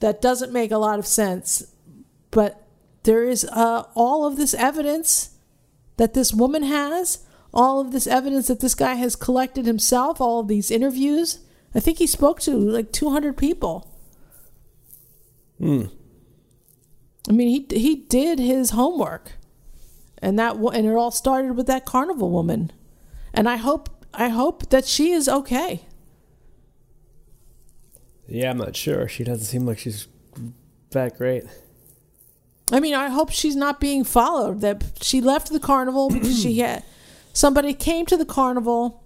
that 0.02 0.20
doesn't 0.20 0.52
make 0.52 0.72
a 0.72 0.78
lot 0.78 0.98
of 0.98 1.06
sense, 1.06 1.72
but 2.32 2.66
there 3.04 3.22
is 3.22 3.44
uh, 3.44 3.84
all 3.94 4.26
of 4.26 4.36
this 4.36 4.52
evidence 4.52 5.38
that 5.96 6.12
this 6.12 6.34
woman 6.34 6.64
has, 6.64 7.24
all 7.54 7.80
of 7.80 7.92
this 7.92 8.08
evidence 8.08 8.48
that 8.48 8.58
this 8.58 8.74
guy 8.74 8.94
has 8.94 9.14
collected 9.14 9.64
himself, 9.64 10.20
all 10.20 10.40
of 10.40 10.48
these 10.48 10.72
interviews. 10.72 11.38
I 11.72 11.78
think 11.78 11.98
he 11.98 12.08
spoke 12.08 12.40
to 12.40 12.50
like 12.50 12.90
200 12.90 13.36
people. 13.36 13.88
Hmm. 15.58 15.84
I 17.28 17.32
mean, 17.32 17.48
he 17.48 17.78
he 17.78 17.94
did 17.94 18.40
his 18.40 18.70
homework, 18.70 19.34
and 20.18 20.36
that 20.36 20.56
and 20.56 20.86
it 20.86 20.94
all 20.96 21.12
started 21.12 21.56
with 21.56 21.68
that 21.68 21.84
carnival 21.84 22.30
woman, 22.30 22.72
and 23.32 23.48
I 23.48 23.54
hope 23.54 23.88
I 24.12 24.30
hope 24.30 24.70
that 24.70 24.84
she 24.84 25.12
is 25.12 25.28
okay. 25.28 25.86
Yeah, 28.26 28.50
I'm 28.50 28.58
not 28.58 28.76
sure. 28.76 29.08
She 29.08 29.24
doesn't 29.24 29.46
seem 29.46 29.66
like 29.66 29.78
she's 29.78 30.08
that 30.90 31.18
great. 31.18 31.44
I 32.70 32.80
mean, 32.80 32.94
I 32.94 33.08
hope 33.08 33.30
she's 33.30 33.56
not 33.56 33.80
being 33.80 34.04
followed. 34.04 34.60
That 34.60 34.84
she 35.02 35.20
left 35.20 35.52
the 35.52 35.60
carnival 35.60 36.08
because 36.10 36.40
she 36.40 36.58
had 36.58 36.84
somebody 37.32 37.74
came 37.74 38.06
to 38.06 38.16
the 38.16 38.24
carnival, 38.24 39.02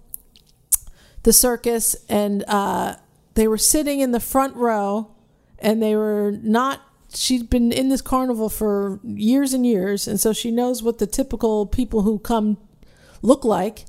the 1.23 1.33
circus, 1.33 1.95
and 2.07 2.43
uh, 2.47 2.95
they 3.33 3.47
were 3.47 3.57
sitting 3.57 3.99
in 3.99 4.11
the 4.11 4.19
front 4.19 4.55
row, 4.55 5.11
and 5.59 5.81
they 5.81 5.95
were 5.95 6.37
not. 6.41 6.81
She'd 7.13 7.49
been 7.49 7.71
in 7.71 7.89
this 7.89 8.01
carnival 8.01 8.49
for 8.49 8.99
years 9.03 9.53
and 9.53 9.65
years, 9.65 10.07
and 10.07 10.19
so 10.19 10.33
she 10.33 10.51
knows 10.51 10.83
what 10.83 10.99
the 10.99 11.07
typical 11.07 11.65
people 11.65 12.03
who 12.03 12.19
come 12.19 12.57
look 13.21 13.43
like. 13.43 13.85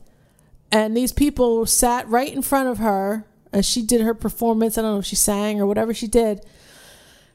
And 0.70 0.97
these 0.97 1.12
people 1.12 1.66
sat 1.66 2.09
right 2.09 2.33
in 2.33 2.43
front 2.43 2.68
of 2.68 2.79
her 2.79 3.24
as 3.53 3.67
she 3.67 3.83
did 3.83 4.01
her 4.01 4.15
performance. 4.15 4.77
I 4.77 4.83
don't 4.83 4.93
know 4.95 4.99
if 4.99 5.07
she 5.07 5.17
sang 5.17 5.61
or 5.61 5.67
whatever 5.67 5.95
she 5.95 6.07
did 6.07 6.45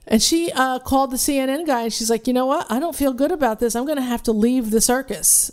and 0.08 0.22
she 0.22 0.52
uh, 0.52 0.80
called 0.80 1.12
the 1.12 1.18
CNN 1.18 1.66
guy 1.66 1.84
and 1.84 1.94
she's 1.94 2.10
like, 2.10 2.28
you 2.28 2.34
know 2.34 2.46
what? 2.46 2.70
I 2.70 2.80
don't 2.80 2.96
feel 2.96 3.14
good 3.14 3.32
about 3.32 3.60
this. 3.60 3.76
I'm 3.76 3.86
going 3.86 3.98
to 3.98 4.04
have 4.04 4.24
to 4.24 4.32
leave 4.32 4.70
the 4.70 4.82
circus. 4.82 5.52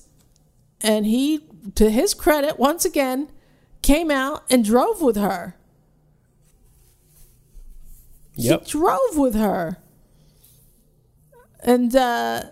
And 0.80 1.06
he, 1.06 1.46
to 1.76 1.90
his 1.90 2.14
credit, 2.14 2.58
once 2.58 2.84
again, 2.84 3.28
came 3.82 4.10
out 4.10 4.44
and 4.50 4.64
drove 4.64 5.02
with 5.02 5.16
her. 5.16 5.56
Yep. 8.34 8.64
He 8.64 8.70
drove 8.72 9.16
with 9.16 9.34
her. 9.34 9.78
And 11.62 11.94
uh, 11.94 12.44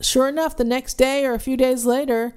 sure 0.00 0.28
enough, 0.28 0.56
the 0.56 0.64
next 0.64 0.94
day 0.94 1.24
or 1.24 1.32
a 1.32 1.40
few 1.40 1.56
days 1.56 1.84
later, 1.84 2.34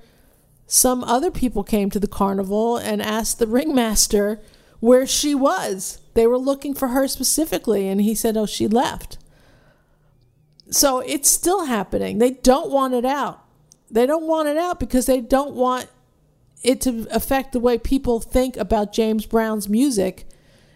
some 0.67 1.03
other 1.05 1.31
people 1.31 1.63
came 1.63 1.89
to 1.89 1.99
the 1.99 2.07
carnival 2.07 2.75
and 2.75 3.01
asked 3.01 3.39
the 3.39 3.47
ringmaster 3.47 4.41
where 4.81 5.07
she 5.07 5.33
was. 5.33 6.01
They 6.13 6.27
were 6.27 6.37
looking 6.37 6.73
for 6.73 6.89
her 6.89 7.07
specifically, 7.07 7.87
and 7.87 8.01
he 8.01 8.13
said, 8.13 8.35
Oh, 8.35 8.45
she 8.45 8.67
left. 8.67 9.17
So 10.69 10.99
it's 10.99 11.29
still 11.29 11.65
happening. 11.65 12.17
They 12.17 12.31
don't 12.31 12.69
want 12.69 12.93
it 12.93 13.05
out. 13.05 13.43
They 13.89 14.05
don't 14.05 14.27
want 14.27 14.49
it 14.49 14.57
out 14.57 14.79
because 14.79 15.05
they 15.05 15.21
don't 15.21 15.55
want 15.55 15.87
it 16.61 16.81
to 16.81 17.07
affect 17.11 17.53
the 17.53 17.59
way 17.61 17.77
people 17.77 18.19
think 18.19 18.57
about 18.57 18.91
James 18.91 19.25
Brown's 19.25 19.69
music. 19.69 20.27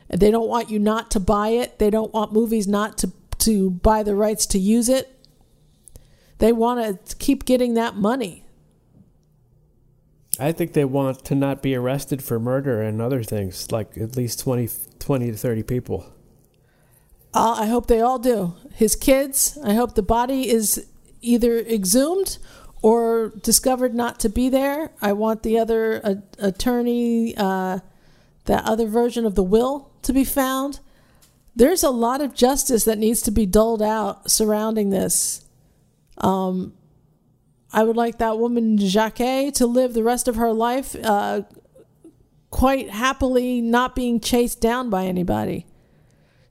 They 0.07 0.31
don't 0.31 0.47
want 0.47 0.69
you 0.69 0.79
not 0.79 1.11
to 1.11 1.19
buy 1.19 1.49
it. 1.49 1.79
They 1.79 1.89
don't 1.89 2.13
want 2.13 2.31
movies 2.31 2.67
not 2.67 2.97
to, 2.99 3.11
to 3.39 3.71
buy 3.71 4.03
the 4.03 4.15
rights 4.15 4.45
to 4.47 4.59
use 4.59 4.87
it. 4.87 5.17
They 6.37 6.53
want 6.53 7.05
to 7.05 7.15
keep 7.17 7.43
getting 7.43 7.73
that 7.73 7.95
money. 7.95 8.40
I 10.39 10.51
think 10.51 10.73
they 10.73 10.85
want 10.85 11.25
to 11.25 11.35
not 11.35 11.61
be 11.61 11.75
arrested 11.75 12.23
for 12.23 12.39
murder 12.39 12.81
and 12.81 13.01
other 13.01 13.23
things, 13.23 13.71
like 13.71 13.97
at 13.97 14.15
least 14.15 14.39
20, 14.39 14.69
20 14.99 15.31
to 15.31 15.37
30 15.37 15.63
people. 15.63 16.05
Uh, 17.33 17.55
I 17.59 17.65
hope 17.67 17.87
they 17.87 18.01
all 18.01 18.19
do. 18.19 18.55
His 18.73 18.95
kids, 18.95 19.57
I 19.63 19.73
hope 19.73 19.95
the 19.95 20.01
body 20.01 20.49
is 20.49 20.85
either 21.21 21.59
exhumed 21.59 22.37
or 22.81 23.33
discovered 23.41 23.93
not 23.93 24.19
to 24.21 24.29
be 24.29 24.49
there. 24.49 24.91
I 25.01 25.13
want 25.13 25.43
the 25.43 25.59
other 25.59 26.01
uh, 26.03 26.15
attorney, 26.39 27.35
uh, 27.37 27.79
that 28.45 28.65
other 28.65 28.87
version 28.87 29.25
of 29.25 29.35
the 29.35 29.43
will 29.43 29.91
to 30.01 30.13
be 30.13 30.23
found. 30.23 30.79
There's 31.55 31.83
a 31.83 31.89
lot 31.89 32.21
of 32.21 32.33
justice 32.33 32.85
that 32.85 32.97
needs 32.97 33.21
to 33.23 33.31
be 33.31 33.45
doled 33.45 33.81
out 33.81 34.31
surrounding 34.31 34.89
this. 34.89 35.45
Um, 36.17 36.73
I 37.73 37.83
would 37.83 37.95
like 37.95 38.17
that 38.17 38.37
woman, 38.37 38.77
Jacquet, 38.77 39.51
to 39.55 39.65
live 39.65 39.93
the 39.93 40.03
rest 40.03 40.27
of 40.27 40.35
her 40.35 40.51
life 40.51 40.95
uh, 41.03 41.43
quite 42.49 42.89
happily 42.89 43.61
not 43.61 43.95
being 43.95 44.19
chased 44.19 44.59
down 44.59 44.89
by 44.89 45.05
anybody. 45.05 45.65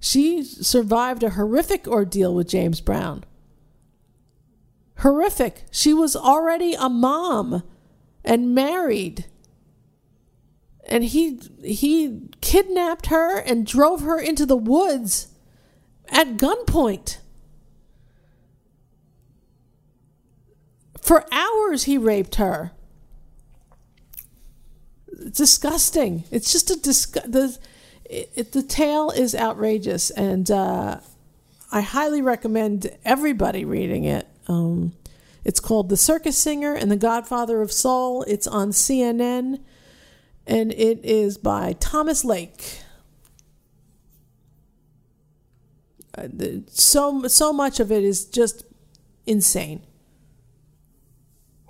She 0.00 0.42
survived 0.42 1.22
a 1.22 1.30
horrific 1.30 1.86
ordeal 1.86 2.34
with 2.34 2.48
James 2.48 2.80
Brown. 2.80 3.24
Horrific. 4.98 5.66
She 5.70 5.92
was 5.92 6.16
already 6.16 6.74
a 6.74 6.88
mom 6.88 7.62
and 8.24 8.54
married. 8.54 9.26
And 10.88 11.04
he 11.04 11.38
he 11.62 12.28
kidnapped 12.40 13.06
her 13.06 13.38
and 13.38 13.66
drove 13.66 14.00
her 14.00 14.18
into 14.18 14.46
the 14.46 14.56
woods 14.56 15.28
at 16.08 16.38
gunpoint. 16.38 17.18
For 21.00 21.24
hours 21.32 21.84
he 21.84 21.98
raped 21.98 22.36
her. 22.36 22.72
Disgusting. 25.32 26.24
It's 26.30 26.52
just 26.52 26.70
a 26.70 26.76
disgust. 26.76 27.30
The, 27.30 27.58
it, 28.04 28.32
it, 28.34 28.52
the 28.52 28.62
tale 28.62 29.10
is 29.10 29.34
outrageous, 29.34 30.10
and 30.10 30.50
uh, 30.50 30.98
I 31.70 31.80
highly 31.80 32.22
recommend 32.22 32.90
everybody 33.04 33.64
reading 33.64 34.04
it. 34.04 34.26
Um, 34.48 34.92
it's 35.44 35.60
called 35.60 35.88
The 35.88 35.96
Circus 35.96 36.36
Singer 36.36 36.74
and 36.74 36.90
the 36.90 36.96
Godfather 36.96 37.62
of 37.62 37.70
Soul. 37.70 38.22
It's 38.24 38.46
on 38.46 38.70
CNN, 38.70 39.60
and 40.46 40.72
it 40.72 41.04
is 41.04 41.38
by 41.38 41.74
Thomas 41.74 42.24
Lake. 42.24 42.80
Uh, 46.16 46.28
the, 46.32 46.64
so 46.68 47.28
so 47.28 47.52
much 47.52 47.78
of 47.78 47.92
it 47.92 48.02
is 48.02 48.24
just 48.24 48.64
insane. 49.26 49.82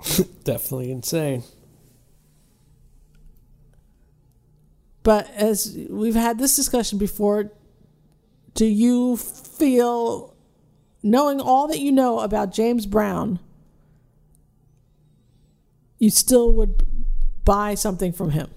Definitely 0.44 0.90
insane. 0.90 1.42
But 5.02 5.30
as 5.30 5.78
we've 5.88 6.14
had 6.14 6.38
this 6.38 6.56
discussion 6.56 6.98
before, 6.98 7.50
do 8.54 8.66
you 8.66 9.16
feel, 9.16 10.34
knowing 11.02 11.40
all 11.40 11.68
that 11.68 11.80
you 11.80 11.92
know 11.92 12.20
about 12.20 12.52
James 12.52 12.86
Brown, 12.86 13.38
you 15.98 16.10
still 16.10 16.52
would 16.52 16.82
buy 17.44 17.74
something 17.74 18.12
from 18.12 18.30
him? 18.30 18.50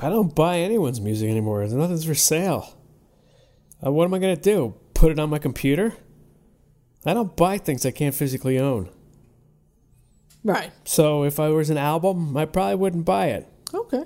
I 0.00 0.08
don't 0.08 0.34
buy 0.34 0.58
anyone's 0.58 1.00
music 1.00 1.30
anymore. 1.30 1.64
Nothing's 1.66 2.04
for 2.04 2.14
sale. 2.14 2.76
Uh, 3.84 3.92
what 3.92 4.04
am 4.04 4.14
I 4.14 4.18
going 4.18 4.36
to 4.36 4.42
do? 4.42 4.74
Put 4.94 5.12
it 5.12 5.18
on 5.18 5.30
my 5.30 5.38
computer? 5.38 5.94
I 7.04 7.14
don't 7.14 7.36
buy 7.36 7.58
things 7.58 7.86
I 7.86 7.90
can't 7.92 8.14
physically 8.14 8.58
own. 8.58 8.90
Right. 10.46 10.70
So 10.84 11.24
if 11.24 11.40
I 11.40 11.48
was 11.48 11.70
an 11.70 11.76
album, 11.76 12.36
I 12.36 12.44
probably 12.44 12.76
wouldn't 12.76 13.04
buy 13.04 13.26
it. 13.26 13.48
Okay. 13.74 14.04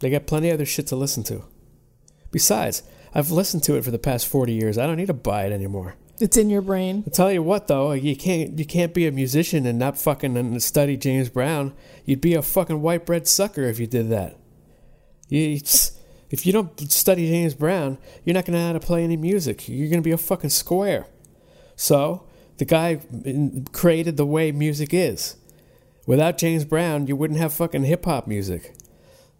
They 0.00 0.08
got 0.08 0.26
plenty 0.26 0.48
of 0.48 0.54
other 0.54 0.64
shit 0.64 0.86
to 0.86 0.96
listen 0.96 1.22
to. 1.24 1.44
Besides, 2.30 2.82
I've 3.14 3.30
listened 3.30 3.62
to 3.64 3.76
it 3.76 3.84
for 3.84 3.90
the 3.90 3.98
past 3.98 4.26
40 4.26 4.54
years. 4.54 4.78
I 4.78 4.86
don't 4.86 4.96
need 4.96 5.08
to 5.08 5.12
buy 5.14 5.44
it 5.44 5.52
anymore. 5.52 5.96
It's 6.18 6.38
in 6.38 6.48
your 6.48 6.62
brain. 6.62 7.04
I 7.06 7.10
tell 7.10 7.30
you 7.30 7.42
what 7.42 7.68
though, 7.68 7.92
you 7.92 8.16
can't 8.16 8.58
you 8.58 8.64
can't 8.64 8.94
be 8.94 9.06
a 9.06 9.12
musician 9.12 9.66
and 9.66 9.78
not 9.78 9.98
fucking 9.98 10.58
study 10.60 10.96
James 10.96 11.28
Brown. 11.28 11.74
You'd 12.06 12.22
be 12.22 12.34
a 12.34 12.40
fucking 12.40 12.80
white 12.80 13.04
bread 13.04 13.28
sucker 13.28 13.64
if 13.64 13.78
you 13.78 13.86
did 13.86 14.08
that. 14.08 14.38
You, 15.28 15.60
if 16.30 16.46
you 16.46 16.52
don't 16.52 16.90
study 16.90 17.28
James 17.28 17.52
Brown, 17.52 17.98
you're 18.24 18.32
not 18.32 18.46
going 18.46 18.54
to 18.54 18.60
know 18.60 18.66
how 18.68 18.72
to 18.72 18.80
play 18.80 19.04
any 19.04 19.16
music. 19.18 19.68
You're 19.68 19.90
going 19.90 20.02
to 20.02 20.06
be 20.06 20.12
a 20.12 20.16
fucking 20.16 20.50
square. 20.50 21.06
So, 21.76 22.26
the 22.58 22.64
guy 22.64 23.00
created 23.72 24.16
the 24.16 24.26
way 24.26 24.52
music 24.52 24.92
is. 24.92 25.36
Without 26.06 26.38
James 26.38 26.64
Brown, 26.64 27.06
you 27.06 27.16
wouldn't 27.16 27.40
have 27.40 27.52
fucking 27.52 27.84
hip 27.84 28.04
hop 28.04 28.26
music. 28.26 28.74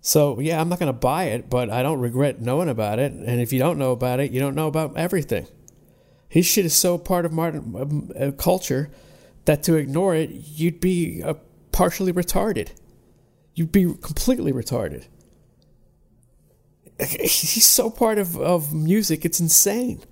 So, 0.01 0.39
yeah, 0.39 0.61
I'm 0.61 0.69
not 0.69 0.79
going 0.79 0.93
to 0.93 0.99
buy 0.99 1.25
it, 1.25 1.49
but 1.49 1.71
I 1.71 1.83
don't 1.83 2.01
regret 2.01 2.41
knowing 2.41 2.69
about 2.69 2.99
it. 2.99 3.12
And 3.12 3.41
if 3.41 3.53
you 3.53 3.59
don't 3.59 3.79
know 3.79 3.93
about 3.93 4.21
it, 4.21 4.33
you 4.33 4.41
don't 4.41 4.55
know 4.55 4.67
about 4.67 4.97
everything. 4.97 5.47
His 6.29 6.47
shit 6.47 6.65
is 6.65 6.75
so 6.75 6.99
part 6.99 7.25
of 7.25 7.33
modern 7.33 8.11
uh, 8.19 8.33
culture 8.33 8.91
that 9.45 9.62
to 9.62 9.77
ignore 9.77 10.15
it, 10.15 10.31
you'd 10.31 10.81
be 10.81 11.23
uh, 11.23 11.35
partially 11.73 12.12
retarded. 12.12 12.71
You'd 13.55 13.73
be 13.73 13.85
completely 13.85 14.53
retarded. 14.53 15.07
He's 16.99 17.65
so 17.65 17.91
part 17.91 18.19
of, 18.19 18.37
of 18.37 18.75
music, 18.75 19.25
it's 19.25 19.41
insane. 19.41 20.03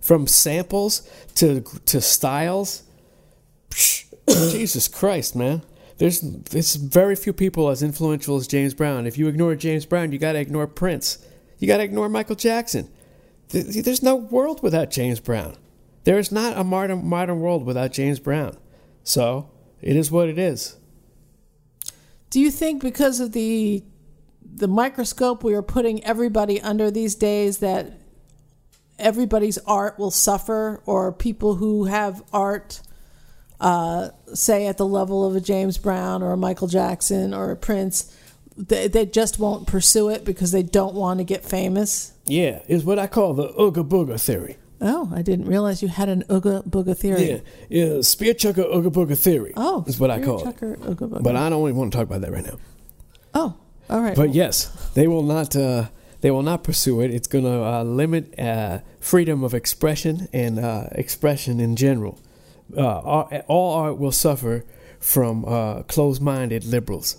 From 0.00 0.26
samples 0.26 1.08
to 1.36 1.60
to 1.86 2.00
styles. 2.00 2.84
Jesus 4.28 4.88
Christ, 4.88 5.36
man. 5.36 5.62
There's 5.98 6.20
there's 6.20 6.76
very 6.76 7.14
few 7.14 7.34
people 7.34 7.68
as 7.68 7.82
influential 7.82 8.36
as 8.36 8.46
James 8.46 8.72
Brown. 8.72 9.06
If 9.06 9.18
you 9.18 9.28
ignore 9.28 9.54
James 9.54 9.84
Brown, 9.84 10.12
you 10.12 10.18
got 10.18 10.32
to 10.32 10.38
ignore 10.38 10.66
Prince. 10.66 11.18
You 11.58 11.66
got 11.66 11.76
to 11.76 11.82
ignore 11.82 12.08
Michael 12.08 12.36
Jackson. 12.36 12.90
There's 13.48 14.02
no 14.02 14.16
world 14.16 14.62
without 14.62 14.90
James 14.90 15.20
Brown. 15.20 15.56
There 16.04 16.18
is 16.18 16.32
not 16.32 16.56
a 16.56 16.64
modern 16.64 17.06
modern 17.06 17.40
world 17.40 17.66
without 17.66 17.92
James 17.92 18.18
Brown. 18.18 18.56
So 19.04 19.50
it 19.82 19.94
is 19.94 20.10
what 20.10 20.28
it 20.28 20.38
is. 20.38 20.76
Do 22.30 22.40
you 22.40 22.50
think 22.50 22.80
because 22.80 23.20
of 23.20 23.32
the 23.32 23.84
the 24.42 24.68
microscope 24.68 25.44
we 25.44 25.54
are 25.54 25.62
putting 25.62 26.02
everybody 26.04 26.60
under 26.62 26.90
these 26.90 27.14
days 27.14 27.58
that 27.58 27.99
everybody's 29.00 29.58
art 29.58 29.98
will 29.98 30.10
suffer, 30.10 30.82
or 30.86 31.12
people 31.12 31.56
who 31.56 31.84
have 31.86 32.22
art, 32.32 32.80
uh, 33.60 34.10
say 34.34 34.66
at 34.66 34.76
the 34.76 34.86
level 34.86 35.26
of 35.26 35.36
a 35.36 35.40
James 35.40 35.78
Brown 35.78 36.22
or 36.22 36.32
a 36.32 36.36
Michael 36.36 36.68
Jackson 36.68 37.34
or 37.34 37.50
a 37.50 37.56
Prince, 37.56 38.14
they, 38.56 38.88
they 38.88 39.06
just 39.06 39.38
won't 39.38 39.66
pursue 39.66 40.08
it 40.10 40.24
because 40.24 40.52
they 40.52 40.62
don't 40.62 40.94
want 40.94 41.18
to 41.18 41.24
get 41.24 41.44
famous? 41.44 42.12
Yeah, 42.26 42.62
is 42.68 42.84
what 42.84 42.98
I 42.98 43.06
call 43.06 43.34
the 43.34 43.48
ooga 43.48 43.86
booga 43.86 44.20
theory. 44.20 44.56
Oh, 44.82 45.10
I 45.14 45.20
didn't 45.22 45.46
realize 45.46 45.82
you 45.82 45.88
had 45.88 46.08
an 46.08 46.24
ooga 46.28 46.66
booga 46.66 46.96
theory. 46.96 47.30
Yeah, 47.30 47.40
yeah, 47.68 48.00
spear 48.00 48.32
chucker 48.34 48.62
ooga 48.62 48.90
booga 48.90 49.16
theory. 49.18 49.52
Oh, 49.56 49.84
is 49.86 49.98
what 50.00 50.10
I 50.10 50.22
call 50.22 50.42
chucker, 50.42 50.74
it. 50.74 50.80
Ooga 50.80 51.08
booga. 51.08 51.22
But 51.22 51.36
I 51.36 51.50
don't 51.50 51.62
even 51.64 51.76
want 51.76 51.92
to 51.92 51.98
talk 51.98 52.06
about 52.06 52.22
that 52.22 52.32
right 52.32 52.44
now. 52.44 52.58
Oh, 53.34 53.56
all 53.90 54.00
right. 54.00 54.16
But 54.16 54.34
yes, 54.34 54.90
they 54.94 55.06
will 55.06 55.22
not. 55.22 55.54
Uh, 55.54 55.88
they 56.20 56.30
will 56.30 56.42
not 56.42 56.64
pursue 56.64 57.00
it. 57.00 57.12
It's 57.12 57.28
going 57.28 57.44
to 57.44 57.64
uh, 57.64 57.82
limit 57.82 58.38
uh, 58.38 58.80
freedom 59.00 59.42
of 59.42 59.54
expression 59.54 60.28
and 60.32 60.58
uh, 60.58 60.88
expression 60.92 61.60
in 61.60 61.76
general. 61.76 62.18
Uh, 62.76 62.98
all, 63.48 63.74
art 63.74 63.98
will 63.98 64.12
suffer 64.12 64.64
from 64.98 65.44
uh, 65.44 65.82
closed-minded 65.82 66.64
liberals. 66.64 67.16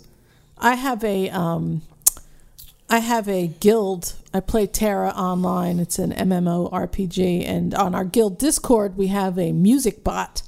I 0.58 0.76
have 0.76 1.04
a 1.04 1.30
um, 1.30 1.82
I 2.89 2.99
have 2.99 3.28
a 3.28 3.47
guild. 3.47 4.14
I 4.34 4.39
play 4.39 4.68
TERA 4.68 5.10
online. 5.10 5.80
It's 5.80 5.99
an 5.99 6.14
MMO 6.14 6.72
RPG, 6.72 7.45
and 7.45 7.74
on 7.74 7.95
our 7.95 8.06
guild 8.06 8.38
Discord 8.38 8.95
we 8.95 9.08
have 9.08 9.38
a 9.38 9.52
music 9.52 10.04
bot, 10.04 10.43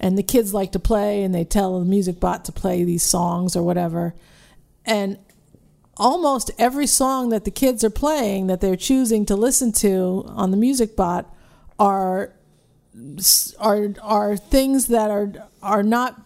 and 0.00 0.16
the 0.16 0.22
kids 0.22 0.54
like 0.54 0.72
to 0.72 0.80
play, 0.80 1.22
and 1.22 1.34
they 1.34 1.44
tell 1.44 1.78
the 1.78 1.84
music 1.84 2.18
bot 2.18 2.44
to 2.46 2.52
play 2.52 2.82
these 2.82 3.02
songs 3.02 3.54
or 3.54 3.62
whatever, 3.62 4.14
and 4.84 5.18
almost 5.98 6.50
every 6.58 6.86
song 6.86 7.30
that 7.30 7.44
the 7.44 7.50
kids 7.50 7.82
are 7.82 7.90
playing 7.90 8.46
that 8.46 8.60
they're 8.60 8.76
choosing 8.76 9.26
to 9.26 9.34
listen 9.34 9.72
to 9.72 10.24
on 10.28 10.50
the 10.50 10.56
music 10.56 10.96
bot 10.96 11.34
are 11.78 12.32
are 13.58 13.94
are 14.02 14.36
things 14.36 14.86
that 14.86 15.10
are 15.10 15.32
are 15.62 15.82
not 15.82 16.20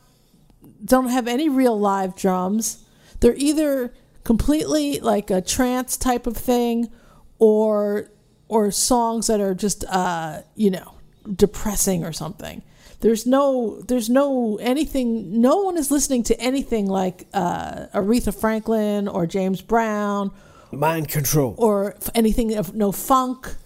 don't 0.84 1.08
have 1.08 1.28
any 1.28 1.48
real 1.48 1.78
live 1.78 2.16
drums. 2.16 2.84
They're 3.20 3.36
either 3.36 3.94
completely 4.24 5.00
like 5.00 5.30
a 5.30 5.40
trance 5.40 5.96
type 5.96 6.26
of 6.26 6.36
thing 6.36 6.90
or 7.38 8.08
or 8.48 8.70
songs 8.70 9.26
that 9.26 9.40
are 9.40 9.54
just 9.54 9.84
uh 9.88 10.42
you 10.54 10.70
know 10.70 10.94
depressing 11.34 12.04
or 12.04 12.12
something 12.12 12.62
there's 13.02 13.26
no 13.26 13.80
there's 13.82 14.08
no 14.08 14.56
anything 14.62 15.40
no 15.40 15.56
one 15.56 15.76
is 15.76 15.90
listening 15.90 16.22
to 16.22 16.40
anything 16.40 16.86
like 16.86 17.26
uh, 17.34 17.86
aretha 17.94 18.32
franklin 18.34 19.08
or 19.08 19.26
james 19.26 19.60
brown. 19.60 20.30
Mind 20.70 21.08
control. 21.08 21.54
Or 21.58 21.96
anything 22.14 22.54
of 22.54 22.74
no 22.74 22.92
funk. 22.92 23.56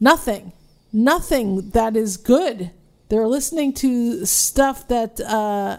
Nothing. 0.00 0.52
Nothing 0.92 1.70
that 1.70 1.94
is 1.94 2.16
good. 2.16 2.70
They're 3.10 3.26
listening 3.26 3.74
to 3.74 4.24
stuff 4.24 4.88
that 4.88 5.20
uh, 5.20 5.78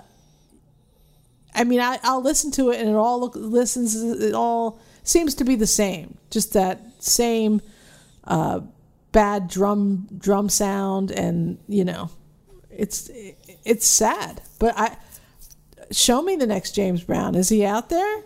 i 1.56 1.64
mean 1.64 1.80
I, 1.80 2.00
i'll 2.04 2.22
listen 2.22 2.52
to 2.52 2.70
it 2.70 2.80
and 2.80 2.90
it 2.90 2.96
all 2.96 3.20
look, 3.22 3.34
listens 3.36 3.96
it 3.96 4.36
all 4.36 4.80
seems 5.04 5.34
to 5.36 5.46
be 5.46 5.56
the 5.56 5.68
same. 5.68 6.18
Just 6.30 6.54
that 6.54 6.82
same 7.02 7.62
uh, 8.26 8.60
bad 9.14 9.48
drum 9.48 10.08
drum 10.18 10.50
sound 10.50 11.12
and 11.12 11.58
you 11.68 11.86
know 11.86 12.12
it's 12.80 13.10
it's 13.66 13.86
sad. 13.86 14.42
But 14.58 14.78
I 14.78 14.98
show 15.92 16.22
me 16.22 16.36
the 16.36 16.48
next 16.48 16.72
James 16.72 17.04
Brown. 17.04 17.36
Is 17.36 17.50
he 17.50 17.66
out 17.66 17.90
there? 17.90 18.24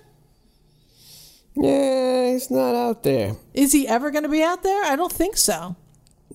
Yeah, 1.55 2.31
he's 2.31 2.49
not 2.49 2.75
out 2.75 3.03
there. 3.03 3.35
Is 3.53 3.71
he 3.71 3.87
ever 3.87 4.09
going 4.11 4.23
to 4.23 4.29
be 4.29 4.41
out 4.41 4.63
there? 4.63 4.83
I 4.85 4.95
don't 4.95 5.11
think 5.11 5.37
so. 5.37 5.75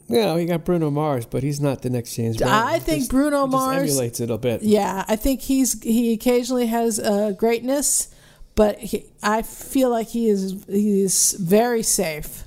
You 0.09 0.21
know, 0.21 0.37
he 0.37 0.47
got 0.47 0.65
Bruno 0.65 0.91
Mars, 0.91 1.27
but 1.27 1.43
he's 1.43 1.61
not 1.61 1.83
the 1.83 1.91
next 1.91 2.15
James 2.15 2.39
Brown. 2.39 2.51
I 2.51 2.79
think 2.79 3.01
just, 3.01 3.11
Bruno 3.11 3.47
Mars 3.47 3.91
emulates 3.91 4.21
it 4.21 4.31
a 4.31 4.39
bit. 4.39 4.63
Yeah, 4.63 5.05
I 5.07 5.17
think 5.17 5.43
he's 5.43 5.83
he 5.83 6.13
occasionally 6.13 6.67
has 6.67 6.99
uh, 6.99 7.33
greatness, 7.33 8.09
but 8.55 8.79
he, 8.79 9.07
I 9.23 9.43
feel 9.43 9.91
like 9.91 10.09
he 10.09 10.29
is 10.29 10.65
he 10.67 11.03
is 11.03 11.37
very 11.39 11.83
safe. 11.83 12.45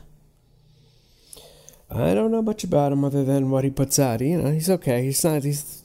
I 1.93 2.13
don't 2.13 2.31
know 2.31 2.41
much 2.41 2.63
about 2.63 2.91
him 2.91 3.03
other 3.03 3.23
than 3.23 3.49
what 3.49 3.63
he 3.63 3.69
puts 3.69 3.99
out. 3.99 4.21
You 4.21 4.41
know, 4.41 4.51
he's 4.51 4.69
okay. 4.69 5.03
He's 5.03 5.23
not. 5.23 5.43
He's 5.43 5.83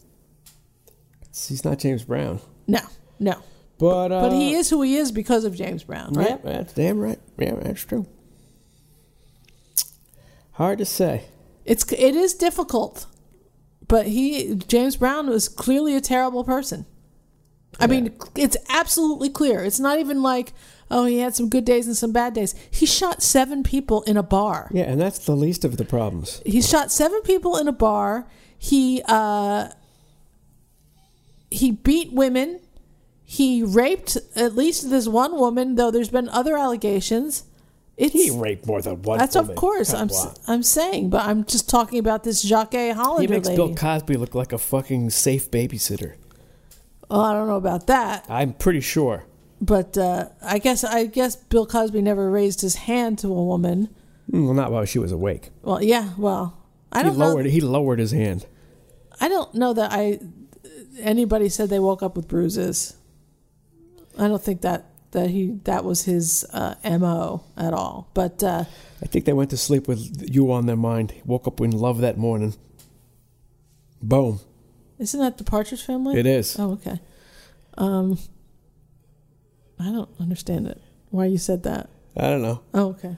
he's 1.32 1.64
not 1.64 1.78
James 1.78 2.04
Brown. 2.04 2.40
No, 2.66 2.80
no. 3.18 3.42
But 3.78 4.12
uh, 4.12 4.20
but 4.22 4.32
he 4.32 4.54
is 4.54 4.70
who 4.70 4.82
he 4.82 4.96
is 4.96 5.12
because 5.12 5.44
of 5.44 5.54
James 5.54 5.84
Brown, 5.84 6.12
right? 6.14 6.40
Yeah, 6.44 6.52
that's 6.52 6.72
damn 6.72 6.98
right. 6.98 7.18
Yeah, 7.38 7.56
that's 7.56 7.84
true. 7.84 8.06
Hard 10.52 10.78
to 10.78 10.84
say. 10.84 11.24
It's 11.64 11.90
it 11.92 12.14
is 12.14 12.34
difficult, 12.34 13.06
but 13.88 14.06
he 14.06 14.54
James 14.54 14.96
Brown 14.96 15.28
was 15.28 15.48
clearly 15.48 15.94
a 15.96 16.00
terrible 16.00 16.44
person. 16.44 16.86
I 17.78 17.84
yeah. 17.84 17.88
mean, 17.88 18.16
it's 18.34 18.56
absolutely 18.70 19.28
clear. 19.28 19.62
It's 19.62 19.80
not 19.80 19.98
even 19.98 20.22
like 20.22 20.52
oh, 20.90 21.04
he 21.06 21.18
had 21.18 21.34
some 21.34 21.48
good 21.48 21.64
days 21.64 21.86
and 21.86 21.96
some 21.96 22.12
bad 22.12 22.34
days. 22.34 22.54
He 22.70 22.86
shot 22.86 23.22
seven 23.22 23.62
people 23.62 24.02
in 24.02 24.16
a 24.16 24.22
bar. 24.22 24.70
Yeah, 24.72 24.84
and 24.84 25.00
that's 25.00 25.18
the 25.18 25.36
least 25.36 25.64
of 25.64 25.76
the 25.76 25.84
problems. 25.84 26.42
He 26.46 26.62
shot 26.62 26.92
seven 26.92 27.22
people 27.22 27.56
in 27.56 27.68
a 27.68 27.72
bar. 27.72 28.26
He 28.58 29.02
uh, 29.06 29.68
he 31.50 31.72
beat 31.72 32.12
women. 32.12 32.60
He 33.24 33.62
raped 33.62 34.16
at 34.36 34.54
least 34.54 34.88
this 34.88 35.08
one 35.08 35.36
woman, 35.36 35.74
though 35.74 35.90
there's 35.90 36.10
been 36.10 36.28
other 36.28 36.56
allegations. 36.56 37.44
It's, 37.96 38.12
he 38.12 38.30
raped 38.30 38.66
more 38.66 38.82
than 38.82 39.02
one. 39.02 39.18
That's 39.18 39.34
woman. 39.34 39.50
of 39.50 39.56
course 39.56 39.92
I'm 39.94 40.10
I'm 40.46 40.62
saying, 40.62 41.10
but 41.10 41.26
I'm 41.26 41.44
just 41.44 41.68
talking 41.68 41.98
about 41.98 42.24
this 42.24 42.42
Jacque 42.42 42.72
Hollander. 42.72 43.22
He 43.22 43.26
makes 43.26 43.48
lady. 43.48 43.56
Bill 43.56 43.74
Cosby 43.74 44.16
look 44.16 44.34
like 44.34 44.52
a 44.52 44.58
fucking 44.58 45.10
safe 45.10 45.50
babysitter. 45.50 46.14
Well, 47.08 47.20
I 47.20 47.32
don't 47.32 47.46
know 47.46 47.56
about 47.56 47.86
that. 47.86 48.26
I'm 48.28 48.52
pretty 48.52 48.80
sure 48.80 49.24
but 49.60 49.96
uh, 49.96 50.28
I 50.42 50.58
guess 50.58 50.84
I 50.84 51.06
guess 51.06 51.36
Bill 51.36 51.66
Cosby 51.66 52.02
never 52.02 52.30
raised 52.30 52.60
his 52.60 52.76
hand 52.76 53.18
to 53.20 53.28
a 53.28 53.44
woman. 53.44 53.88
Hmm, 54.30 54.44
well, 54.44 54.54
not 54.54 54.72
while 54.72 54.84
she 54.84 54.98
was 54.98 55.12
awake. 55.12 55.50
Well, 55.62 55.82
yeah. 55.82 56.10
Well, 56.18 56.58
I 56.92 56.98
he 56.98 57.04
don't 57.04 57.18
lowered, 57.18 57.44
know. 57.44 57.50
He 57.50 57.60
lowered 57.60 57.98
his 57.98 58.12
hand. 58.12 58.46
I 59.20 59.28
don't 59.28 59.54
know 59.54 59.72
that 59.72 59.92
I 59.92 60.20
anybody 60.98 61.48
said 61.48 61.68
they 61.68 61.78
woke 61.78 62.02
up 62.02 62.16
with 62.16 62.28
bruises. 62.28 62.96
I 64.18 64.28
don't 64.28 64.42
think 64.42 64.62
that 64.62 64.86
that 65.12 65.30
he 65.30 65.58
that 65.64 65.84
was 65.84 66.04
his 66.04 66.44
uh, 66.52 66.74
mo 66.84 67.44
at 67.56 67.72
all. 67.72 68.10
But 68.14 68.42
uh, 68.42 68.64
I 69.02 69.06
think 69.06 69.24
they 69.24 69.32
went 69.32 69.50
to 69.50 69.56
sleep 69.56 69.88
with 69.88 70.30
you 70.32 70.52
on 70.52 70.66
their 70.66 70.76
mind. 70.76 71.14
Woke 71.24 71.46
up 71.46 71.60
in 71.60 71.70
love 71.70 71.98
that 71.98 72.18
morning. 72.18 72.54
Boom. 74.02 74.40
Isn't 74.98 75.20
that 75.20 75.38
the 75.38 75.44
Partridge 75.44 75.82
Family? 75.82 76.18
It 76.18 76.26
is. 76.26 76.58
Oh, 76.58 76.72
okay. 76.72 77.00
Um, 77.76 78.18
I 79.78 79.84
don't 79.84 80.10
understand 80.20 80.66
it. 80.66 80.80
Why 81.10 81.26
you 81.26 81.38
said 81.38 81.62
that? 81.64 81.88
I 82.16 82.30
don't 82.30 82.42
know. 82.42 82.62
Oh, 82.72 82.88
okay. 82.90 83.16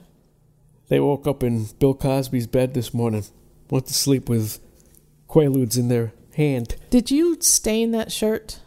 They 0.89 0.99
woke 0.99 1.27
up 1.27 1.43
in 1.43 1.65
Bill 1.79 1.93
Cosby's 1.93 2.47
bed 2.47 2.73
this 2.73 2.93
morning. 2.93 3.23
Went 3.69 3.85
to 3.87 3.93
sleep 3.93 4.27
with 4.27 4.59
Quaaludes 5.29 5.77
in 5.77 5.87
their 5.87 6.13
hand. 6.35 6.75
Did 6.89 7.11
you 7.11 7.37
stain 7.39 7.91
that 7.91 8.11
shirt? 8.11 8.59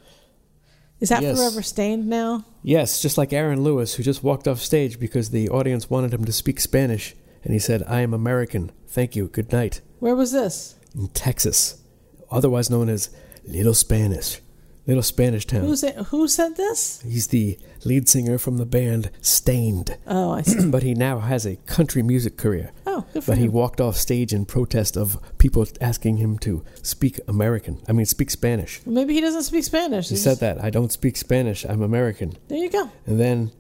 Is 1.01 1.09
that 1.09 1.23
yes. 1.23 1.37
forever 1.37 1.63
stained 1.63 2.07
now? 2.07 2.45
Yes, 2.63 3.03
just 3.03 3.19
like 3.19 3.33
Aaron 3.33 3.65
Lewis, 3.65 3.95
who 3.95 4.05
just 4.05 4.23
walked 4.23 4.47
off 4.47 4.61
stage 4.61 5.01
because 5.01 5.31
the 5.31 5.49
audience 5.49 5.91
wanted 5.91 6.15
him 6.15 6.25
to 6.25 6.33
speak 6.33 6.61
Spanish. 6.61 7.17
And 7.43 7.53
he 7.53 7.59
said, 7.59 7.83
I 7.89 8.03
am 8.03 8.15
American. 8.15 8.71
Thank 8.87 9.17
you. 9.17 9.27
Good 9.27 9.51
night. 9.51 9.81
Where 9.99 10.15
was 10.15 10.31
this? 10.31 10.77
In 10.95 11.09
Texas, 11.09 11.83
otherwise 12.31 12.71
known 12.71 12.89
as 12.89 13.11
Little 13.45 13.75
Spanish. 13.75 14.41
Little 14.85 15.03
Spanish 15.05 15.47
town. 15.47 15.61
Who 15.61 15.77
said 15.77 15.95
who 16.11 16.27
said 16.27 16.57
this? 16.57 17.01
He's 17.03 17.29
the 17.29 17.57
lead 17.85 18.09
singer 18.09 18.37
from 18.37 18.57
the 18.57 18.67
band 18.67 19.11
Staind, 19.21 19.97
Oh, 20.09 20.33
I 20.33 20.43
see. 20.51 20.69
but 20.71 20.83
he 20.83 20.93
now 20.95 21.21
has 21.21 21.47
a 21.47 21.55
country 21.67 22.03
music 22.03 22.37
career. 22.37 22.73
Oh, 22.85 23.05
good 23.13 23.23
for 23.23 23.31
But 23.31 23.39
he 23.39 23.49
walked 23.49 23.81
off 23.81 23.97
stage 23.97 24.33
in 24.33 24.45
protest 24.45 24.97
of 24.97 25.21
people 25.39 25.65
asking 25.81 26.17
him 26.17 26.37
to 26.41 26.65
speak 26.83 27.21
American. 27.29 27.81
I 27.89 27.93
mean, 27.93 28.07
speak 28.07 28.29
Spanish. 28.31 28.81
Maybe 28.85 29.15
he 29.15 29.21
doesn't 29.21 29.45
speak 29.45 29.63
Spanish. 29.63 30.09
He 30.09 30.17
He's- 30.17 30.25
said 30.25 30.39
that. 30.41 30.63
I 30.65 30.71
don't 30.71 30.91
speak 30.91 31.17
Spanish. 31.17 31.65
I'm 31.65 31.81
American. 31.83 32.33
There 32.49 32.59
you 32.59 32.69
go. 32.71 32.91
And 33.07 33.21
then 33.21 33.53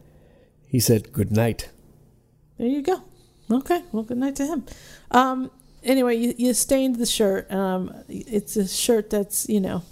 he 0.66 0.80
said, 0.80 1.12
good 1.12 1.30
night. 1.30 1.70
There 2.58 2.66
you 2.68 2.82
go. 2.82 3.00
Okay. 3.48 3.82
Well, 3.92 4.02
good 4.02 4.18
night 4.18 4.34
to 4.36 4.46
him. 4.46 4.64
Um. 5.12 5.50
Anyway, 5.84 6.16
you, 6.16 6.34
you 6.38 6.54
stained 6.54 6.96
the 6.96 7.06
shirt. 7.06 7.50
Um. 7.52 7.92
It's 8.08 8.56
a 8.56 8.66
shirt 8.66 9.10
that's 9.10 9.48
you 9.48 9.60
know 9.60 9.82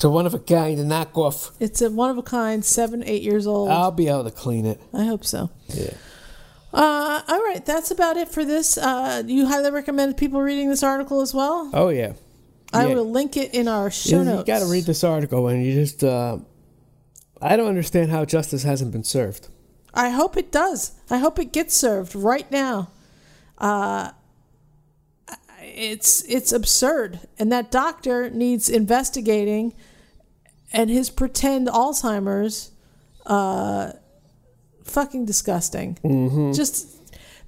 So 0.00 0.08
one 0.10 0.26
of 0.26 0.34
a 0.34 0.38
kind, 0.38 0.78
a 0.78 0.84
knockoff. 0.84 1.50
it's 1.58 1.82
a 1.82 1.90
one 1.90 2.10
of 2.10 2.18
a 2.18 2.22
kind, 2.22 2.64
seven 2.64 3.02
eight 3.04 3.22
years 3.22 3.46
old. 3.46 3.68
I'll 3.70 3.90
be 3.90 4.08
able 4.08 4.24
to 4.24 4.30
clean 4.30 4.64
it. 4.64 4.80
I 4.94 5.04
hope 5.04 5.24
so. 5.24 5.50
Yeah. 5.68 5.90
Uh, 6.72 7.22
all 7.26 7.42
right, 7.42 7.64
that's 7.64 7.90
about 7.90 8.16
it 8.16 8.28
for 8.28 8.44
this. 8.44 8.76
Uh, 8.78 9.22
you 9.26 9.46
highly 9.46 9.70
recommend 9.70 10.16
people 10.16 10.40
reading 10.40 10.68
this 10.68 10.82
article 10.82 11.20
as 11.22 11.32
well. 11.34 11.70
Oh, 11.72 11.88
yeah. 11.88 12.12
I 12.72 12.86
Yeah. 12.86 12.94
will 12.96 13.10
link 13.10 13.36
it 13.36 13.54
in 13.54 13.66
our 13.66 13.90
show 13.90 14.18
You, 14.18 14.24
notes. 14.24 14.46
got 14.46 14.58
to 14.60 14.66
read 14.66 14.84
this 14.84 15.02
article 15.02 15.48
and 15.48 15.64
you 15.64 15.72
just, 15.72 16.04
uh, 16.04 16.38
I 17.40 17.56
don't 17.56 17.68
understand 17.68 18.10
how 18.10 18.24
justice 18.26 18.62
hasn't 18.64 18.92
been 18.92 19.04
served. 19.04 19.48
I 19.94 20.10
hope 20.10 20.36
it 20.36 20.52
does. 20.52 20.92
I 21.10 21.18
hope 21.18 21.38
it 21.38 21.52
gets 21.52 21.74
served 21.74 22.14
right 22.14 22.48
now. 22.52 22.90
Uh, 23.56 24.10
it's 25.74 26.22
it's 26.22 26.52
absurd, 26.52 27.20
and 27.38 27.52
that 27.52 27.70
doctor 27.70 28.30
needs 28.30 28.68
investigating, 28.68 29.74
and 30.72 30.90
his 30.90 31.10
pretend 31.10 31.68
Alzheimer's, 31.68 32.72
uh, 33.26 33.92
fucking 34.84 35.24
disgusting. 35.24 35.98
Mm-hmm. 36.04 36.52
Just. 36.52 36.94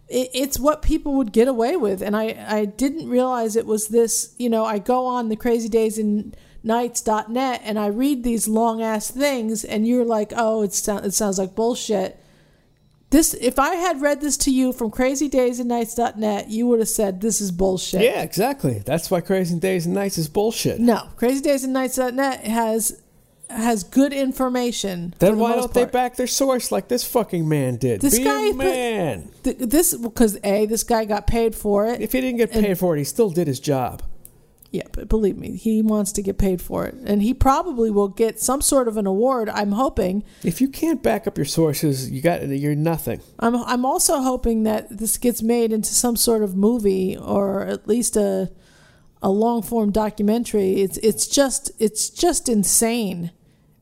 It, 0.08 0.30
it's 0.34 0.58
what 0.58 0.82
people 0.82 1.14
would 1.14 1.32
get 1.32 1.46
away 1.46 1.76
with, 1.76 2.02
and 2.02 2.16
I, 2.16 2.44
I 2.48 2.64
didn't 2.64 3.08
realize 3.08 3.54
it 3.54 3.64
was 3.64 3.88
this. 3.88 4.34
You 4.38 4.50
know, 4.50 4.64
I 4.64 4.80
go 4.80 5.06
on 5.06 5.28
the 5.28 5.36
crazy 5.36 5.68
days 5.68 5.98
and 5.98 6.36
nights.net 6.62 7.62
and 7.64 7.78
I 7.78 7.86
read 7.86 8.22
these 8.24 8.48
long 8.48 8.82
ass 8.82 9.10
things, 9.10 9.64
and 9.64 9.86
you're 9.86 10.04
like, 10.04 10.32
oh, 10.36 10.62
it, 10.62 10.72
sound, 10.72 11.06
it 11.06 11.14
sounds 11.14 11.38
like 11.38 11.54
bullshit. 11.54 12.19
This, 13.10 13.34
if 13.34 13.58
I 13.58 13.74
had 13.74 14.00
read 14.00 14.20
this 14.20 14.36
to 14.38 14.52
you 14.52 14.72
from 14.72 14.92
crazydaysandnights.net, 14.92 16.48
you 16.48 16.68
would 16.68 16.78
have 16.78 16.88
said 16.88 17.20
this 17.20 17.40
is 17.40 17.50
bullshit. 17.50 18.02
Yeah, 18.02 18.22
exactly. 18.22 18.82
That's 18.86 19.10
why 19.10 19.20
Crazy 19.20 19.58
Days 19.58 19.84
and 19.84 19.94
Nights 19.96 20.16
is 20.16 20.28
bullshit. 20.28 20.78
No, 20.78 21.08
crazydaysandnights.net 21.16 22.44
has 22.44 23.02
has 23.50 23.82
good 23.82 24.12
information. 24.12 25.12
Then 25.18 25.36
the 25.36 25.42
why 25.42 25.56
don't 25.56 25.74
they 25.74 25.84
back 25.84 26.14
their 26.14 26.28
source 26.28 26.70
like 26.70 26.86
this 26.86 27.02
fucking 27.02 27.48
man 27.48 27.76
did? 27.76 28.00
This 28.00 28.16
Be 28.16 28.24
guy 28.24 28.50
a 28.50 28.54
man. 28.54 29.30
Th- 29.42 29.58
this 29.58 29.92
because 29.96 30.38
a 30.44 30.66
this 30.66 30.84
guy 30.84 31.04
got 31.04 31.26
paid 31.26 31.56
for 31.56 31.86
it. 31.86 32.00
If 32.00 32.12
he 32.12 32.20
didn't 32.20 32.38
get 32.38 32.52
paid 32.52 32.78
for 32.78 32.94
it, 32.94 32.98
he 32.98 33.04
still 33.04 33.30
did 33.30 33.48
his 33.48 33.58
job. 33.58 34.04
Yeah, 34.72 34.84
but 34.92 35.08
believe 35.08 35.36
me, 35.36 35.56
he 35.56 35.82
wants 35.82 36.12
to 36.12 36.22
get 36.22 36.38
paid 36.38 36.62
for 36.62 36.86
it, 36.86 36.94
and 37.04 37.22
he 37.22 37.34
probably 37.34 37.90
will 37.90 38.06
get 38.08 38.38
some 38.38 38.60
sort 38.60 38.86
of 38.86 38.96
an 38.96 39.06
award. 39.06 39.48
I'm 39.48 39.72
hoping. 39.72 40.22
If 40.44 40.60
you 40.60 40.68
can't 40.68 41.02
back 41.02 41.26
up 41.26 41.36
your 41.36 41.44
sources, 41.44 42.08
you 42.08 42.22
got 42.22 42.46
you're 42.48 42.76
nothing. 42.76 43.20
I'm 43.40 43.56
I'm 43.56 43.84
also 43.84 44.20
hoping 44.20 44.62
that 44.62 44.96
this 44.96 45.18
gets 45.18 45.42
made 45.42 45.72
into 45.72 45.92
some 45.92 46.14
sort 46.14 46.44
of 46.44 46.54
movie 46.54 47.16
or 47.16 47.62
at 47.62 47.88
least 47.88 48.16
a 48.16 48.52
a 49.22 49.30
long 49.30 49.62
form 49.62 49.90
documentary. 49.90 50.80
It's 50.82 50.98
it's 50.98 51.26
just 51.26 51.72
it's 51.80 52.08
just 52.08 52.48
insane. 52.48 53.32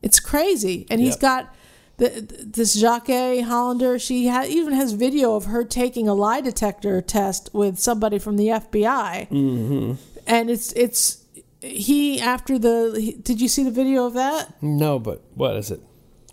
It's 0.01 0.19
crazy, 0.19 0.87
and 0.89 0.99
he's 0.99 1.15
Yep. 1.15 1.19
got 1.21 1.55
the, 1.97 2.45
this 2.53 2.73
Jacque 2.75 3.43
Hollander. 3.43 3.99
She 3.99 4.27
ha- 4.29 4.45
even 4.47 4.73
has 4.73 4.93
video 4.93 5.35
of 5.35 5.45
her 5.45 5.63
taking 5.65 6.07
a 6.07 6.13
lie 6.13 6.39
detector 6.41 7.01
test 7.01 7.49
with 7.53 7.77
somebody 7.77 8.17
from 8.19 8.37
the 8.37 8.47
FBI, 8.47 9.27
mm-hmm. 9.29 9.93
And 10.29 10.49
it's 10.49 10.71
it's 10.73 11.25
he 11.59 12.21
after 12.21 12.57
the. 12.57 12.95
He, 12.97 13.13
did 13.13 13.41
you 13.41 13.49
see 13.49 13.63
the 13.63 13.71
video 13.71 14.05
of 14.05 14.13
that? 14.13 14.53
No, 14.61 14.99
but 14.99 15.21
what 15.33 15.57
is 15.57 15.71
it? 15.71 15.81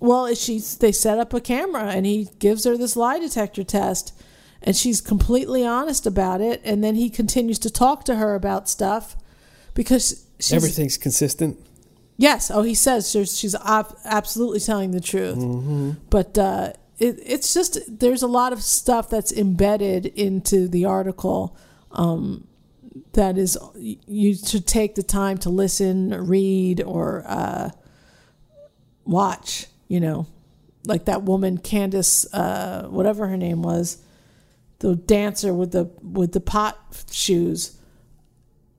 Well, 0.01 0.33
she's 0.35 0.77
they 0.77 0.93
set 0.93 1.19
up 1.19 1.33
a 1.33 1.41
camera 1.41 1.85
and 1.85 2.07
he 2.07 2.29
gives 2.39 2.65
her 2.65 2.77
this 2.77 2.95
lie 2.95 3.19
detector 3.19 3.65
test 3.65 4.13
and 4.63 4.77
she's 4.77 5.01
completely 5.01 5.67
honest 5.67 6.07
about 6.07 6.41
it 6.41 6.61
and 6.65 6.85
then 6.85 6.95
he 6.95 7.09
continues 7.09 7.59
to 7.61 7.71
talk 7.71 8.05
to 8.05 8.17
her 8.17 8.35
about 8.35 8.69
stuff 8.69 9.17
because 9.75 10.27
she's 10.39 10.53
Everything's 10.53 10.99
consistent. 10.99 11.59
Yes, 12.19 12.51
oh 12.51 12.63
he 12.63 12.75
says 12.75 13.11
she's, 13.11 13.39
she's 13.39 13.55
ab- 13.55 13.97
absolutely 14.05 14.61
telling 14.61 14.91
the 14.91 15.01
truth. 15.01 15.39
But 16.11 16.37
uh 16.37 16.73
it, 16.99 17.19
it's 17.25 17.55
just 17.55 17.79
there's 18.01 18.23
a 18.23 18.27
lot 18.27 18.53
of 18.53 18.63
stuff 18.63 19.09
that's 19.09 19.33
embedded 19.33 20.07
into 20.07 20.69
the 20.69 20.85
article 20.85 21.57
um, 21.93 22.47
that 23.13 23.39
is 23.39 23.59
you 23.77 24.35
should 24.35 24.67
take 24.67 24.95
the 24.95 25.03
time 25.03 25.39
to 25.39 25.51
listen, 25.51 26.27
read, 26.27 26.83
or 26.83 27.25
uh, 27.27 27.71
watch. 29.05 29.67
You 29.89 30.01
know, 30.01 30.27
like 30.85 31.05
that 31.05 31.23
woman 31.23 31.59
Candace, 31.59 32.33
uh, 32.33 32.87
whatever 32.89 33.29
her 33.29 33.37
name 33.37 33.63
was, 33.63 34.03
the 34.81 34.97
dancer 34.97 35.55
with 35.55 35.73
the 35.73 35.85
with 36.03 36.33
the 36.33 36.41
pot 36.41 37.05
shoes. 37.11 37.79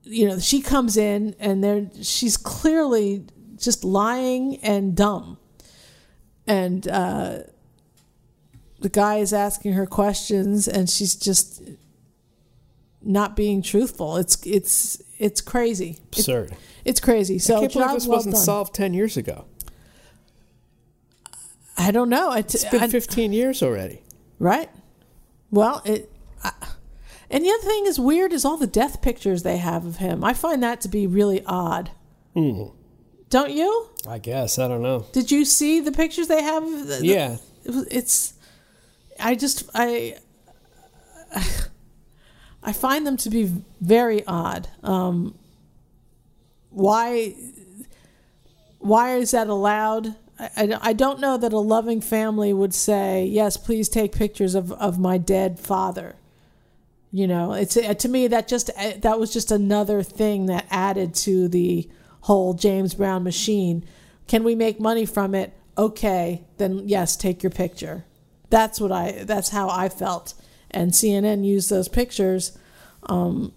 You 0.02 0.28
know, 0.28 0.38
she 0.38 0.62
comes 0.62 0.96
in 0.96 1.34
and 1.38 1.62
there 1.62 1.90
she's 2.02 2.36
clearly 2.36 3.26
just 3.56 3.84
lying 3.84 4.56
and 4.58 4.96
dumb, 4.96 5.38
and 6.46 6.86
uh, 6.88 7.38
the 8.80 8.88
guy 8.88 9.16
is 9.16 9.32
asking 9.32 9.72
her 9.72 9.86
questions 9.86 10.68
and 10.68 10.88
she's 10.88 11.14
just 11.14 11.62
not 13.08 13.34
being 13.34 13.62
truthful. 13.62 14.16
It's 14.18 14.36
it's 14.46 15.02
it's 15.18 15.40
crazy. 15.40 15.98
It's, 16.12 16.18
Absurd. 16.20 16.54
it's 16.84 17.00
crazy. 17.00 17.38
So 17.40 17.56
I 17.56 17.60
can't 17.60 17.72
believe 17.72 17.86
job 17.88 17.94
this 17.96 18.06
well 18.06 18.18
wasn't 18.18 18.34
done. 18.36 18.44
solved 18.44 18.74
ten 18.74 18.94
years 18.94 19.16
ago. 19.16 19.46
I 21.76 21.90
don't 21.90 22.08
know. 22.08 22.30
I, 22.30 22.38
It's 22.40 22.64
been 22.66 22.82
I- 22.82 22.88
fifteen 22.88 23.32
years 23.32 23.62
already. 23.62 24.02
right. 24.38 24.70
Well, 25.50 25.80
it. 25.86 26.12
I, 26.44 26.52
and 27.30 27.42
the 27.44 27.50
other 27.50 27.62
thing 27.66 27.86
is 27.86 27.98
weird 27.98 28.32
is 28.32 28.44
all 28.44 28.56
the 28.58 28.66
death 28.66 29.00
pictures 29.00 29.42
they 29.42 29.56
have 29.56 29.84
of 29.86 29.96
him. 29.96 30.22
I 30.22 30.34
find 30.34 30.62
that 30.62 30.80
to 30.82 30.88
be 30.88 31.06
really 31.06 31.42
odd. 31.46 31.90
Hmm. 32.34 32.64
Don't 33.30 33.50
you? 33.52 33.88
I 34.06 34.18
guess 34.18 34.58
I 34.58 34.68
don't 34.68 34.82
know. 34.82 35.06
Did 35.12 35.30
you 35.30 35.44
see 35.44 35.80
the 35.80 35.92
pictures 35.92 36.28
they 36.28 36.42
have? 36.42 36.62
of 36.62 36.70
the- 36.86 36.96
the- 36.96 37.06
Yeah, 37.06 37.36
it 37.64 37.70
was- 37.74 37.86
it's 37.90 38.34
i 39.20 39.34
just 39.34 39.68
i 39.74 40.16
i 42.68 42.72
find 42.72 43.06
them 43.06 43.16
to 43.16 43.30
be 43.30 43.50
very 43.80 44.24
odd. 44.26 44.68
Um 44.82 45.34
why 46.70 47.34
why 48.78 49.16
is 49.16 49.30
that 49.30 49.48
allowed? 49.48 50.14
I, 50.38 50.78
I, 50.80 50.92
don't 50.92 51.18
know 51.18 51.36
that 51.36 51.52
a 51.52 51.58
loving 51.58 52.00
family 52.00 52.52
would 52.52 52.72
say 52.74 53.24
yes 53.24 53.56
please 53.56 53.88
take 53.88 54.12
pictures 54.12 54.54
of, 54.54 54.70
of 54.72 54.98
my 54.98 55.16
dead 55.18 55.58
father. 55.58 56.16
You 57.10 57.26
know 57.26 57.54
it's 57.54 57.76
uh, 57.76 57.94
to 57.94 58.08
me 58.08 58.28
that 58.28 58.46
just 58.48 58.68
uh, 58.76 58.92
that 58.98 59.18
was 59.18 59.32
just 59.32 59.50
another 59.50 60.02
thing 60.02 60.46
that 60.46 60.66
added 60.70 61.14
to 61.26 61.48
the 61.48 61.88
whole 62.22 62.52
james 62.52 62.92
brown 62.94 63.24
machine. 63.24 63.82
Can 64.26 64.44
we 64.44 64.54
make 64.54 64.78
money 64.78 65.06
from 65.06 65.34
it? 65.34 65.54
Okay 65.78 66.44
then 66.58 66.86
yes 66.86 67.16
take 67.16 67.42
your 67.42 67.50
picture. 67.50 68.04
That's 68.50 68.78
what 68.78 68.92
i 68.92 69.24
that's 69.24 69.48
how 69.48 69.70
i 69.70 69.88
felt 69.88 70.34
and 70.70 70.92
cnn 70.92 71.44
used 71.44 71.70
those 71.70 71.88
pictures 71.88 72.56
um 73.04 73.52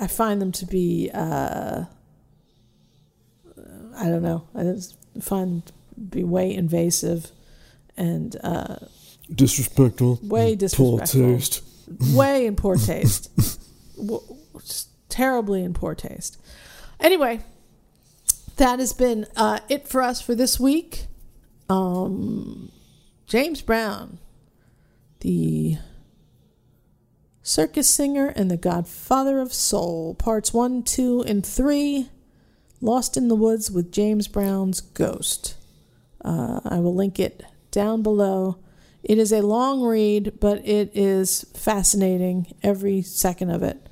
i 0.00 0.06
find 0.06 0.40
them 0.40 0.52
to 0.52 0.66
be 0.66 1.10
uh 1.12 1.84
i 3.96 4.04
don't 4.04 4.22
know 4.22 4.46
i 4.54 4.62
just 4.62 4.96
find 5.20 5.50
them 5.50 5.62
to 5.62 5.72
be 6.00 6.24
way 6.24 6.52
invasive 6.52 7.30
and 7.96 8.36
uh 8.42 8.76
disrespectful. 9.32 10.18
way 10.22 10.54
disrespectful 10.54 10.98
poor 10.98 11.36
taste, 11.36 11.62
way 12.12 12.46
in 12.46 12.56
poor 12.56 12.76
taste. 12.76 13.30
Just 14.60 14.88
terribly 15.08 15.62
in 15.62 15.74
poor 15.74 15.94
taste. 15.94 16.40
Anyway, 17.00 17.40
that 18.56 18.78
has 18.78 18.92
been 18.92 19.26
uh, 19.36 19.60
it 19.68 19.88
for 19.88 20.02
us 20.02 20.20
for 20.20 20.34
this 20.34 20.58
week. 20.58 21.06
Um, 21.68 22.70
James 23.26 23.62
Brown, 23.62 24.18
the 25.24 25.78
circus 27.42 27.88
singer 27.88 28.28
and 28.36 28.50
the 28.50 28.58
godfather 28.58 29.40
of 29.40 29.54
soul, 29.54 30.14
parts 30.14 30.52
one, 30.52 30.82
two, 30.82 31.22
and 31.22 31.44
three. 31.44 32.10
Lost 32.82 33.16
in 33.16 33.28
the 33.28 33.34
Woods 33.34 33.70
with 33.70 33.90
James 33.90 34.28
Brown's 34.28 34.82
Ghost. 34.82 35.56
Uh, 36.22 36.60
I 36.64 36.78
will 36.80 36.94
link 36.94 37.18
it 37.18 37.42
down 37.70 38.02
below. 38.02 38.58
It 39.02 39.16
is 39.18 39.32
a 39.32 39.40
long 39.40 39.82
read, 39.82 40.34
but 40.40 40.66
it 40.66 40.94
is 40.94 41.46
fascinating 41.54 42.54
every 42.62 43.00
second 43.00 43.50
of 43.50 43.62
it. 43.62 43.88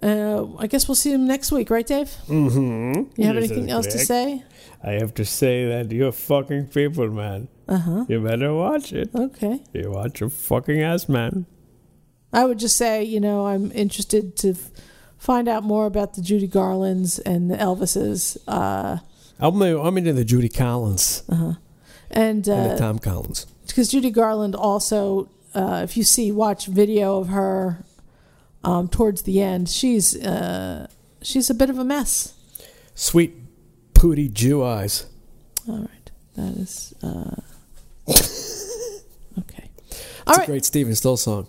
Uh, 0.00 0.46
I 0.58 0.68
guess 0.68 0.86
we'll 0.86 0.94
see 0.94 1.12
him 1.12 1.26
next 1.26 1.50
week, 1.50 1.70
right, 1.70 1.86
Dave? 1.86 2.14
Mm-hmm. 2.28 3.20
You 3.20 3.26
have 3.26 3.36
anything 3.36 3.68
else 3.68 3.88
to 3.88 3.98
say? 3.98 4.44
I 4.80 4.92
have 4.92 5.12
to 5.14 5.24
say 5.24 5.66
that 5.66 5.90
you're 5.90 6.12
fucking 6.12 6.68
people, 6.68 7.10
man. 7.10 7.48
Uh 7.68 7.78
huh. 7.78 8.04
You 8.08 8.20
better 8.20 8.54
watch 8.54 8.92
it. 8.92 9.10
Okay. 9.14 9.60
You 9.74 9.90
watch 9.90 10.20
your 10.20 10.30
fucking 10.30 10.80
ass, 10.80 11.08
man. 11.08 11.44
I 12.32 12.44
would 12.44 12.58
just 12.58 12.76
say, 12.76 13.02
you 13.04 13.20
know, 13.20 13.46
I'm 13.46 13.70
interested 13.72 14.36
to 14.38 14.50
f- 14.50 14.70
find 15.18 15.48
out 15.48 15.64
more 15.64 15.86
about 15.86 16.14
the 16.14 16.22
Judy 16.22 16.46
Garlands 16.46 17.18
and 17.18 17.50
the 17.50 17.56
Elvises. 17.56 18.38
Uh, 18.46 18.98
I'm, 19.38 19.60
I'm 19.62 19.98
into 19.98 20.12
the 20.12 20.24
Judy 20.24 20.48
Collins 20.48 21.22
uh-huh. 21.28 21.44
and 21.44 21.58
and 22.10 22.44
the 22.44 22.74
uh, 22.74 22.76
Tom 22.78 22.98
Collins. 22.98 23.46
because 23.66 23.88
Judy 23.90 24.10
Garland 24.10 24.54
also, 24.54 25.28
uh, 25.54 25.80
if 25.84 25.96
you 25.96 26.04
see 26.04 26.32
watch 26.32 26.66
video 26.66 27.18
of 27.18 27.28
her 27.28 27.84
um, 28.64 28.88
towards 28.88 29.22
the 29.22 29.40
end, 29.40 29.68
she's 29.68 30.16
uh, 30.16 30.86
she's 31.22 31.50
a 31.50 31.54
bit 31.54 31.70
of 31.70 31.78
a 31.78 31.84
mess. 31.84 32.34
Sweet 32.94 33.34
pooty 33.94 34.28
Jew 34.28 34.64
eyes. 34.64 35.06
All 35.68 35.78
right, 35.78 36.10
that 36.36 36.56
is 36.56 36.94
uh, 37.02 37.36
okay. 39.38 39.70
It's 39.88 40.22
All 40.26 40.40
a 40.40 40.46
great 40.46 40.64
Stephen 40.64 40.94
Stills 40.94 41.22
song. 41.22 41.46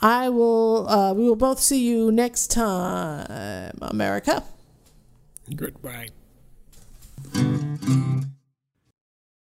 I 0.00 0.28
will. 0.28 0.88
Uh, 0.88 1.12
we 1.14 1.24
will 1.24 1.36
both 1.36 1.58
see 1.60 1.84
you 1.88 2.12
next 2.12 2.48
time, 2.48 3.76
America. 3.82 4.44
Goodbye. 5.54 6.08